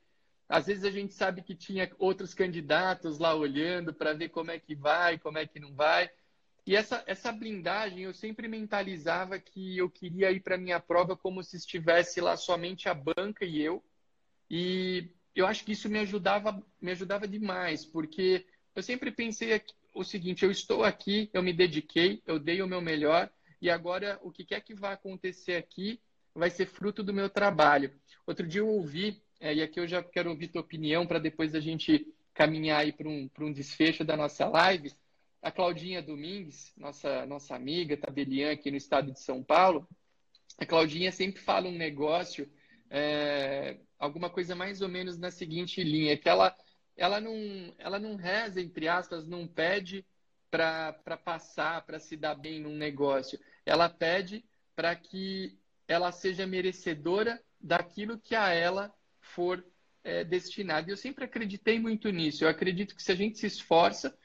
Às 0.49 0.65
vezes 0.65 0.83
a 0.83 0.91
gente 0.91 1.13
sabe 1.13 1.41
que 1.41 1.55
tinha 1.55 1.89
outros 1.97 2.33
candidatos 2.33 3.17
lá 3.17 3.33
olhando 3.33 3.93
para 3.93 4.11
ver 4.11 4.27
como 4.27 4.51
é 4.51 4.59
que 4.59 4.75
vai, 4.75 5.17
como 5.17 5.37
é 5.37 5.47
que 5.47 5.61
não 5.61 5.73
vai. 5.73 6.09
E 6.67 6.75
essa, 6.75 7.01
essa 7.07 7.31
blindagem, 7.31 7.99
eu 7.99 8.13
sempre 8.13 8.49
mentalizava 8.49 9.39
que 9.39 9.77
eu 9.77 9.89
queria 9.89 10.33
ir 10.33 10.41
para 10.41 10.57
minha 10.57 10.81
prova 10.81 11.15
como 11.15 11.41
se 11.41 11.55
estivesse 11.55 12.19
lá 12.19 12.35
somente 12.35 12.89
a 12.89 12.93
banca 12.93 13.45
e 13.45 13.61
eu. 13.61 13.81
E 14.49 15.15
eu 15.35 15.45
acho 15.45 15.65
que 15.65 15.73
isso 15.73 15.89
me 15.89 15.99
ajudava, 15.99 16.63
me 16.81 16.91
ajudava 16.91 17.27
demais, 17.27 17.85
porque 17.85 18.45
eu 18.75 18.81
sempre 18.81 19.11
pensei 19.11 19.61
o 19.93 20.03
seguinte: 20.03 20.43
eu 20.43 20.51
estou 20.51 20.83
aqui, 20.83 21.29
eu 21.33 21.43
me 21.43 21.53
dediquei, 21.53 22.21
eu 22.25 22.39
dei 22.39 22.61
o 22.61 22.67
meu 22.67 22.81
melhor, 22.81 23.29
e 23.61 23.69
agora 23.69 24.19
o 24.23 24.31
que 24.31 24.45
quer 24.45 24.61
que 24.61 24.73
vá 24.73 24.93
acontecer 24.93 25.55
aqui 25.55 25.99
vai 26.33 26.49
ser 26.49 26.65
fruto 26.65 27.03
do 27.03 27.13
meu 27.13 27.29
trabalho. 27.29 27.93
Outro 28.25 28.47
dia 28.47 28.61
eu 28.61 28.67
ouvi 28.67 29.21
é, 29.39 29.53
e 29.53 29.61
aqui 29.61 29.79
eu 29.79 29.87
já 29.87 30.03
quero 30.03 30.29
ouvir 30.29 30.47
tua 30.47 30.61
opinião 30.61 31.05
para 31.05 31.19
depois 31.19 31.53
a 31.55 31.59
gente 31.59 32.07
caminhar 32.33 32.81
aí 32.81 32.91
para 32.91 33.07
um, 33.07 33.29
um 33.39 33.53
desfecho 33.53 34.03
da 34.03 34.17
nossa 34.17 34.47
live. 34.47 34.91
A 35.41 35.51
Claudinha 35.51 36.01
Domingues, 36.01 36.73
nossa, 36.75 37.25
nossa 37.25 37.55
amiga 37.55 37.95
tabeliã 37.95 38.51
aqui 38.51 38.71
no 38.71 38.77
estado 38.77 39.11
de 39.11 39.19
São 39.19 39.43
Paulo, 39.43 39.87
a 40.57 40.65
Claudinha 40.65 41.11
sempre 41.11 41.41
fala 41.41 41.67
um 41.67 41.77
negócio, 41.77 42.49
é, 42.89 43.77
alguma 43.97 44.29
coisa 44.29 44.55
mais 44.55 44.81
ou 44.81 44.89
menos 44.89 45.17
na 45.17 45.31
seguinte 45.31 45.83
linha, 45.83 46.17
que 46.17 46.29
ela, 46.29 46.55
ela, 46.95 47.19
não, 47.19 47.33
ela 47.77 47.99
não 47.99 48.15
reza, 48.15 48.61
entre 48.61 48.87
aspas, 48.87 49.27
não 49.27 49.47
pede 49.47 50.05
para 50.49 51.17
passar, 51.17 51.85
para 51.85 51.99
se 51.99 52.15
dar 52.15 52.35
bem 52.35 52.59
num 52.61 52.75
negócio. 52.75 53.39
Ela 53.65 53.89
pede 53.89 54.45
para 54.75 54.95
que 54.95 55.57
ela 55.87 56.11
seja 56.11 56.47
merecedora 56.47 57.41
daquilo 57.59 58.19
que 58.19 58.35
a 58.35 58.53
ela 58.53 58.93
for 59.19 59.65
é, 60.03 60.23
destinado. 60.23 60.89
E 60.89 60.93
eu 60.93 60.97
sempre 60.97 61.25
acreditei 61.25 61.79
muito 61.79 62.09
nisso. 62.09 62.43
Eu 62.43 62.49
acredito 62.49 62.95
que 62.95 63.03
se 63.03 63.11
a 63.11 63.15
gente 63.15 63.37
se 63.37 63.47
esforça, 63.47 64.17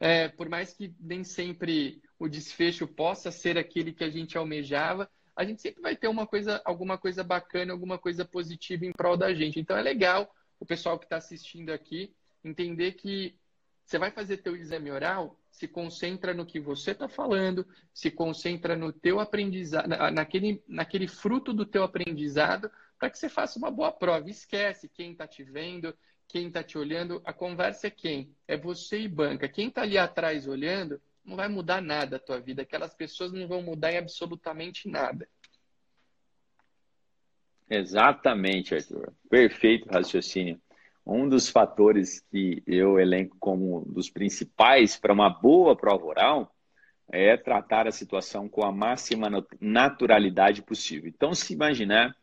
é, 0.00 0.28
por 0.28 0.48
mais 0.48 0.72
que 0.72 0.94
nem 1.00 1.24
sempre 1.24 2.00
o 2.18 2.28
desfecho 2.28 2.86
possa 2.86 3.30
ser 3.30 3.58
aquele 3.58 3.92
que 3.92 4.04
a 4.04 4.10
gente 4.10 4.38
almejava, 4.38 5.10
a 5.36 5.44
gente 5.44 5.60
sempre 5.60 5.82
vai 5.82 5.96
ter 5.96 6.08
uma 6.08 6.26
coisa, 6.26 6.60
alguma 6.64 6.96
coisa 6.96 7.24
bacana, 7.24 7.72
alguma 7.72 7.98
coisa 7.98 8.24
positiva 8.24 8.86
em 8.86 8.92
prol 8.92 9.16
da 9.16 9.32
gente. 9.34 9.58
Então 9.58 9.76
é 9.76 9.82
legal 9.82 10.32
o 10.60 10.66
pessoal 10.66 10.98
que 10.98 11.06
está 11.06 11.16
assistindo 11.16 11.70
aqui 11.70 12.14
entender 12.44 12.92
que 12.92 13.36
você 13.84 13.98
vai 13.98 14.10
fazer 14.10 14.38
teu 14.38 14.56
exame 14.56 14.90
oral, 14.90 15.38
se 15.50 15.68
concentra 15.68 16.32
no 16.32 16.46
que 16.46 16.58
você 16.58 16.92
está 16.92 17.08
falando, 17.08 17.66
se 17.92 18.10
concentra 18.10 18.74
no 18.74 18.92
teu 18.92 19.20
aprendizado, 19.20 19.88
naquele, 20.12 20.62
naquele 20.66 21.06
fruto 21.06 21.52
do 21.52 21.66
teu 21.66 21.82
aprendizado, 21.82 22.70
para 22.98 23.10
que 23.10 23.18
você 23.18 23.28
faça 23.28 23.58
uma 23.58 23.70
boa 23.70 23.92
prova. 23.92 24.30
Esquece 24.30 24.88
quem 24.88 25.12
está 25.12 25.26
te 25.26 25.42
vendo, 25.42 25.94
quem 26.26 26.48
está 26.48 26.62
te 26.62 26.78
olhando. 26.78 27.20
A 27.24 27.32
conversa 27.32 27.88
é 27.88 27.90
quem? 27.90 28.34
É 28.48 28.56
você 28.56 29.00
e 29.00 29.08
banca. 29.08 29.48
Quem 29.48 29.68
está 29.68 29.82
ali 29.82 29.98
atrás 29.98 30.46
olhando 30.46 31.00
não 31.24 31.36
vai 31.36 31.48
mudar 31.48 31.80
nada 31.80 32.16
a 32.16 32.20
tua 32.20 32.40
vida. 32.40 32.62
Aquelas 32.62 32.94
pessoas 32.94 33.32
não 33.32 33.48
vão 33.48 33.62
mudar 33.62 33.92
em 33.92 33.98
absolutamente 33.98 34.88
nada. 34.88 35.28
Exatamente, 37.68 38.74
Arthur. 38.74 39.12
Perfeito 39.28 39.88
raciocínio. 39.88 40.60
Um 41.06 41.28
dos 41.28 41.48
fatores 41.48 42.20
que 42.30 42.62
eu 42.66 42.98
elenco 42.98 43.36
como 43.38 43.84
dos 43.86 44.10
principais 44.10 44.96
para 44.96 45.12
uma 45.12 45.28
boa 45.28 45.76
prova 45.76 46.04
oral 46.04 46.54
é 47.10 47.36
tratar 47.36 47.86
a 47.86 47.92
situação 47.92 48.48
com 48.48 48.64
a 48.64 48.72
máxima 48.72 49.28
naturalidade 49.60 50.62
possível. 50.62 51.08
Então, 51.08 51.34
se 51.34 51.52
imaginar 51.52 52.16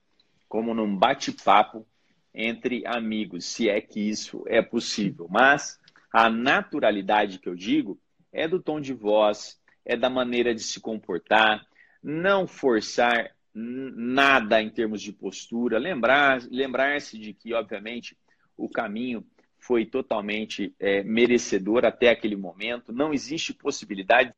como 0.48 0.74
num 0.74 0.96
bate-papo 0.96 1.86
entre 2.34 2.84
amigos, 2.86 3.46
se 3.46 3.70
é 3.70 3.80
que 3.82 4.00
isso 4.00 4.44
é 4.48 4.62
possível. 4.62 5.28
Mas 5.30 5.80
a 6.12 6.30
naturalidade 6.30 7.40
que 7.40 7.48
eu 7.48 7.56
digo 7.56 8.00
é 8.32 8.48
do 8.48 8.62
tom 8.62 8.80
de 8.80 8.94
voz, 8.94 9.60
é 9.86 9.96
da 9.98 10.10
maneira 10.10 10.54
de 10.54 10.62
se 10.62 10.80
comportar, 10.80 11.66
não 12.02 12.48
forçar 12.48 13.36
nada 13.54 14.62
em 14.62 14.70
termos 14.70 15.02
de 15.02 15.12
postura, 15.12 15.78
lembrar 15.78 16.42
lembrar-se 16.50 17.18
de 17.18 17.34
que, 17.34 17.54
obviamente, 17.54 18.18
o 18.56 18.70
caminho 18.70 19.26
foi 19.58 19.86
totalmente 19.86 20.74
é, 20.80 21.04
merecedor 21.04 21.86
até 21.86 22.10
aquele 22.10 22.36
momento, 22.36 22.92
não 22.92 23.14
existe 23.14 23.54
possibilidade. 23.54 24.34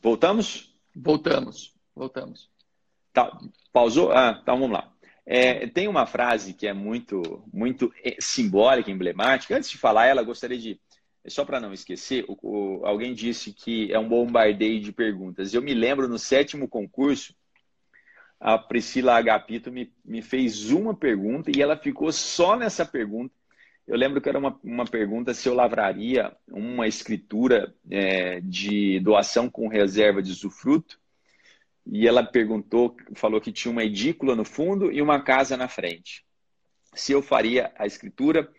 Voltamos? 0.00 0.76
Voltamos, 0.94 1.74
voltamos. 1.94 2.50
Tá, 3.12 3.36
pausou? 3.72 4.12
Ah, 4.12 4.38
então 4.40 4.58
vamos 4.58 4.76
lá. 4.76 4.93
É, 5.26 5.66
tem 5.66 5.88
uma 5.88 6.04
frase 6.06 6.52
que 6.52 6.66
é 6.66 6.72
muito, 6.72 7.42
muito 7.52 7.92
é, 8.04 8.16
simbólica, 8.20 8.90
emblemática. 8.90 9.56
Antes 9.56 9.70
de 9.70 9.78
falar 9.78 10.06
ela, 10.06 10.22
gostaria 10.22 10.58
de, 10.58 10.78
só 11.26 11.44
para 11.44 11.60
não 11.60 11.72
esquecer, 11.72 12.24
o, 12.28 12.36
o, 12.42 12.86
alguém 12.86 13.14
disse 13.14 13.52
que 13.52 13.90
é 13.92 13.98
um 13.98 14.08
bombardeio 14.08 14.80
de 14.80 14.92
perguntas. 14.92 15.54
Eu 15.54 15.62
me 15.62 15.72
lembro 15.72 16.08
no 16.08 16.18
sétimo 16.18 16.68
concurso, 16.68 17.34
a 18.38 18.58
Priscila 18.58 19.16
Agapito 19.16 19.72
me, 19.72 19.90
me 20.04 20.20
fez 20.20 20.70
uma 20.70 20.94
pergunta 20.94 21.50
e 21.50 21.62
ela 21.62 21.76
ficou 21.76 22.12
só 22.12 22.56
nessa 22.56 22.84
pergunta. 22.84 23.34
Eu 23.86 23.96
lembro 23.96 24.20
que 24.20 24.28
era 24.28 24.38
uma, 24.38 24.58
uma 24.62 24.84
pergunta 24.84 25.32
se 25.32 25.48
eu 25.48 25.54
lavraria 25.54 26.34
uma 26.48 26.86
escritura 26.86 27.74
é, 27.90 28.40
de 28.40 29.00
doação 29.00 29.48
com 29.48 29.68
reserva 29.68 30.22
de 30.22 30.30
usufruto 30.30 30.98
e 31.86 32.08
ela 32.08 32.24
perguntou, 32.24 32.96
falou 33.14 33.40
que 33.40 33.52
tinha 33.52 33.70
uma 33.70 33.84
edícula 33.84 34.34
no 34.34 34.44
fundo 34.44 34.90
e 34.90 35.02
uma 35.02 35.20
casa 35.22 35.56
na 35.56 35.68
frente. 35.68 36.24
Se 36.94 37.12
eu 37.12 37.20
faria 37.20 37.72
a 37.76 37.86
escritura, 37.86 38.50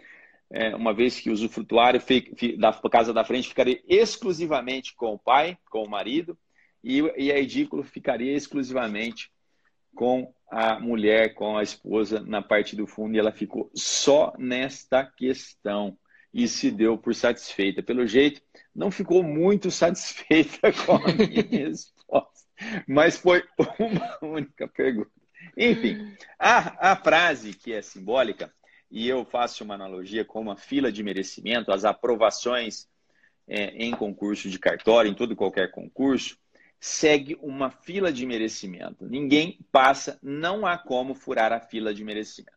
é, 0.49 0.75
uma 0.75 0.93
vez 0.93 1.19
que 1.19 1.29
o 1.29 1.33
usufrutuário 1.33 2.01
da 2.59 2.71
casa 2.89 3.13
da 3.13 3.25
frente 3.25 3.49
ficaria 3.49 3.81
exclusivamente 3.88 4.93
com 4.95 5.13
o 5.13 5.19
pai, 5.19 5.57
com 5.69 5.83
o 5.83 5.89
marido, 5.89 6.38
e, 6.83 7.01
a 7.31 7.39
edícula 7.39 7.83
ficaria 7.83 8.35
exclusivamente 8.35 9.31
com 9.95 10.31
a 10.51 10.79
mulher, 10.79 11.33
com 11.33 11.57
a 11.57 11.63
esposa 11.63 12.19
na 12.19 12.43
parte 12.43 12.75
do 12.75 12.85
fundo, 12.85 13.15
e 13.15 13.19
ela 13.19 13.31
ficou 13.31 13.71
só 13.73 14.33
nesta 14.38 15.03
questão 15.03 15.97
e 16.31 16.47
se 16.47 16.69
deu 16.69 16.95
por 16.95 17.15
satisfeita. 17.15 17.81
Pelo 17.81 18.05
jeito, 18.05 18.39
não 18.75 18.91
ficou 18.91 19.23
muito 19.23 19.71
satisfeita 19.71 20.71
com 20.85 20.97
a 20.97 21.07
minha. 21.07 21.71
Mas 22.88 23.18
foi 23.18 23.44
uma 23.80 24.18
única 24.22 24.68
pergunta. 24.68 25.12
Enfim, 25.58 26.15
a, 26.39 26.91
a 26.91 26.96
frase 26.96 27.54
que 27.54 27.74
é 27.74 27.82
simbólica, 27.82 28.52
e 28.89 29.08
eu 29.08 29.26
faço 29.26 29.63
uma 29.63 29.76
analogia 29.76 30.24
com 30.24 30.39
uma 30.39 30.56
fila 30.56 30.91
de 30.91 31.04
merecimento, 31.04 31.72
as 31.72 31.86
aprovações 31.86 32.88
é, 33.48 33.65
em 33.76 33.91
concurso 33.91 34.50
de 34.50 34.60
cartório, 34.60 35.12
em 35.12 35.15
todo 35.15 35.34
e 35.34 35.36
qualquer 35.36 35.72
concurso, 35.72 36.38
segue 36.80 37.38
uma 37.41 37.70
fila 37.70 38.12
de 38.12 38.26
merecimento. 38.26 39.08
Ninguém 39.08 39.60
passa, 39.72 40.20
não 40.22 40.65
há 40.65 40.78
como 40.78 41.15
furar 41.15 41.52
a 41.52 41.60
fila 41.60 41.94
de 41.94 42.04
merecimento. 42.04 42.56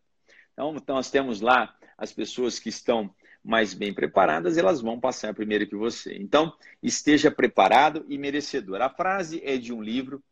Então, 0.52 0.74
nós 0.88 1.10
temos 1.10 1.40
lá 1.40 1.74
as 1.96 2.12
pessoas 2.12 2.58
que 2.58 2.68
estão 2.68 3.14
mais 3.44 3.72
bem 3.74 3.92
preparadas, 3.92 4.58
elas 4.58 4.80
vão 4.80 5.00
passar 5.00 5.34
primeiro 5.34 5.66
que 5.66 5.76
você. 5.76 6.16
Então, 6.16 6.52
esteja 6.82 7.30
preparado 7.30 8.04
e 8.08 8.18
merecedor. 8.18 8.82
A 8.82 8.90
frase 8.90 9.40
é 9.44 9.56
de 9.56 9.72
um 9.72 9.82
livro 9.82 10.22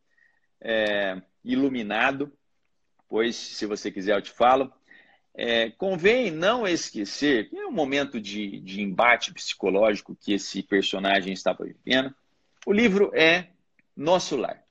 é, 0.61 1.21
iluminado, 1.45 2.33
pois, 3.09 3.37
se 3.37 3.67
você 3.67 3.91
quiser, 3.91 4.17
eu 4.17 4.23
te 4.23 4.31
falo. 4.31 4.73
É, 5.35 5.71
convém 5.71 6.31
não 6.31 6.67
esquecer, 6.67 7.51
que 7.51 7.59
é 7.59 7.67
um 7.67 7.73
momento 7.73 8.21
de, 8.21 8.59
de 8.61 8.81
embate 8.81 9.33
psicológico 9.33 10.17
que 10.19 10.33
esse 10.33 10.63
personagem 10.63 11.33
estava 11.33 11.65
vivendo. 11.65 12.15
O 12.67 12.73
livro 12.73 13.11
é 13.15 13.51
Nosso 13.95 14.37
Lar. 14.37 14.63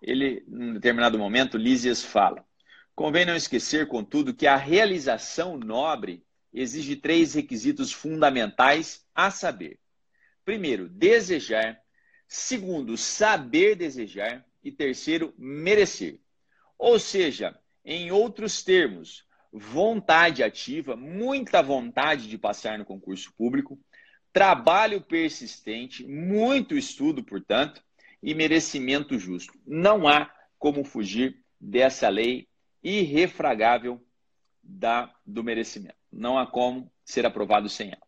Ele, 0.00 0.44
em 0.48 0.74
determinado 0.74 1.18
momento, 1.18 1.58
Lísias 1.58 2.04
fala: 2.04 2.44
Convém 2.94 3.24
não 3.24 3.34
esquecer, 3.34 3.88
contudo, 3.88 4.34
que 4.34 4.46
a 4.46 4.56
realização 4.56 5.56
nobre 5.56 6.22
exige 6.54 6.94
três 6.94 7.34
requisitos 7.34 7.92
fundamentais 7.92 9.04
a 9.14 9.30
saber. 9.30 9.78
Primeiro, 10.44 10.88
desejar. 10.88 11.80
Segundo, 12.28 12.96
saber 12.96 13.74
desejar. 13.74 14.46
E 14.62 14.72
terceiro, 14.72 15.34
merecer. 15.36 16.20
Ou 16.78 16.98
seja, 16.98 17.58
em 17.84 18.10
outros 18.10 18.62
termos, 18.62 19.26
vontade 19.52 20.42
ativa, 20.42 20.96
muita 20.96 21.62
vontade 21.62 22.28
de 22.28 22.38
passar 22.38 22.78
no 22.78 22.84
concurso 22.84 23.32
público, 23.36 23.78
trabalho 24.32 25.00
persistente, 25.00 26.04
muito 26.06 26.76
estudo, 26.76 27.22
portanto, 27.22 27.82
e 28.22 28.34
merecimento 28.34 29.18
justo. 29.18 29.52
Não 29.66 30.08
há 30.08 30.32
como 30.58 30.82
fugir 30.82 31.44
dessa 31.60 32.08
lei 32.08 32.48
irrefragável 32.82 34.02
da, 34.62 35.14
do 35.26 35.44
merecimento. 35.44 36.03
Não 36.14 36.38
há 36.38 36.46
como 36.46 36.90
ser 37.04 37.26
aprovado 37.26 37.68
sem 37.68 37.88
ela. 37.88 38.06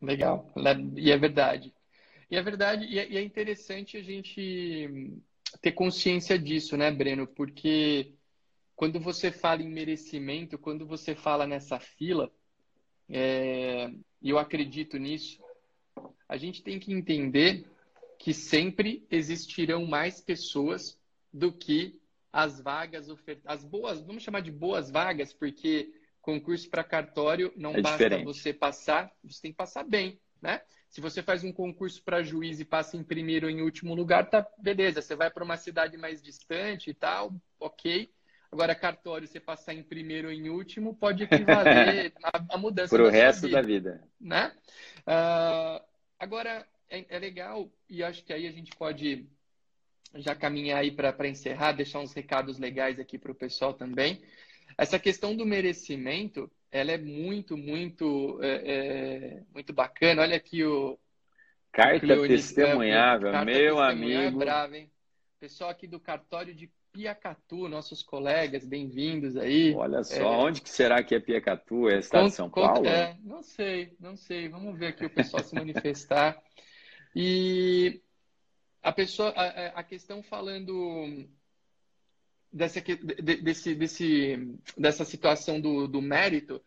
Legal. 0.00 0.52
E 0.96 1.10
é 1.10 1.16
verdade. 1.16 1.72
E 2.30 2.36
é 2.36 2.42
verdade, 2.42 2.86
e 2.86 2.98
é, 2.98 3.08
e 3.10 3.16
é 3.18 3.22
interessante 3.22 3.96
a 3.96 4.02
gente 4.02 5.12
ter 5.60 5.72
consciência 5.72 6.38
disso, 6.38 6.76
né, 6.78 6.90
Breno? 6.90 7.26
Porque 7.26 8.14
quando 8.74 8.98
você 8.98 9.30
fala 9.30 9.62
em 9.62 9.68
merecimento, 9.68 10.58
quando 10.58 10.86
você 10.86 11.14
fala 11.14 11.46
nessa 11.46 11.78
fila, 11.78 12.32
é, 13.08 13.92
e 14.22 14.30
eu 14.30 14.38
acredito 14.38 14.98
nisso, 14.98 15.42
a 16.26 16.38
gente 16.38 16.62
tem 16.62 16.80
que 16.80 16.92
entender 16.92 17.70
que 18.18 18.32
sempre 18.32 19.06
existirão 19.10 19.84
mais 19.84 20.20
pessoas 20.20 20.98
do 21.32 21.52
que 21.52 22.00
as 22.32 22.60
vagas 22.60 23.10
ofertadas. 23.10 23.58
As 23.58 23.68
boas, 23.68 24.00
vamos 24.00 24.22
chamar 24.22 24.40
de 24.40 24.50
boas 24.50 24.90
vagas, 24.90 25.34
porque 25.34 25.92
concurso 26.22 26.70
para 26.70 26.84
cartório 26.84 27.52
não 27.56 27.74
é 27.74 27.82
basta 27.82 28.04
diferente. 28.04 28.24
você 28.24 28.52
passar, 28.52 29.12
você 29.22 29.42
tem 29.42 29.50
que 29.50 29.56
passar 29.56 29.84
bem, 29.84 30.18
né? 30.40 30.62
Se 30.88 31.00
você 31.00 31.22
faz 31.22 31.42
um 31.42 31.52
concurso 31.52 32.02
para 32.02 32.22
juiz 32.22 32.60
e 32.60 32.64
passa 32.64 32.96
em 32.96 33.02
primeiro 33.02 33.46
ou 33.46 33.50
em 33.50 33.62
último 33.62 33.94
lugar, 33.94 34.28
tá 34.30 34.46
beleza. 34.58 35.02
Você 35.02 35.16
vai 35.16 35.30
para 35.30 35.44
uma 35.44 35.56
cidade 35.56 35.96
mais 35.96 36.22
distante 36.22 36.90
e 36.90 36.94
tal, 36.94 37.34
ok. 37.58 38.10
Agora, 38.52 38.74
cartório, 38.74 39.26
você 39.26 39.40
passar 39.40 39.72
em 39.72 39.82
primeiro 39.82 40.28
ou 40.28 40.34
em 40.34 40.50
último, 40.50 40.94
pode 40.94 41.22
equivaler 41.22 42.12
a, 42.22 42.44
a 42.50 42.58
mudança 42.58 42.94
Para 42.94 43.06
o 43.06 43.08
resto 43.08 43.46
vida, 43.46 43.56
da 43.56 43.66
vida. 43.66 44.08
Né? 44.20 44.52
Uh, 45.06 45.82
agora, 46.18 46.66
é, 46.90 47.06
é, 47.08 47.18
legal, 47.18 47.72
e 47.88 48.04
acho 48.04 48.22
que 48.22 48.32
aí 48.32 48.46
a 48.46 48.52
gente 48.52 48.70
pode 48.76 49.26
já 50.16 50.34
caminhar 50.34 50.80
aí 50.80 50.90
para 50.90 51.26
encerrar, 51.26 51.72
deixar 51.72 52.00
uns 52.00 52.12
recados 52.12 52.58
legais 52.58 53.00
aqui 53.00 53.16
para 53.16 53.32
o 53.32 53.34
pessoal 53.34 53.72
também. 53.72 54.22
Essa 54.76 54.98
questão 54.98 55.36
do 55.36 55.46
merecimento, 55.46 56.50
ela 56.70 56.92
é 56.92 56.98
muito, 56.98 57.56
muito, 57.56 58.38
é, 58.42 58.48
é, 58.48 59.42
muito 59.52 59.72
bacana. 59.72 60.22
Olha 60.22 60.36
aqui 60.36 60.64
o. 60.64 60.98
Carta 61.70 62.14
o 62.18 62.26
testemunhável, 62.26 63.32
carta 63.32 63.44
meu 63.46 63.76
testemunhável 63.76 63.84
amigo. 63.84 64.42
É 64.42 64.44
bravo, 64.44 64.74
hein? 64.74 64.90
Pessoal 65.40 65.70
aqui 65.70 65.86
do 65.86 65.98
cartório 65.98 66.54
de 66.54 66.70
Piacatu, 66.92 67.68
nossos 67.68 68.02
colegas, 68.02 68.66
bem-vindos 68.66 69.36
aí. 69.38 69.74
Olha 69.74 70.04
só, 70.04 70.20
é... 70.20 70.36
onde 70.36 70.60
que 70.60 70.68
será 70.68 71.02
que 71.02 71.14
é 71.14 71.20
Piacatu? 71.20 71.88
É 71.88 71.98
estado 71.98 72.26
de 72.28 72.34
São 72.34 72.50
Paulo? 72.50 72.86
É, 72.86 73.16
não 73.24 73.42
sei, 73.42 73.96
não 73.98 74.14
sei. 74.14 74.50
Vamos 74.50 74.78
ver 74.78 74.88
aqui 74.88 75.06
o 75.06 75.10
pessoal 75.10 75.42
se 75.42 75.54
manifestar. 75.54 76.38
E 77.16 78.02
a 78.82 78.92
pessoa, 78.92 79.30
a, 79.30 79.80
a 79.80 79.82
questão 79.82 80.22
falando 80.22 81.26
dessa, 82.52 82.80
desse, 83.42 83.74
desse, 83.74 84.56
dessa 84.76 85.04
situação 85.04 85.60
do, 85.60 85.88
do 85.88 86.02
mérito, 86.02 86.60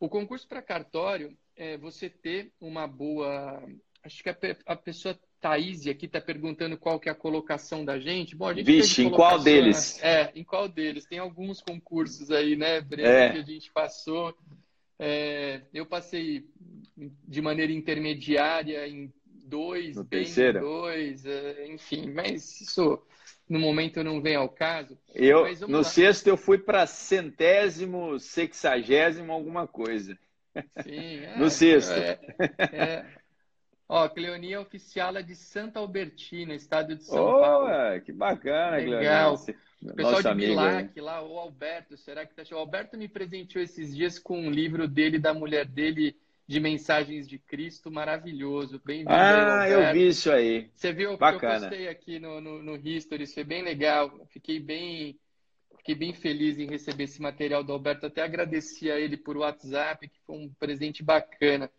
o 0.00 0.08
concurso 0.08 0.48
para 0.48 0.60
cartório 0.60 1.36
é 1.56 1.76
você 1.76 2.10
ter 2.10 2.52
uma 2.60 2.86
boa. 2.86 3.62
Acho 4.02 4.22
que 4.22 4.28
a, 4.28 4.36
a 4.66 4.74
pessoa 4.74 5.18
Thaís 5.40 5.86
aqui 5.86 6.06
está 6.06 6.20
perguntando 6.20 6.76
qual 6.76 6.98
que 6.98 7.08
é 7.08 7.12
a 7.12 7.16
colocação 7.16 7.84
da 7.84 7.98
gente. 7.98 8.34
Bom, 8.34 8.48
a 8.48 8.54
gente 8.54 8.64
Vixe, 8.64 9.04
em 9.04 9.10
qual 9.10 9.38
deles? 9.38 10.02
É, 10.02 10.32
em 10.34 10.42
qual 10.42 10.68
deles? 10.68 11.04
Tem 11.04 11.18
alguns 11.18 11.60
concursos 11.60 12.30
aí, 12.30 12.56
né, 12.56 12.80
Breno, 12.80 13.08
é. 13.08 13.30
que 13.32 13.38
a 13.38 13.42
gente 13.42 13.70
passou. 13.72 14.36
É, 14.98 15.62
eu 15.72 15.84
passei 15.86 16.46
de 17.26 17.40
maneira 17.40 17.72
intermediária 17.72 18.86
em 18.86 19.12
dois, 19.44 19.96
no 19.96 20.04
bem 20.04 20.24
terceiro. 20.24 20.60
dois, 20.60 21.26
é, 21.26 21.66
enfim, 21.68 22.10
mas 22.10 22.60
isso 22.60 23.02
no 23.52 23.58
momento 23.58 24.02
não 24.02 24.20
vem 24.20 24.34
ao 24.34 24.48
caso. 24.48 24.98
Eu, 25.14 25.44
no 25.68 25.78
lá. 25.78 25.84
sexto 25.84 26.26
eu 26.26 26.36
fui 26.36 26.58
para 26.58 26.86
centésimo, 26.86 28.18
sexagésimo, 28.18 29.30
alguma 29.30 29.66
coisa. 29.66 30.18
Sim, 30.82 31.18
é, 31.20 31.38
no 31.38 31.50
sexto. 31.50 31.92
É, 31.92 32.18
é, 32.58 33.06
Ó, 33.88 34.08
Cleonia 34.08 34.58
Oficial 34.58 35.14
é 35.18 35.22
de 35.22 35.36
Santa 35.36 35.78
Albertina, 35.78 36.54
estado 36.54 36.96
de 36.96 37.04
São 37.04 37.22
oh, 37.22 37.40
Paulo. 37.40 38.00
Que 38.00 38.10
bacana, 38.10 38.78
Legal. 38.78 39.36
Cleonia. 39.36 39.62
O 39.82 39.94
pessoal 39.94 40.22
de 40.22 40.34
Milac 40.34 41.00
lá, 41.00 41.22
o 41.22 41.38
Alberto, 41.38 41.96
será 41.96 42.24
que 42.24 42.34
tá 42.34 42.42
O 42.52 42.58
Alberto 42.58 42.96
me 42.96 43.08
presenteou 43.08 43.62
esses 43.62 43.94
dias 43.94 44.18
com 44.18 44.40
um 44.40 44.50
livro 44.50 44.88
dele, 44.88 45.18
da 45.18 45.34
mulher 45.34 45.66
dele, 45.66 46.16
de 46.46 46.60
mensagens 46.60 47.28
de 47.28 47.38
Cristo, 47.38 47.90
maravilhoso. 47.90 48.80
Bem-vindo. 48.84 49.10
Ah, 49.10 49.68
eu 49.68 49.92
vi 49.92 50.08
isso 50.08 50.30
aí. 50.30 50.70
Você 50.74 50.92
viu 50.92 51.12
o 51.12 51.18
que 51.18 51.24
eu 51.24 51.40
postei 51.40 51.88
aqui 51.88 52.18
no, 52.18 52.40
no, 52.40 52.62
no 52.62 52.76
History, 52.76 53.24
isso 53.24 53.34
foi 53.34 53.44
bem 53.44 53.62
legal. 53.62 54.10
Fiquei 54.30 54.58
bem, 54.58 55.18
fiquei 55.78 55.94
bem 55.94 56.12
feliz 56.12 56.58
em 56.58 56.66
receber 56.66 57.04
esse 57.04 57.22
material 57.22 57.62
do 57.62 57.72
Alberto. 57.72 58.06
Até 58.06 58.22
agradeci 58.22 58.90
a 58.90 58.98
ele 58.98 59.16
por 59.16 59.36
WhatsApp, 59.36 60.08
que 60.08 60.20
foi 60.26 60.36
um 60.36 60.52
presente 60.54 61.02
bacana. 61.02 61.70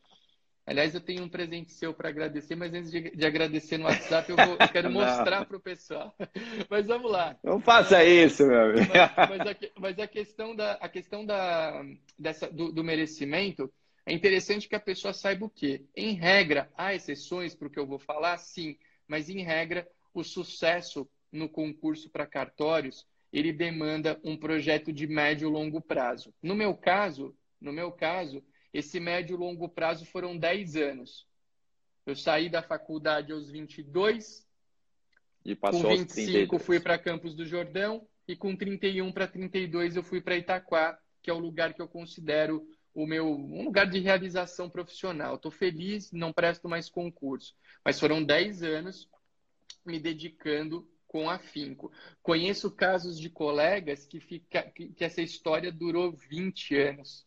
Aliás, 0.66 0.96
eu 0.96 1.02
tenho 1.02 1.24
um 1.24 1.30
presente 1.30 1.74
seu 1.74 1.94
para 1.94 2.08
agradecer, 2.08 2.56
mas 2.56 2.74
antes 2.74 2.90
de, 2.90 3.12
de, 3.12 3.26
agradecer 3.26 3.78
no 3.78 3.84
WhatsApp, 3.84 4.30
eu, 4.30 4.38
vou, 4.38 4.56
eu 4.58 4.70
quero 4.70 4.90
mostrar 4.92 5.46
para 5.46 5.58
o 5.58 5.60
pessoal. 5.60 6.16
Mas 6.70 6.88
vamos 6.88 7.12
lá. 7.12 7.36
Não 7.44 7.60
faça 7.60 8.02
isso, 8.04 8.48
meu 8.48 8.62
amigo. 8.62 8.88
Mas, 8.94 9.30
mas, 9.30 9.42
a, 9.42 9.56
mas 9.78 10.00
a, 10.00 10.08
questão, 10.08 10.56
da, 10.56 10.74
a 10.74 10.88
questão 10.88 11.26
da, 11.26 11.84
dessa, 12.18 12.50
do, 12.50 12.72
do, 12.72 12.82
merecimento 12.82 13.70
é 14.06 14.14
interessante 14.14 14.68
que 14.68 14.76
a 14.76 14.80
pessoa 14.80 15.14
saiba 15.14 15.46
o 15.46 15.50
quê? 15.50 15.86
Em 15.96 16.14
regra, 16.14 16.72
há 16.76 16.94
exceções 16.94 17.56
para 17.56 17.68
o 17.68 17.72
que 17.72 17.80
eu 17.80 17.88
vou 17.88 18.00
falar, 18.00 18.38
sim, 18.38 18.78
mas 19.08 19.30
em 19.30 19.42
regra, 19.42 19.88
o 20.14 20.24
sucesso 20.24 21.10
no 21.32 21.50
concurso 21.50 22.10
para 22.10 22.28
cartórios 22.28 23.08
ele 23.34 23.52
demanda 23.52 24.20
um 24.24 24.38
projeto 24.38 24.94
de 24.94 25.08
médio 25.08 25.50
e 25.50 25.52
longo 25.52 25.82
prazo. 25.82 26.32
No 26.42 26.54
meu 26.54 26.76
caso, 26.76 27.36
no 27.60 27.74
meu 27.74 27.92
caso, 27.92 28.44
esse 28.72 29.00
médio 29.00 29.36
e 29.36 29.40
longo 29.40 29.68
prazo 29.68 30.06
foram 30.06 30.38
10 30.38 30.76
anos. 30.76 31.28
Eu 32.06 32.16
saí 32.16 32.48
da 32.48 32.62
faculdade 32.62 33.32
aos 33.32 33.50
22, 33.50 34.48
e 35.44 35.56
passou 35.56 35.82
com 35.82 35.98
25 35.98 36.60
fui 36.60 36.80
para 36.80 36.98
Campos 36.98 37.34
do 37.34 37.46
Jordão 37.46 38.08
e 38.28 38.36
com 38.36 38.56
31 38.56 39.12
para 39.12 39.28
32 39.28 39.96
eu 39.96 40.04
fui 40.04 40.22
para 40.22 40.38
Itaquá, 40.38 40.98
que 41.22 41.30
é 41.30 41.34
o 41.34 41.40
lugar 41.40 41.74
que 41.74 41.82
eu 41.82 41.88
considero 41.88 42.66
o 42.94 43.06
meu 43.06 43.28
um 43.28 43.64
lugar 43.64 43.90
de 43.90 44.00
realização 44.00 44.70
profissional. 44.70 45.36
Estou 45.36 45.52
feliz, 45.52 46.12
não 46.12 46.32
presto 46.32 46.70
mais 46.70 46.90
concurso, 46.90 47.56
mas 47.84 48.00
foram 48.00 48.24
10 48.24 48.64
anos 48.64 49.10
me 49.86 50.00
dedicando 50.00 50.88
com 51.08 51.30
afinco. 51.30 51.92
Conheço 52.22 52.72
casos 52.72 53.20
de 53.20 53.30
colegas 53.30 54.06
que, 54.06 54.20
fica, 54.20 54.64
que, 54.64 54.90
que 54.90 55.04
essa 55.04 55.22
história 55.22 55.72
durou 55.72 56.12
20 56.12 56.76
anos. 56.76 57.26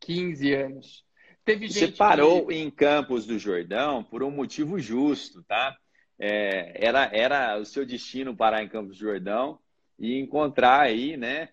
15 0.00 0.52
anos. 0.54 1.04
Teve 1.44 1.68
Você 1.68 1.88
parou 1.88 2.46
que... 2.46 2.54
em 2.54 2.68
Campos 2.70 3.24
do 3.24 3.38
Jordão 3.38 4.02
por 4.02 4.22
um 4.24 4.30
motivo 4.30 4.80
justo, 4.80 5.44
tá? 5.44 5.76
É, 6.18 6.84
era, 6.84 7.04
era 7.12 7.58
o 7.58 7.64
seu 7.64 7.86
destino 7.86 8.36
parar 8.36 8.64
em 8.64 8.68
Campos 8.68 8.96
do 8.96 9.04
Jordão 9.04 9.60
e 9.98 10.18
encontrar 10.18 10.80
aí, 10.80 11.16
né, 11.16 11.48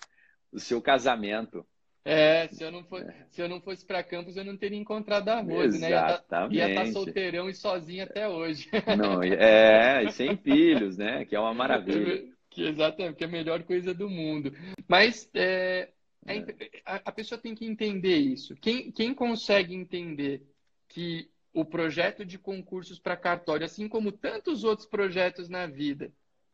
o 0.52 0.60
seu 0.60 0.82
casamento. 0.82 1.66
É, 2.06 2.50
se 2.50 2.62
eu 2.62 2.70
não, 2.70 2.84
for, 2.84 3.02
é. 3.02 3.26
se 3.30 3.42
eu 3.42 3.48
não 3.48 3.62
fosse 3.62 3.86
para 3.86 4.04
Campos, 4.04 4.36
eu 4.36 4.44
não 4.44 4.58
teria 4.58 4.78
encontrado 4.78 5.30
a 5.30 5.40
Rose, 5.40 5.80
né? 5.80 5.92
Ia 5.92 6.02
tá, 6.28 6.48
estar 6.50 6.86
tá 6.86 6.92
solteirão 6.92 7.50
e 7.50 7.54
sozinho 7.54 8.04
até 8.04 8.28
hoje. 8.28 8.70
Não, 8.98 9.24
é, 9.24 10.10
sem 10.12 10.36
filhos, 10.38 10.98
né? 10.98 11.24
Que 11.24 11.36
é 11.36 11.40
uma 11.40 11.54
maravilha. 11.54 12.26
Que, 12.50 12.68
exatamente, 12.68 13.16
que 13.16 13.24
é 13.24 13.28
a 13.28 13.32
melhor 13.32 13.64
coisa 13.64 13.94
do 13.94 14.10
mundo. 14.10 14.54
Mas 14.86 15.30
é, 15.34 15.90
é, 16.28 16.82
a, 16.86 16.96
a, 17.06 17.12
pessoa 17.12 17.40
tem 17.40 17.56
que 17.56 17.66
entender 17.66 18.18
isso. 18.18 18.56
Quem, 18.58 18.92
quem 18.92 19.14
consegue 19.14 19.74
entender 19.74 20.44
que 20.90 21.30
o 21.54 21.64
projeto 21.64 22.26
de 22.26 22.38
concursos 22.38 23.00
para 23.00 23.16
cartório, 23.16 23.66
assim 23.66 23.88
como 23.88 24.12
tantos 24.12 24.64
outros 24.64 24.88
projetos 24.88 25.48
na 25.48 25.68
vida, 25.68 26.12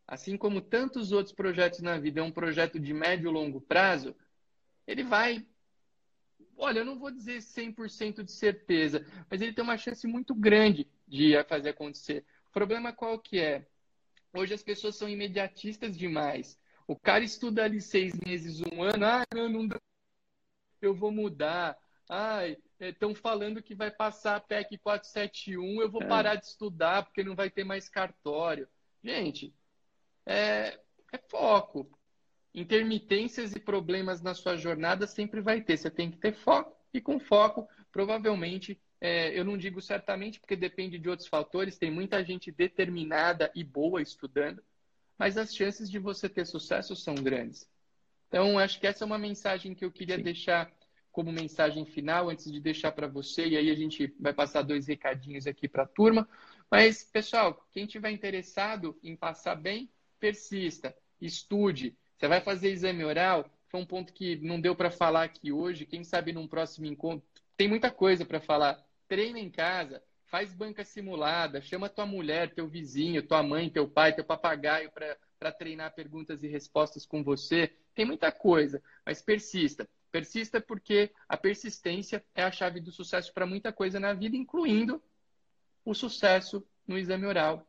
assim 0.08 0.38
como 0.38 0.62
tantos 0.62 1.12
outros 1.12 1.34
projetos 1.34 1.82
na 1.82 1.98
vida, 1.98 2.20
é 2.20 2.24
um 2.24 2.32
projeto 2.32 2.80
de 2.80 2.94
médio 2.94 3.30
e 3.30 3.34
longo 3.34 3.62
prazo, 3.62 4.16
ele 4.90 5.04
vai. 5.04 5.46
Olha, 6.58 6.80
eu 6.80 6.86
não 6.86 6.98
vou 6.98 7.12
dizer 7.12 7.42
100% 7.42 8.24
de 8.24 8.32
certeza, 8.32 9.06
mas 9.30 9.40
ele 9.40 9.54
tem 9.54 9.64
uma 9.64 9.78
chance 9.78 10.06
muito 10.08 10.34
grande 10.34 10.90
de 11.08 11.42
fazer 11.44 11.70
acontecer. 11.70 12.26
O 12.48 12.52
problema 12.52 12.92
qual 12.92 13.20
que 13.20 13.40
é? 13.40 13.68
Hoje 14.34 14.54
as 14.56 14.64
pessoas 14.64 14.96
são 14.96 15.08
imediatistas 15.08 15.96
demais. 15.96 16.60
O 16.88 16.96
cara 16.96 17.24
estuda 17.24 17.64
ali 17.64 17.80
seis 17.80 18.14
meses, 18.20 18.62
um 18.62 18.82
ano, 18.82 19.06
ah, 19.06 19.24
não, 19.34 19.48
não 19.48 19.68
dá. 19.68 19.80
eu 20.82 20.96
vou 20.96 21.12
mudar. 21.12 21.78
Ai, 22.10 22.58
estão 22.80 23.14
falando 23.14 23.62
que 23.62 23.76
vai 23.76 23.92
passar 23.92 24.38
a 24.38 24.40
PEC 24.40 24.80
471, 24.80 25.82
eu 25.82 25.90
vou 25.90 26.02
é. 26.02 26.08
parar 26.08 26.36
de 26.36 26.48
estudar 26.48 27.06
porque 27.06 27.24
não 27.24 27.36
vai 27.36 27.52
ter 27.52 27.64
mais 27.64 27.88
cartório. 27.88 28.68
Gente, 29.04 29.54
é, 30.26 30.80
é 31.14 31.18
foco. 31.30 31.99
Intermitências 32.54 33.54
e 33.54 33.60
problemas 33.60 34.22
na 34.22 34.34
sua 34.34 34.58
jornada 34.58 35.06
sempre 35.06 35.42
vai 35.42 35.62
ter. 35.62 35.78
Você 35.78 35.90
tem 35.90 36.10
que 36.10 36.18
ter 36.18 36.34
foco 36.34 36.76
e 36.94 37.00
com 37.00 37.20
foco, 37.20 37.68
provavelmente, 37.92 38.80
é, 39.00 39.38
eu 39.38 39.46
não 39.46 39.58
digo 39.58 39.82
certamente 39.82 40.40
porque 40.40 40.56
depende 40.56 40.98
de 40.98 41.10
outros 41.10 41.28
fatores. 41.28 41.78
Tem 41.78 41.92
muita 41.92 42.24
gente 42.24 42.52
determinada 42.52 43.52
e 43.56 43.64
boa 43.64 44.02
estudando, 44.02 44.64
mas 45.18 45.38
as 45.38 45.56
chances 45.56 45.90
de 45.90 46.00
você 46.00 46.28
ter 46.28 46.46
sucesso 46.46 46.96
são 46.96 47.16
grandes. 47.16 47.68
Então, 48.28 48.60
acho 48.60 48.80
que 48.80 48.88
essa 48.88 49.04
é 49.04 49.08
uma 49.08 49.18
mensagem 49.18 49.74
que 49.74 49.84
eu 49.84 49.92
queria 49.92 50.18
Sim. 50.18 50.24
deixar 50.24 50.72
como 51.12 51.32
mensagem 51.32 51.86
final, 51.86 52.30
antes 52.30 52.52
de 52.52 52.60
deixar 52.60 52.92
para 52.92 53.08
você, 53.08 53.48
e 53.48 53.58
aí 53.58 53.70
a 53.70 53.76
gente 53.76 54.14
vai 54.20 54.34
passar 54.34 54.62
dois 54.62 54.88
recadinhos 54.88 55.48
aqui 55.48 55.68
para 55.68 55.84
a 55.84 55.88
turma. 55.88 56.28
Mas, 56.70 57.04
pessoal, 57.04 57.68
quem 57.72 57.86
tiver 57.88 58.12
interessado 58.12 58.98
em 59.04 59.16
passar 59.16 59.56
bem, 59.56 59.90
persista, 60.20 60.96
estude. 61.20 61.98
Você 62.20 62.28
vai 62.28 62.42
fazer 62.42 62.70
exame 62.70 63.06
oral, 63.06 63.50
foi 63.70 63.80
um 63.80 63.86
ponto 63.86 64.12
que 64.12 64.36
não 64.36 64.60
deu 64.60 64.76
para 64.76 64.92
falar 64.92 65.24
aqui 65.24 65.54
hoje, 65.54 65.86
quem 65.86 66.04
sabe 66.04 66.34
num 66.34 66.50
próximo 66.50 66.86
encontro. 66.86 67.26
Tem 67.56 67.66
muita 67.66 67.90
coisa 67.90 68.26
para 68.26 68.42
falar. 68.42 68.86
Treina 69.08 69.40
em 69.40 69.50
casa, 69.50 70.04
faz 70.26 70.54
banca 70.54 70.84
simulada, 70.84 71.62
chama 71.62 71.88
tua 71.88 72.06
mulher, 72.06 72.54
teu 72.54 72.68
vizinho, 72.68 73.26
tua 73.26 73.42
mãe, 73.42 73.70
teu 73.70 73.88
pai, 73.88 74.14
teu 74.14 74.26
papagaio 74.26 74.92
para 74.92 75.52
treinar 75.54 75.96
perguntas 75.96 76.44
e 76.44 76.48
respostas 76.50 77.06
com 77.06 77.24
você. 77.24 77.72
Tem 77.96 78.04
muita 78.04 78.34
coisa, 78.34 78.84
mas 79.06 79.22
persista. 79.22 79.88
Persista 80.12 80.60
porque 80.60 81.14
a 81.28 81.38
persistência 81.38 82.22
é 82.36 82.44
a 82.44 82.52
chave 82.52 82.82
do 82.82 82.92
sucesso 82.92 83.34
para 83.34 83.46
muita 83.46 83.72
coisa 83.72 83.98
na 83.98 84.12
vida, 84.12 84.36
incluindo 84.36 85.02
o 85.86 85.94
sucesso 85.94 86.68
no 86.86 86.98
exame 86.98 87.26
oral 87.26 87.66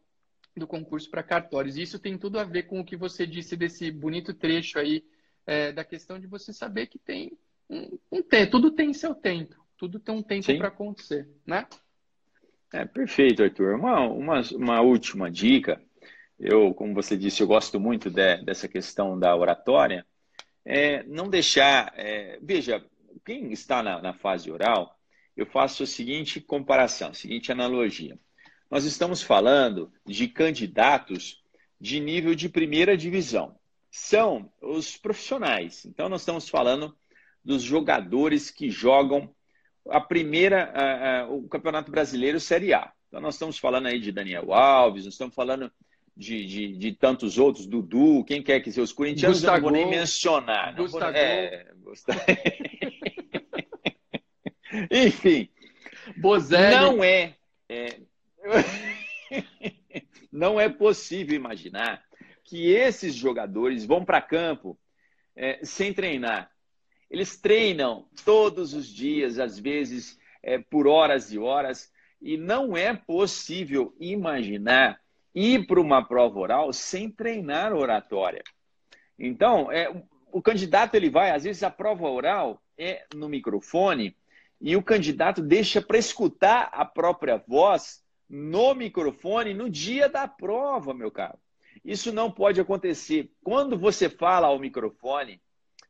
do 0.56 0.66
concurso 0.66 1.10
para 1.10 1.22
cartórios. 1.22 1.76
Isso 1.76 1.98
tem 1.98 2.18
tudo 2.18 2.38
a 2.38 2.44
ver 2.44 2.64
com 2.64 2.80
o 2.80 2.84
que 2.84 2.96
você 2.96 3.26
disse 3.26 3.56
desse 3.56 3.90
bonito 3.90 4.34
trecho 4.34 4.78
aí 4.78 5.04
é, 5.46 5.72
da 5.72 5.84
questão 5.84 6.18
de 6.18 6.26
você 6.26 6.52
saber 6.52 6.86
que 6.86 6.98
tem 6.98 7.36
um, 7.68 7.98
um 8.10 8.22
tempo, 8.22 8.50
tudo 8.52 8.70
tem 8.70 8.92
seu 8.92 9.14
tempo, 9.14 9.54
tudo 9.76 9.98
tem 9.98 10.14
um 10.14 10.22
tempo 10.22 10.56
para 10.58 10.68
acontecer, 10.68 11.28
né? 11.46 11.66
É, 12.72 12.84
perfeito, 12.84 13.42
Arthur. 13.42 13.74
Uma, 13.74 14.06
uma, 14.06 14.40
uma 14.52 14.80
última 14.80 15.30
dica. 15.30 15.80
Eu, 16.38 16.72
como 16.72 16.94
você 16.94 17.16
disse, 17.16 17.42
eu 17.42 17.46
gosto 17.46 17.80
muito 17.80 18.08
de, 18.10 18.42
dessa 18.44 18.68
questão 18.68 19.18
da 19.18 19.34
oratória. 19.36 20.06
É, 20.64 21.02
não 21.04 21.28
deixar. 21.28 21.92
É, 21.96 22.38
veja, 22.40 22.84
quem 23.24 23.52
está 23.52 23.82
na, 23.82 24.00
na 24.00 24.12
fase 24.12 24.50
oral, 24.50 24.96
eu 25.36 25.46
faço 25.46 25.82
a 25.82 25.86
seguinte 25.86 26.40
comparação, 26.40 27.10
a 27.10 27.14
seguinte 27.14 27.50
analogia. 27.50 28.18
Nós 28.70 28.84
estamos 28.84 29.20
falando 29.20 29.92
de 30.06 30.28
candidatos 30.28 31.42
de 31.80 31.98
nível 31.98 32.34
de 32.34 32.48
primeira 32.48 32.96
divisão. 32.96 33.58
São 33.90 34.52
os 34.62 34.96
profissionais. 34.96 35.84
Então, 35.84 36.08
nós 36.08 36.20
estamos 36.20 36.48
falando 36.48 36.96
dos 37.44 37.62
jogadores 37.62 38.50
que 38.50 38.70
jogam 38.70 39.34
a 39.88 40.00
primeira, 40.00 40.70
a, 40.72 41.22
a, 41.22 41.28
o 41.28 41.48
Campeonato 41.48 41.90
Brasileiro 41.90 42.38
Série 42.38 42.72
A. 42.72 42.92
Então, 43.08 43.20
nós 43.20 43.34
estamos 43.34 43.58
falando 43.58 43.86
aí 43.86 43.98
de 43.98 44.12
Daniel 44.12 44.52
Alves, 44.52 45.04
nós 45.04 45.14
estamos 45.14 45.34
falando 45.34 45.72
de, 46.16 46.44
de, 46.44 46.76
de 46.76 46.92
tantos 46.92 47.38
outros, 47.38 47.66
Dudu, 47.66 48.22
quem 48.24 48.40
quer 48.40 48.60
que 48.60 48.70
seja 48.70 48.82
os 48.82 48.92
corintianos, 48.92 49.38
Gustavo, 49.38 49.56
eu 49.56 49.62
não 49.62 49.70
vou 49.70 49.78
nem 49.78 49.90
mencionar. 49.90 50.76
Não 50.76 50.86
vou, 50.86 51.02
é, 51.02 51.66
Gustavo. 51.82 52.20
Enfim, 54.90 55.48
Bozelli. 56.18 56.76
não 56.76 57.02
é, 57.02 57.34
é 57.68 58.00
não 60.32 60.60
é 60.60 60.68
possível 60.68 61.34
imaginar 61.34 62.02
que 62.44 62.70
esses 62.72 63.14
jogadores 63.14 63.84
vão 63.84 64.04
para 64.04 64.20
campo 64.20 64.78
é, 65.36 65.64
sem 65.64 65.92
treinar. 65.94 66.50
Eles 67.10 67.40
treinam 67.40 68.08
todos 68.24 68.74
os 68.74 68.86
dias, 68.86 69.38
às 69.38 69.58
vezes 69.58 70.18
é, 70.42 70.58
por 70.58 70.86
horas 70.86 71.32
e 71.32 71.38
horas, 71.38 71.92
e 72.20 72.36
não 72.36 72.76
é 72.76 72.94
possível 72.94 73.94
imaginar 73.98 75.00
ir 75.34 75.66
para 75.66 75.80
uma 75.80 76.04
prova 76.04 76.38
oral 76.38 76.72
sem 76.72 77.10
treinar 77.10 77.72
oratória. 77.72 78.42
Então, 79.18 79.70
é, 79.70 79.90
o 80.32 80.42
candidato 80.42 80.94
ele 80.94 81.10
vai, 81.10 81.30
às 81.30 81.44
vezes 81.44 81.62
a 81.62 81.70
prova 81.70 82.08
oral 82.08 82.62
é 82.76 83.04
no 83.14 83.28
microfone 83.28 84.16
e 84.60 84.76
o 84.76 84.82
candidato 84.82 85.42
deixa 85.42 85.80
para 85.80 85.98
escutar 85.98 86.68
a 86.72 86.84
própria 86.84 87.36
voz 87.36 88.02
no 88.30 88.74
microfone 88.74 89.52
no 89.52 89.68
dia 89.68 90.08
da 90.08 90.28
prova, 90.28 90.94
meu 90.94 91.10
caro. 91.10 91.36
Isso 91.84 92.12
não 92.12 92.30
pode 92.30 92.60
acontecer. 92.60 93.32
Quando 93.42 93.76
você 93.76 94.08
fala 94.08 94.46
ao 94.46 94.58
microfone 94.58 95.42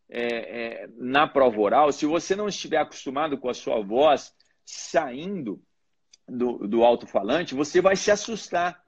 é, 0.08 0.22
é, 0.22 0.88
na 0.96 1.26
prova 1.26 1.60
oral, 1.60 1.92
se 1.92 2.06
você 2.06 2.34
não 2.34 2.48
estiver 2.48 2.78
acostumado 2.78 3.36
com 3.36 3.50
a 3.50 3.54
sua 3.54 3.82
voz 3.82 4.34
saindo 4.64 5.62
do, 6.26 6.66
do 6.66 6.82
alto-falante, 6.82 7.54
você 7.54 7.82
vai 7.82 7.94
se 7.94 8.10
assustar 8.10 8.82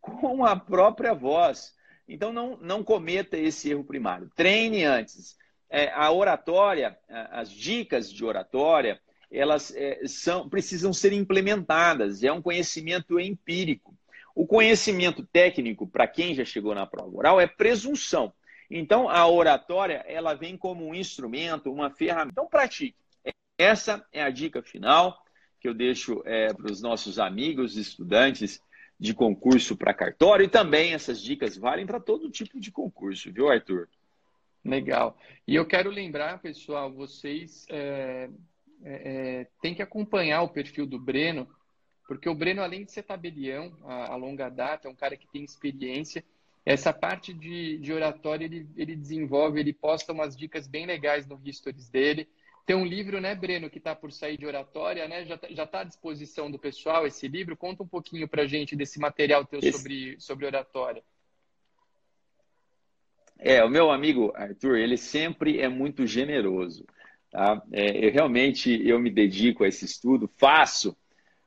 com 0.00 0.44
a 0.44 0.54
própria 0.54 1.14
voz. 1.14 1.74
Então, 2.06 2.32
não, 2.32 2.58
não 2.58 2.84
cometa 2.84 3.38
esse 3.38 3.70
erro 3.70 3.84
primário. 3.84 4.30
Treine 4.34 4.84
antes. 4.84 5.36
É, 5.70 5.90
a 5.92 6.10
oratória, 6.10 6.98
as 7.08 7.50
dicas 7.50 8.10
de 8.10 8.24
oratória, 8.24 9.00
elas 9.30 9.74
é, 9.74 10.00
são, 10.06 10.48
precisam 10.48 10.92
ser 10.92 11.12
implementadas. 11.12 12.22
É 12.22 12.32
um 12.32 12.42
conhecimento 12.42 13.18
empírico. 13.20 13.94
O 14.34 14.46
conhecimento 14.46 15.26
técnico, 15.26 15.86
para 15.86 16.06
quem 16.06 16.34
já 16.34 16.44
chegou 16.44 16.74
na 16.74 16.86
prova 16.86 17.16
oral, 17.16 17.40
é 17.40 17.46
presunção. 17.46 18.32
Então, 18.70 19.08
a 19.08 19.26
oratória, 19.26 20.04
ela 20.06 20.34
vem 20.34 20.56
como 20.56 20.86
um 20.86 20.94
instrumento, 20.94 21.72
uma 21.72 21.90
ferramenta. 21.90 22.32
Então, 22.32 22.46
pratique. 22.46 22.96
Essa 23.58 24.06
é 24.12 24.22
a 24.22 24.30
dica 24.30 24.62
final 24.62 25.18
que 25.60 25.68
eu 25.68 25.74
deixo 25.74 26.22
é, 26.24 26.52
para 26.52 26.70
os 26.70 26.80
nossos 26.80 27.18
amigos 27.18 27.76
estudantes 27.76 28.60
de 28.98 29.14
concurso 29.14 29.76
para 29.76 29.94
cartório 29.94 30.44
e 30.44 30.48
também 30.48 30.92
essas 30.92 31.20
dicas 31.20 31.56
valem 31.56 31.86
para 31.86 32.00
todo 32.00 32.30
tipo 32.30 32.58
de 32.60 32.70
concurso, 32.70 33.32
viu, 33.32 33.48
Arthur? 33.48 33.88
Legal. 34.64 35.16
E 35.46 35.54
eu 35.54 35.66
quero 35.66 35.90
lembrar, 35.90 36.40
pessoal, 36.40 36.92
vocês 36.92 37.64
é, 37.68 38.28
é, 38.84 39.40
é, 39.40 39.46
têm 39.60 39.74
que 39.74 39.82
acompanhar 39.82 40.42
o 40.42 40.48
perfil 40.48 40.86
do 40.86 40.98
Breno, 40.98 41.48
porque 42.06 42.28
o 42.28 42.34
Breno, 42.34 42.62
além 42.62 42.84
de 42.84 42.92
ser 42.92 43.02
tabelião 43.02 43.72
a, 43.84 44.12
a 44.12 44.16
longa 44.16 44.48
data, 44.48 44.88
é 44.88 44.90
um 44.90 44.94
cara 44.94 45.16
que 45.16 45.26
tem 45.26 45.44
experiência. 45.44 46.24
Essa 46.64 46.92
parte 46.92 47.32
de, 47.32 47.78
de 47.78 47.92
oratória 47.92 48.44
ele, 48.44 48.66
ele 48.76 48.96
desenvolve, 48.96 49.60
ele 49.60 49.72
posta 49.72 50.12
umas 50.12 50.36
dicas 50.36 50.66
bem 50.66 50.86
legais 50.86 51.26
no 51.26 51.40
Histories 51.44 51.88
dele. 51.88 52.28
Tem 52.66 52.76
um 52.76 52.84
livro, 52.84 53.20
né, 53.20 53.34
Breno, 53.34 53.70
que 53.70 53.78
está 53.78 53.94
por 53.94 54.12
sair 54.12 54.36
de 54.36 54.44
oratória, 54.44 55.08
né? 55.08 55.24
Já 55.24 55.36
está 55.36 55.66
tá 55.66 55.80
à 55.80 55.84
disposição 55.84 56.50
do 56.50 56.58
pessoal 56.58 57.06
esse 57.06 57.26
livro. 57.26 57.56
Conta 57.56 57.82
um 57.82 57.88
pouquinho 57.88 58.28
para 58.28 58.46
gente 58.46 58.76
desse 58.76 58.98
material 58.98 59.44
teu 59.46 59.58
esse... 59.60 59.72
sobre, 59.72 60.20
sobre 60.20 60.44
oratória. 60.44 61.02
É, 63.38 63.64
o 63.64 63.70
meu 63.70 63.90
amigo 63.90 64.32
Arthur, 64.34 64.76
ele 64.76 64.96
sempre 64.96 65.60
é 65.60 65.68
muito 65.68 66.06
generoso. 66.06 66.84
Tá? 67.30 67.62
É, 67.72 68.06
eu 68.06 68.12
realmente 68.12 68.70
eu 68.86 68.98
me 68.98 69.10
dedico 69.10 69.64
a 69.64 69.68
esse 69.68 69.84
estudo, 69.84 70.30
faço 70.36 70.96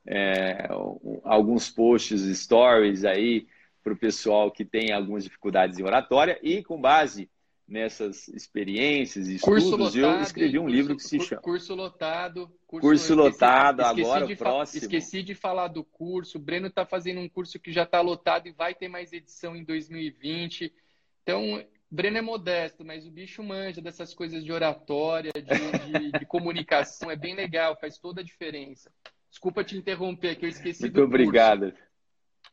é, 0.06 0.68
alguns 1.24 1.70
posts, 1.70 2.22
stories 2.38 3.04
aí 3.04 3.46
para 3.82 3.92
o 3.92 3.98
pessoal 3.98 4.50
que 4.50 4.64
tem 4.64 4.92
algumas 4.92 5.24
dificuldades 5.24 5.78
em 5.78 5.82
oratória 5.82 6.38
e 6.42 6.62
com 6.62 6.80
base 6.80 7.28
nessas 7.66 8.28
experiências 8.28 9.28
e 9.28 9.36
estudos, 9.36 9.64
lotado, 9.64 9.96
eu 9.96 10.20
escrevi 10.20 10.58
um 10.58 10.62
curso, 10.62 10.76
livro 10.76 10.96
que 10.96 11.02
se 11.02 11.20
chama 11.20 11.40
Curso 11.40 11.74
Lotado. 11.74 12.52
Curso, 12.66 12.86
curso 12.86 13.14
Lotado, 13.14 13.82
esqueci, 13.82 14.00
agora 14.02 14.24
esqueci 14.24 14.38
próximo. 14.38 14.82
Esqueci 14.82 15.22
de 15.22 15.34
falar 15.34 15.68
do 15.68 15.82
curso. 15.82 16.38
O 16.38 16.40
Breno 16.40 16.66
está 16.66 16.84
fazendo 16.84 17.20
um 17.20 17.28
curso 17.28 17.58
que 17.58 17.72
já 17.72 17.84
está 17.84 18.00
lotado 18.00 18.46
e 18.46 18.52
vai 18.52 18.74
ter 18.74 18.88
mais 18.88 19.12
edição 19.12 19.56
em 19.56 19.64
2020. 19.64 20.72
Então, 21.22 21.64
Breno 21.92 22.16
é 22.16 22.22
modesto, 22.22 22.82
mas 22.86 23.06
o 23.06 23.10
bicho 23.10 23.42
manja 23.42 23.82
dessas 23.82 24.14
coisas 24.14 24.42
de 24.42 24.50
oratória, 24.50 25.30
de, 25.30 25.98
de, 26.00 26.18
de 26.20 26.24
comunicação. 26.24 27.10
É 27.10 27.16
bem 27.16 27.34
legal, 27.34 27.76
faz 27.78 27.98
toda 27.98 28.22
a 28.22 28.24
diferença. 28.24 28.90
Desculpa 29.28 29.62
te 29.62 29.76
interromper, 29.76 30.36
que 30.36 30.46
eu 30.46 30.48
esqueci 30.48 30.84
Muito 30.84 30.94
do 30.94 31.02
obrigado. 31.02 31.70
Curso. 31.70 31.76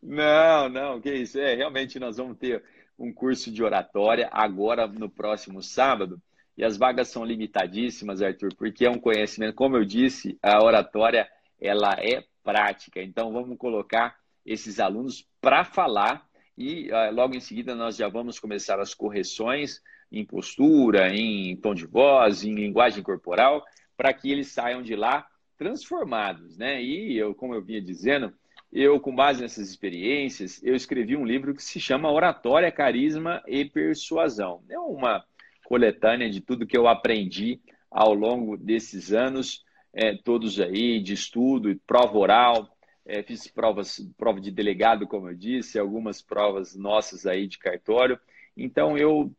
Não, 0.03 0.67
não, 0.67 0.99
que 0.99 1.13
isso. 1.13 1.39
É, 1.39 1.55
realmente 1.55 1.97
nós 2.01 2.17
vamos 2.17 2.37
ter 2.37 2.61
um 2.97 3.13
curso 3.13 3.49
de 3.49 3.63
oratória 3.63 4.27
agora 4.29 4.85
no 4.85 5.09
próximo 5.09 5.63
sábado. 5.63 6.21
E 6.57 6.63
as 6.65 6.75
vagas 6.75 7.07
são 7.07 7.23
limitadíssimas, 7.23 8.21
Arthur, 8.21 8.53
porque 8.57 8.85
é 8.85 8.89
um 8.89 8.99
conhecimento, 8.99 9.55
como 9.55 9.77
eu 9.77 9.85
disse, 9.85 10.37
a 10.43 10.61
oratória 10.61 11.29
ela 11.61 11.93
é 11.97 12.25
prática. 12.43 13.01
Então 13.01 13.31
vamos 13.31 13.57
colocar 13.57 14.17
esses 14.45 14.81
alunos 14.81 15.25
para 15.39 15.63
falar 15.63 16.28
e 16.59 16.91
uh, 16.91 17.13
logo 17.13 17.33
em 17.33 17.39
seguida 17.39 17.73
nós 17.73 17.95
já 17.95 18.09
vamos 18.09 18.37
começar 18.37 18.81
as 18.81 18.93
correções 18.93 19.81
em 20.11 20.25
postura, 20.25 21.15
em 21.15 21.55
tom 21.55 21.73
de 21.73 21.85
voz, 21.85 22.43
em 22.43 22.53
linguagem 22.53 23.01
corporal, 23.01 23.63
para 23.95 24.13
que 24.13 24.29
eles 24.29 24.49
saiam 24.49 24.81
de 24.81 24.93
lá 24.93 25.25
transformados, 25.57 26.57
né? 26.57 26.83
E 26.83 27.17
eu, 27.17 27.33
como 27.33 27.53
eu 27.53 27.61
vinha 27.61 27.81
dizendo, 27.81 28.33
eu, 28.73 28.99
com 28.99 29.15
base 29.15 29.41
nessas 29.41 29.69
experiências, 29.69 30.61
eu 30.61 30.75
escrevi 30.75 31.15
um 31.15 31.25
livro 31.25 31.55
que 31.55 31.63
se 31.63 31.79
chama 31.79 32.11
Oratória, 32.11 32.71
Carisma 32.71 33.41
e 33.47 33.63
Persuasão. 33.63 34.61
É 34.69 34.77
uma 34.77 35.23
coletânea 35.63 36.29
de 36.29 36.41
tudo 36.41 36.67
que 36.67 36.77
eu 36.77 36.87
aprendi 36.87 37.61
ao 37.89 38.13
longo 38.13 38.57
desses 38.57 39.13
anos, 39.13 39.63
é, 39.93 40.15
todos 40.15 40.59
aí, 40.59 40.99
de 40.99 41.13
estudo, 41.13 41.79
prova 41.87 42.17
oral, 42.17 42.77
é, 43.09 43.23
fiz 43.23 43.47
provas, 43.47 43.99
prova 44.15 44.39
de 44.39 44.51
delegado, 44.51 45.07
como 45.07 45.27
eu 45.27 45.35
disse, 45.35 45.79
algumas 45.79 46.21
provas 46.21 46.75
nossas 46.75 47.25
aí 47.25 47.47
de 47.47 47.57
cartório. 47.57 48.19
Então, 48.55 48.95
eu 48.95 49.33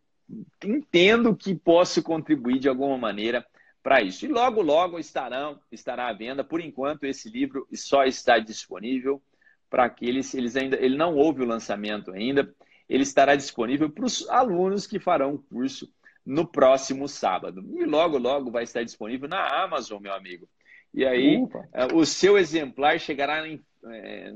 entendo 0.64 1.36
que 1.36 1.54
posso 1.54 2.02
contribuir 2.02 2.58
de 2.58 2.68
alguma 2.68 2.98
maneira 2.98 3.46
para 3.80 4.02
isso. 4.02 4.26
E 4.26 4.28
logo, 4.28 4.60
logo 4.60 4.98
estarão, 4.98 5.60
estará 5.70 6.08
à 6.08 6.12
venda. 6.12 6.42
Por 6.42 6.60
enquanto, 6.60 7.04
esse 7.04 7.30
livro 7.30 7.66
só 7.72 8.04
está 8.04 8.40
disponível 8.40 9.22
para 9.70 9.84
aqueles, 9.84 10.34
eles 10.34 10.56
ainda, 10.56 10.76
ele 10.76 10.96
não 10.96 11.14
houve 11.14 11.42
o 11.42 11.46
lançamento 11.46 12.10
ainda. 12.10 12.52
Ele 12.88 13.04
estará 13.04 13.36
disponível 13.36 13.88
para 13.88 14.04
os 14.04 14.28
alunos 14.28 14.84
que 14.84 14.98
farão 14.98 15.34
o 15.34 15.38
curso 15.38 15.88
no 16.26 16.44
próximo 16.44 17.06
sábado. 17.06 17.64
E 17.78 17.84
logo, 17.84 18.18
logo 18.18 18.50
vai 18.50 18.64
estar 18.64 18.82
disponível 18.82 19.28
na 19.28 19.62
Amazon, 19.62 20.02
meu 20.02 20.12
amigo. 20.12 20.48
E 20.92 21.04
aí, 21.04 21.38
Opa. 21.38 21.68
Eh, 21.72 21.94
o 21.94 22.04
seu 22.04 22.36
exemplar 22.36 22.98
chegará 22.98 23.46
em, 23.46 23.64
é, 23.86 24.34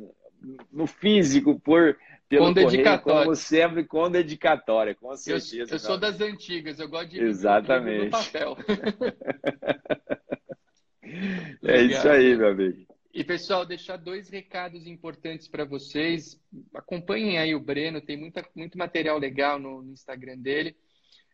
no 0.73 0.87
físico 0.87 1.59
por 1.59 1.97
pelo 2.29 2.47
com 2.47 2.53
dedicatória. 2.53 3.25
como 3.25 3.37
sempre, 3.37 3.85
com 3.85 4.11
dedicatória, 4.11 4.95
com 4.95 5.17
certeza. 5.17 5.57
Eu, 5.57 5.67
eu 5.69 5.79
sou 5.79 5.99
das 5.99 6.21
antigas, 6.21 6.81
eu 6.81 6.89
gosto 6.89 7.11
de 7.11 7.21
Exatamente. 7.21 8.11
papel. 8.11 8.57
é 11.63 11.83
isso 11.83 12.09
aí, 12.09 12.37
meu 12.37 12.49
amigo. 12.49 12.85
E, 13.13 13.23
pessoal, 13.23 13.65
deixar 13.65 13.97
dois 13.97 14.29
recados 14.29 14.89
importantes 14.89 15.47
para 15.47 15.65
vocês. 15.65 16.41
Acompanhem 16.75 17.39
aí 17.39 17.55
o 17.55 17.61
Breno, 17.61 18.01
tem 18.01 18.17
muita, 18.17 18.45
muito 18.57 18.77
material 18.77 19.19
legal 19.19 19.59
no, 19.59 19.83
no 19.83 19.93
Instagram 19.93 20.39
dele. 20.39 20.77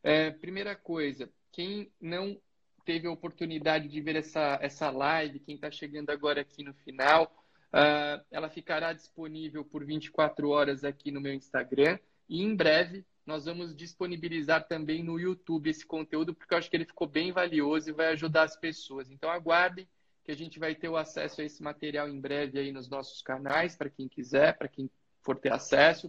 É, 0.02 0.30
primeira 0.30 0.76
coisa, 0.76 1.30
quem 1.50 1.90
não 1.98 2.38
teve 2.84 3.06
a 3.06 3.10
oportunidade 3.10 3.88
de 3.88 4.00
ver 4.00 4.16
essa, 4.16 4.58
essa 4.60 4.90
live, 4.90 5.40
quem 5.40 5.54
está 5.54 5.70
chegando 5.70 6.10
agora 6.10 6.40
aqui 6.40 6.62
no 6.62 6.74
final, 6.74 7.24
uh, 7.72 8.24
ela 8.30 8.48
ficará 8.48 8.92
disponível 8.92 9.64
por 9.64 9.84
24 9.84 10.48
horas 10.48 10.84
aqui 10.84 11.10
no 11.10 11.20
meu 11.20 11.32
Instagram 11.32 11.98
e 12.28 12.42
em 12.42 12.54
breve 12.54 13.04
nós 13.26 13.44
vamos 13.44 13.76
disponibilizar 13.76 14.66
também 14.66 15.04
no 15.04 15.18
YouTube 15.18 15.70
esse 15.70 15.86
conteúdo, 15.86 16.34
porque 16.34 16.52
eu 16.52 16.58
acho 16.58 16.68
que 16.68 16.76
ele 16.76 16.84
ficou 16.84 17.06
bem 17.06 17.30
valioso 17.30 17.88
e 17.88 17.92
vai 17.92 18.08
ajudar 18.08 18.42
as 18.42 18.56
pessoas. 18.56 19.10
Então 19.10 19.30
aguardem 19.30 19.86
que 20.24 20.32
a 20.32 20.36
gente 20.36 20.58
vai 20.58 20.74
ter 20.74 20.88
o 20.88 20.96
acesso 20.96 21.40
a 21.40 21.44
esse 21.44 21.62
material 21.62 22.08
em 22.08 22.20
breve 22.20 22.58
aí 22.58 22.72
nos 22.72 22.88
nossos 22.88 23.22
canais, 23.22 23.76
para 23.76 23.88
quem 23.88 24.08
quiser, 24.08 24.56
para 24.58 24.68
quem 24.68 24.90
for 25.22 25.38
ter 25.38 25.52
acesso. 25.52 26.08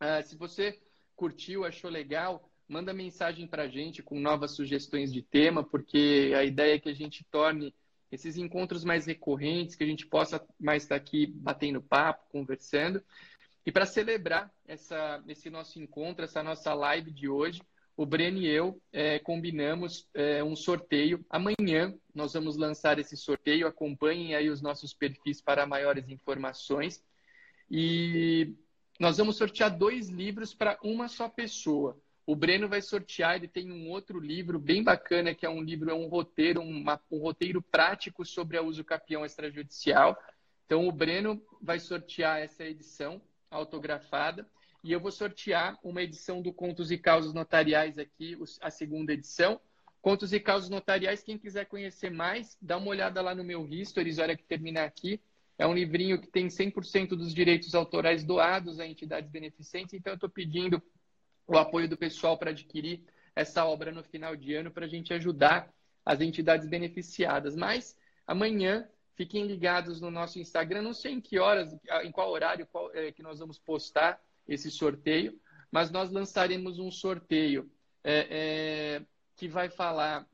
Uh, 0.00 0.26
se 0.26 0.36
você 0.36 0.80
curtiu, 1.14 1.64
achou 1.64 1.90
legal, 1.90 2.49
manda 2.70 2.94
mensagem 2.94 3.48
para 3.48 3.64
a 3.64 3.68
gente 3.68 4.00
com 4.00 4.20
novas 4.20 4.52
sugestões 4.52 5.12
de 5.12 5.20
tema, 5.22 5.64
porque 5.64 6.32
a 6.36 6.44
ideia 6.44 6.76
é 6.76 6.78
que 6.78 6.88
a 6.88 6.94
gente 6.94 7.24
torne 7.24 7.74
esses 8.12 8.36
encontros 8.36 8.84
mais 8.84 9.06
recorrentes, 9.06 9.74
que 9.74 9.82
a 9.82 9.86
gente 9.86 10.06
possa 10.06 10.40
mais 10.58 10.84
estar 10.84 10.94
aqui 10.94 11.26
batendo 11.26 11.82
papo, 11.82 12.30
conversando. 12.30 13.02
E 13.66 13.72
para 13.72 13.84
celebrar 13.86 14.52
essa, 14.66 15.20
esse 15.26 15.50
nosso 15.50 15.80
encontro, 15.80 16.24
essa 16.24 16.44
nossa 16.44 16.72
live 16.72 17.10
de 17.10 17.28
hoje, 17.28 17.60
o 17.96 18.06
Breno 18.06 18.38
e 18.38 18.46
eu 18.46 18.80
é, 18.92 19.18
combinamos 19.18 20.08
é, 20.14 20.42
um 20.42 20.54
sorteio. 20.54 21.24
Amanhã 21.28 21.92
nós 22.14 22.34
vamos 22.34 22.56
lançar 22.56 23.00
esse 23.00 23.16
sorteio. 23.16 23.66
Acompanhem 23.66 24.34
aí 24.36 24.48
os 24.48 24.62
nossos 24.62 24.94
perfis 24.94 25.40
para 25.40 25.66
maiores 25.66 26.08
informações. 26.08 27.02
E 27.68 28.54
nós 28.98 29.18
vamos 29.18 29.36
sortear 29.36 29.76
dois 29.76 30.08
livros 30.08 30.54
para 30.54 30.78
uma 30.82 31.08
só 31.08 31.28
pessoa. 31.28 32.00
O 32.30 32.36
Breno 32.36 32.68
vai 32.68 32.80
sortear, 32.80 33.34
ele 33.34 33.48
tem 33.48 33.72
um 33.72 33.90
outro 33.90 34.20
livro 34.20 34.56
bem 34.56 34.84
bacana, 34.84 35.34
que 35.34 35.44
é 35.44 35.50
um 35.50 35.60
livro, 35.60 35.90
é 35.90 35.94
um 35.94 36.06
roteiro, 36.06 36.62
um 36.62 37.18
roteiro 37.18 37.60
prático 37.60 38.24
sobre 38.24 38.56
a 38.56 38.62
uso 38.62 38.84
capião 38.84 39.26
extrajudicial. 39.26 40.16
Então, 40.64 40.86
o 40.86 40.92
Breno 40.92 41.42
vai 41.60 41.80
sortear 41.80 42.38
essa 42.38 42.62
edição 42.62 43.20
autografada 43.50 44.46
e 44.84 44.92
eu 44.92 45.00
vou 45.00 45.10
sortear 45.10 45.76
uma 45.82 46.02
edição 46.02 46.40
do 46.40 46.52
Contos 46.52 46.92
e 46.92 46.98
Causas 46.98 47.34
Notariais 47.34 47.98
aqui, 47.98 48.38
a 48.60 48.70
segunda 48.70 49.12
edição. 49.12 49.60
Contos 50.00 50.32
e 50.32 50.38
Causas 50.38 50.70
Notariais, 50.70 51.24
quem 51.24 51.36
quiser 51.36 51.64
conhecer 51.64 52.10
mais, 52.10 52.56
dá 52.62 52.76
uma 52.76 52.90
olhada 52.90 53.20
lá 53.20 53.34
no 53.34 53.42
meu 53.42 53.66
Histories, 53.66 54.20
hora 54.20 54.36
que 54.36 54.44
terminar 54.44 54.84
aqui. 54.84 55.20
É 55.58 55.66
um 55.66 55.74
livrinho 55.74 56.20
que 56.20 56.28
tem 56.28 56.46
100% 56.46 57.08
dos 57.08 57.34
direitos 57.34 57.74
autorais 57.74 58.22
doados 58.22 58.78
a 58.78 58.86
entidades 58.86 59.28
beneficentes, 59.28 59.94
então 59.94 60.12
eu 60.12 60.14
estou 60.14 60.30
pedindo 60.30 60.80
o 61.46 61.56
apoio 61.56 61.88
do 61.88 61.96
pessoal 61.96 62.38
para 62.38 62.50
adquirir 62.50 63.04
essa 63.34 63.64
obra 63.64 63.92
no 63.92 64.02
final 64.02 64.36
de 64.36 64.54
ano 64.54 64.70
para 64.70 64.86
a 64.86 64.88
gente 64.88 65.12
ajudar 65.12 65.72
as 66.04 66.20
entidades 66.20 66.68
beneficiadas. 66.68 67.56
Mas 67.56 67.96
amanhã 68.26 68.88
fiquem 69.16 69.46
ligados 69.46 70.00
no 70.00 70.10
nosso 70.10 70.38
Instagram, 70.38 70.82
não 70.82 70.94
sei 70.94 71.12
em 71.12 71.20
que 71.20 71.38
horas, 71.38 71.76
em 72.02 72.10
qual 72.10 72.30
horário 72.30 72.66
qual, 72.66 72.90
é, 72.94 73.12
que 73.12 73.22
nós 73.22 73.38
vamos 73.38 73.58
postar 73.58 74.18
esse 74.48 74.70
sorteio, 74.70 75.38
mas 75.70 75.90
nós 75.90 76.10
lançaremos 76.10 76.78
um 76.78 76.90
sorteio 76.90 77.70
é, 78.02 78.26
é, 78.30 79.02
que 79.36 79.46
vai 79.46 79.68
falar, 79.68 80.26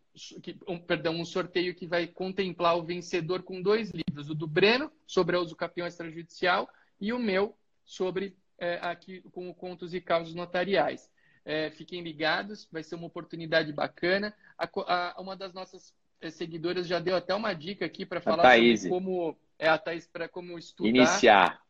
que, 0.42 0.57
um, 0.68 0.78
perdão, 0.78 1.14
um 1.16 1.24
sorteio 1.24 1.74
que 1.74 1.86
vai 1.86 2.07
contemplar 2.07 2.78
o 2.78 2.84
vencedor 2.84 3.42
com 3.42 3.61
dois 3.61 3.90
livros, 3.90 4.30
o 4.30 4.34
do 4.34 4.46
Breno 4.46 4.90
sobre 5.07 5.36
o 5.36 5.42
uso 5.42 5.57
capião 5.57 5.86
extrajudicial 5.86 6.68
e 7.00 7.12
o 7.12 7.18
meu 7.18 7.57
sobre 7.84 8.36
é, 8.59 8.78
aqui 8.82 9.20
com 9.32 9.48
o 9.48 9.54
Contos 9.54 9.94
e 9.94 10.00
Causas 10.00 10.34
Notariais. 10.34 11.11
É, 11.44 11.70
fiquem 11.70 12.02
ligados, 12.02 12.66
vai 12.72 12.82
ser 12.82 12.96
uma 12.96 13.07
oportunidade 13.07 13.72
bacana. 13.72 14.34
A, 14.59 14.68
a, 14.74 15.20
uma 15.20 15.36
das 15.36 15.52
nossas 15.52 15.94
é, 16.20 16.28
seguidoras 16.30 16.88
já 16.88 16.98
deu 16.98 17.14
até 17.14 17.34
uma 17.34 17.54
dica 17.54 17.84
aqui 17.84 18.04
para 18.04 18.20
falar 18.20 18.57
sobre 18.57 18.88
como 18.88 19.36
é 19.59 19.68
a 19.68 19.78
Thaís 19.78 20.07
para 20.07 20.28
como 20.28 20.59
estudar. 20.59 20.88
Iniciar. 20.88 21.62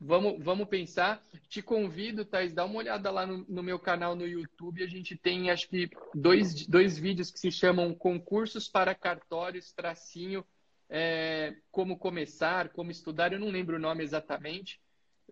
Vamos, 0.00 0.42
vamos 0.42 0.68
pensar. 0.68 1.20
Te 1.48 1.60
convido, 1.60 2.24
Thais, 2.24 2.54
dá 2.54 2.64
uma 2.64 2.78
olhada 2.78 3.10
lá 3.10 3.26
no, 3.26 3.44
no, 3.48 3.62
meu 3.62 3.78
canal 3.78 4.14
no 4.14 4.26
YouTube. 4.26 4.82
A 4.82 4.86
gente 4.86 5.16
tem, 5.16 5.50
acho 5.50 5.68
que, 5.68 5.90
dois, 6.14 6.66
dois 6.66 6.96
vídeos 6.96 7.32
que 7.32 7.38
se 7.38 7.50
chamam 7.50 7.92
Concursos 7.92 8.68
para 8.68 8.94
Cartórios, 8.94 9.72
tracinho, 9.72 10.44
é, 10.88 11.56
como 11.70 11.98
começar, 11.98 12.68
como 12.68 12.92
estudar. 12.92 13.32
Eu 13.32 13.40
não 13.40 13.50
lembro 13.50 13.76
o 13.76 13.80
nome 13.80 14.04
exatamente 14.04 14.80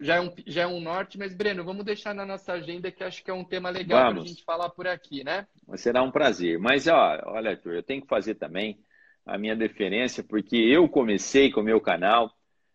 já 0.00 0.16
é, 0.16 0.20
um, 0.20 0.32
já 0.46 0.62
é 0.62 0.66
um 0.66 0.80
norte, 0.80 1.18
mas 1.18 1.34
Breno, 1.34 1.64
vamos 1.64 1.84
deixar 1.84 2.14
na 2.14 2.26
nossa 2.26 2.52
agenda 2.52 2.90
que 2.90 3.02
acho 3.02 3.24
que 3.24 3.30
é 3.30 3.34
um 3.34 3.44
tema 3.44 3.70
legal 3.70 4.12
para 4.12 4.22
a 4.22 4.26
gente 4.26 4.44
falar 4.44 4.68
por 4.70 4.86
aqui, 4.86 5.24
né? 5.24 5.46
Será 5.74 6.02
um 6.02 6.10
prazer. 6.10 6.58
Mas 6.58 6.86
ó, 6.86 7.20
olha, 7.26 7.52
Arthur, 7.52 7.74
eu 7.74 7.82
tenho 7.82 8.02
que 8.02 8.08
fazer 8.08 8.34
também 8.34 8.78
a 9.24 9.38
minha 9.38 9.56
deferência, 9.56 10.22
porque 10.22 10.56
eu 10.56 10.88
comecei 10.88 11.50
com 11.50 11.60
o 11.60 11.64
meu 11.64 11.80
canal 11.80 12.30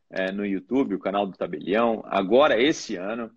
é, 0.10 0.32
no 0.32 0.46
YouTube, 0.46 0.96
o 0.96 1.00
canal 1.00 1.26
do 1.26 1.38
Tabelião, 1.38 2.04
agora 2.06 2.62
esse 2.62 2.98
ano, 2.98 3.32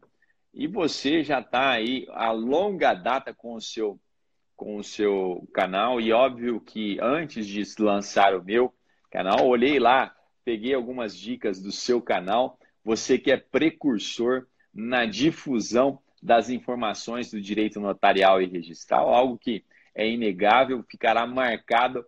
e 0.52 0.66
você 0.66 1.22
já 1.22 1.40
está 1.40 1.70
aí 1.70 2.06
a 2.10 2.32
longa 2.32 2.94
data 2.94 3.32
com 3.32 3.54
o 3.54 3.60
seu 3.60 4.00
com 4.56 4.76
o 4.76 4.84
seu 4.84 5.48
canal, 5.52 6.00
e 6.00 6.12
óbvio 6.12 6.60
que 6.60 6.96
antes 7.02 7.44
de 7.44 7.64
lançar 7.80 8.36
o 8.36 8.44
meu 8.44 8.72
canal, 9.10 9.48
olhei 9.48 9.80
lá, 9.80 10.14
peguei 10.44 10.72
algumas 10.72 11.16
dicas 11.16 11.60
do 11.60 11.72
seu 11.72 12.00
canal 12.00 12.56
você 12.84 13.18
que 13.18 13.32
é 13.32 13.36
precursor 13.36 14.46
na 14.72 15.06
difusão 15.06 15.98
das 16.22 16.50
informações 16.50 17.30
do 17.30 17.40
direito 17.40 17.80
notarial 17.80 18.40
e 18.40 18.46
registral, 18.46 19.12
algo 19.12 19.38
que 19.38 19.64
é 19.94 20.08
inegável, 20.08 20.82
ficará 20.88 21.26
marcado 21.26 22.04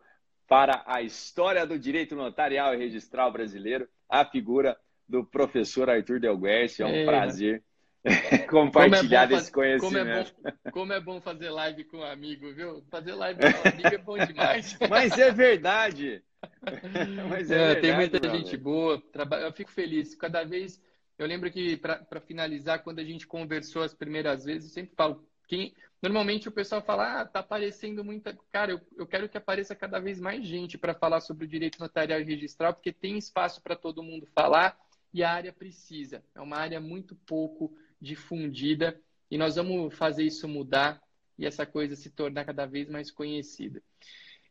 para 0.49 0.83
a 0.87 1.03
história 1.03 1.66
do 1.66 1.79
direito 1.79 2.14
notarial 2.14 2.74
e 2.74 2.79
registral 2.79 3.33
brasileiro, 3.33 3.89
a 4.09 4.24
figura 4.24 4.77
do 5.09 5.24
professor 5.24 5.89
Arthur 5.91 6.20
Delguerce. 6.20 6.83
É 6.83 6.87
um 6.87 6.95
é, 6.95 7.05
prazer 7.05 7.62
compartilhar 8.49 9.24
é 9.24 9.27
desse 9.27 9.51
conhecimento. 9.51 10.33
Como 10.35 10.49
é, 10.49 10.53
bom, 10.53 10.70
como 10.72 10.93
é 10.93 11.01
bom 11.01 11.20
fazer 11.20 11.51
live 11.51 11.85
com 11.85 11.99
um 11.99 12.05
amigo, 12.05 12.53
viu? 12.53 12.83
Fazer 12.91 13.14
live 13.14 13.41
com 13.41 13.68
um 13.68 13.72
amigo 13.72 13.89
é 13.89 13.99
bom 13.99 14.18
demais. 14.18 14.79
Mas 14.89 15.18
é 15.18 15.31
verdade. 15.33 16.22
Mas 17.29 17.51
é, 17.51 17.55
é 17.55 17.75
verdade, 17.75 17.81
tem 17.81 17.95
muita 17.95 18.29
gente 18.29 18.57
boa. 18.57 19.03
Eu 19.43 19.53
fico 19.53 19.71
feliz. 19.71 20.15
Cada 20.15 20.45
vez. 20.45 20.83
Eu 21.19 21.27
lembro 21.27 21.51
que, 21.51 21.77
para 21.79 22.21
finalizar, 22.21 22.83
quando 22.83 22.99
a 22.99 23.05
gente 23.05 23.27
conversou 23.27 23.83
as 23.83 23.95
primeiras 23.95 24.45
vezes, 24.45 24.69
eu 24.69 24.75
sempre 24.75 24.95
falo. 24.95 25.27
Quem, 25.49 25.75
normalmente 26.03 26.49
o 26.49 26.53
pessoal 26.53 26.83
fala, 26.83 27.21
ah, 27.21 27.25
tá 27.25 27.41
aparecendo 27.41 28.05
muita. 28.05 28.37
Cara, 28.53 28.73
eu, 28.73 28.81
eu 28.99 29.07
quero 29.07 29.29
que 29.29 29.39
apareça 29.39 29.75
cada 29.75 29.99
vez 29.99 30.21
mais 30.21 30.45
gente 30.45 30.77
para 30.77 30.95
falar 30.95 31.21
sobre 31.21 31.45
o 31.45 31.49
direito 31.49 31.79
notarial 31.79 32.21
e 32.21 32.25
registral, 32.25 32.75
porque 32.75 32.93
tem 32.93 33.17
espaço 33.17 33.63
para 33.63 33.77
todo 33.77 34.03
mundo 34.03 34.27
falar 34.35 34.77
e 35.13 35.23
a 35.23 35.33
área 35.33 35.53
precisa. 35.53 36.23
É 36.35 36.41
uma 36.41 36.59
área 36.59 36.81
muito 36.81 37.15
pouco 37.15 37.75
difundida 38.01 39.01
e 39.31 39.39
nós 39.39 39.57
vamos 39.57 39.95
fazer 39.95 40.25
isso 40.25 40.47
mudar 40.47 41.01
e 41.39 41.47
essa 41.47 41.65
coisa 41.65 41.97
se 41.97 42.11
tornar 42.11 42.45
cada 42.45 42.67
vez 42.67 42.89
mais 42.89 43.11
conhecida. 43.11 43.83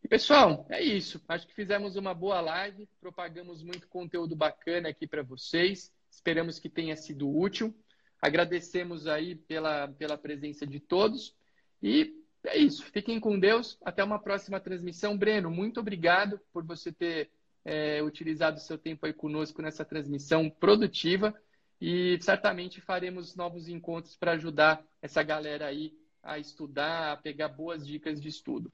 E 0.06 0.08
pessoal, 0.08 0.68
é 0.70 0.84
isso. 0.84 1.20
Acho 1.28 1.47
que 1.47 1.56
fizemos 1.56 1.95
uma 1.95 2.14
boa 2.14 2.39
live, 2.39 2.88
propagamos 3.01 3.64
muito 3.64 3.88
conteúdo 3.88 4.36
bacana 4.36 4.88
aqui 4.88 5.08
para 5.08 5.24
vocês. 5.24 5.91
Esperamos 6.12 6.60
que 6.60 6.70
tenha 6.70 6.95
sido 6.95 7.28
útil. 7.28 7.76
Agradecemos 8.22 9.08
aí 9.08 9.34
pela, 9.34 9.88
pela 9.88 10.16
presença 10.16 10.64
de 10.64 10.80
todos. 10.80 11.36
E 11.82 12.14
é 12.43 12.56
isso. 12.56 12.86
Fiquem 12.86 13.20
com 13.20 13.39
Deus. 13.39 13.80
Até 13.84 14.03
uma 14.03 14.20
próxima 14.20 14.60
transmissão. 14.60 15.18
Breno, 15.18 15.49
muito 15.49 15.80
obrigado 15.80 16.39
por 16.53 16.64
você 16.64 16.91
ter 16.91 17.32
é, 17.66 18.03
utilizado 18.03 18.58
o 18.58 18.62
seu 18.62 18.78
tempo 18.78 19.08
aí 19.08 19.14
conosco 19.14 19.60
nessa 19.60 19.84
transmissão 19.84 20.51
produtiva. 20.51 21.34
E 21.82 22.20
certamente 22.22 22.80
faremos 22.80 23.36
novos 23.36 23.68
encontros 23.68 24.16
para 24.16 24.34
ajudar 24.34 24.86
essa 25.01 25.24
galera 25.24 25.66
aí 25.66 25.97
a 26.22 26.38
estudar, 26.38 27.14
a 27.14 27.18
pegar 27.18 27.47
boas 27.47 27.88
dicas 27.88 28.22
de 28.22 28.28
estudo. 28.28 28.72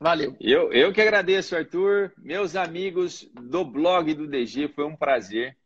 Valeu. 0.00 0.36
Eu, 0.40 0.72
eu 0.72 0.92
que 0.92 1.00
agradeço, 1.00 1.56
Arthur. 1.56 2.12
Meus 2.18 2.54
amigos 2.54 3.28
do 3.34 3.64
blog 3.64 4.14
do 4.14 4.28
DG, 4.28 4.68
foi 4.68 4.84
um 4.84 4.94
prazer. 4.94 5.56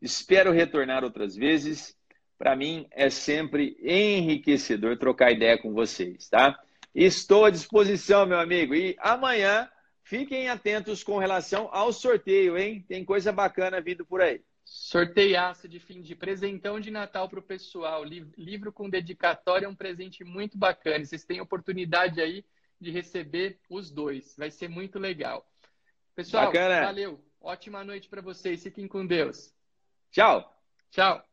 Espero 0.00 0.52
retornar 0.52 1.04
outras 1.04 1.34
vezes. 1.34 1.96
Para 2.36 2.54
mim 2.54 2.86
é 2.90 3.08
sempre 3.08 3.76
enriquecedor 3.80 4.98
trocar 4.98 5.32
ideia 5.32 5.56
com 5.56 5.72
vocês, 5.72 6.28
tá? 6.28 6.60
Estou 6.94 7.46
à 7.46 7.50
disposição, 7.50 8.26
meu 8.26 8.38
amigo. 8.38 8.74
E 8.74 8.94
amanhã 9.00 9.68
fiquem 10.02 10.48
atentos 10.48 11.02
com 11.02 11.16
relação 11.16 11.68
ao 11.72 11.90
sorteio, 11.90 12.58
hein? 12.58 12.84
Tem 12.86 13.04
coisa 13.04 13.32
bacana 13.32 13.80
vindo 13.80 14.04
por 14.04 14.20
aí. 14.20 14.42
Sorteiaço 14.64 15.66
de 15.66 15.80
fim 15.80 16.02
de 16.02 16.14
presentão 16.14 16.78
de 16.78 16.90
Natal 16.90 17.26
para 17.26 17.38
o 17.38 17.42
pessoal. 17.42 18.04
Livro 18.04 18.70
com 18.70 18.90
dedicatória 18.90 19.64
é 19.64 19.68
um 19.68 19.74
presente 19.74 20.24
muito 20.24 20.58
bacana. 20.58 21.04
Vocês 21.04 21.24
têm 21.24 21.40
oportunidade 21.40 22.20
aí 22.20 22.44
de 22.80 22.90
receber 22.90 23.60
os 23.68 23.90
dois. 23.90 24.34
Vai 24.36 24.50
ser 24.50 24.68
muito 24.68 24.98
legal. 24.98 25.46
Pessoal, 26.14 26.46
Bacana. 26.46 26.82
valeu. 26.82 27.24
Ótima 27.40 27.84
noite 27.84 28.08
para 28.08 28.20
vocês. 28.20 28.62
Fiquem 28.62 28.88
com 28.88 29.06
Deus. 29.06 29.54
Tchau. 30.10 30.52
Tchau. 30.90 31.27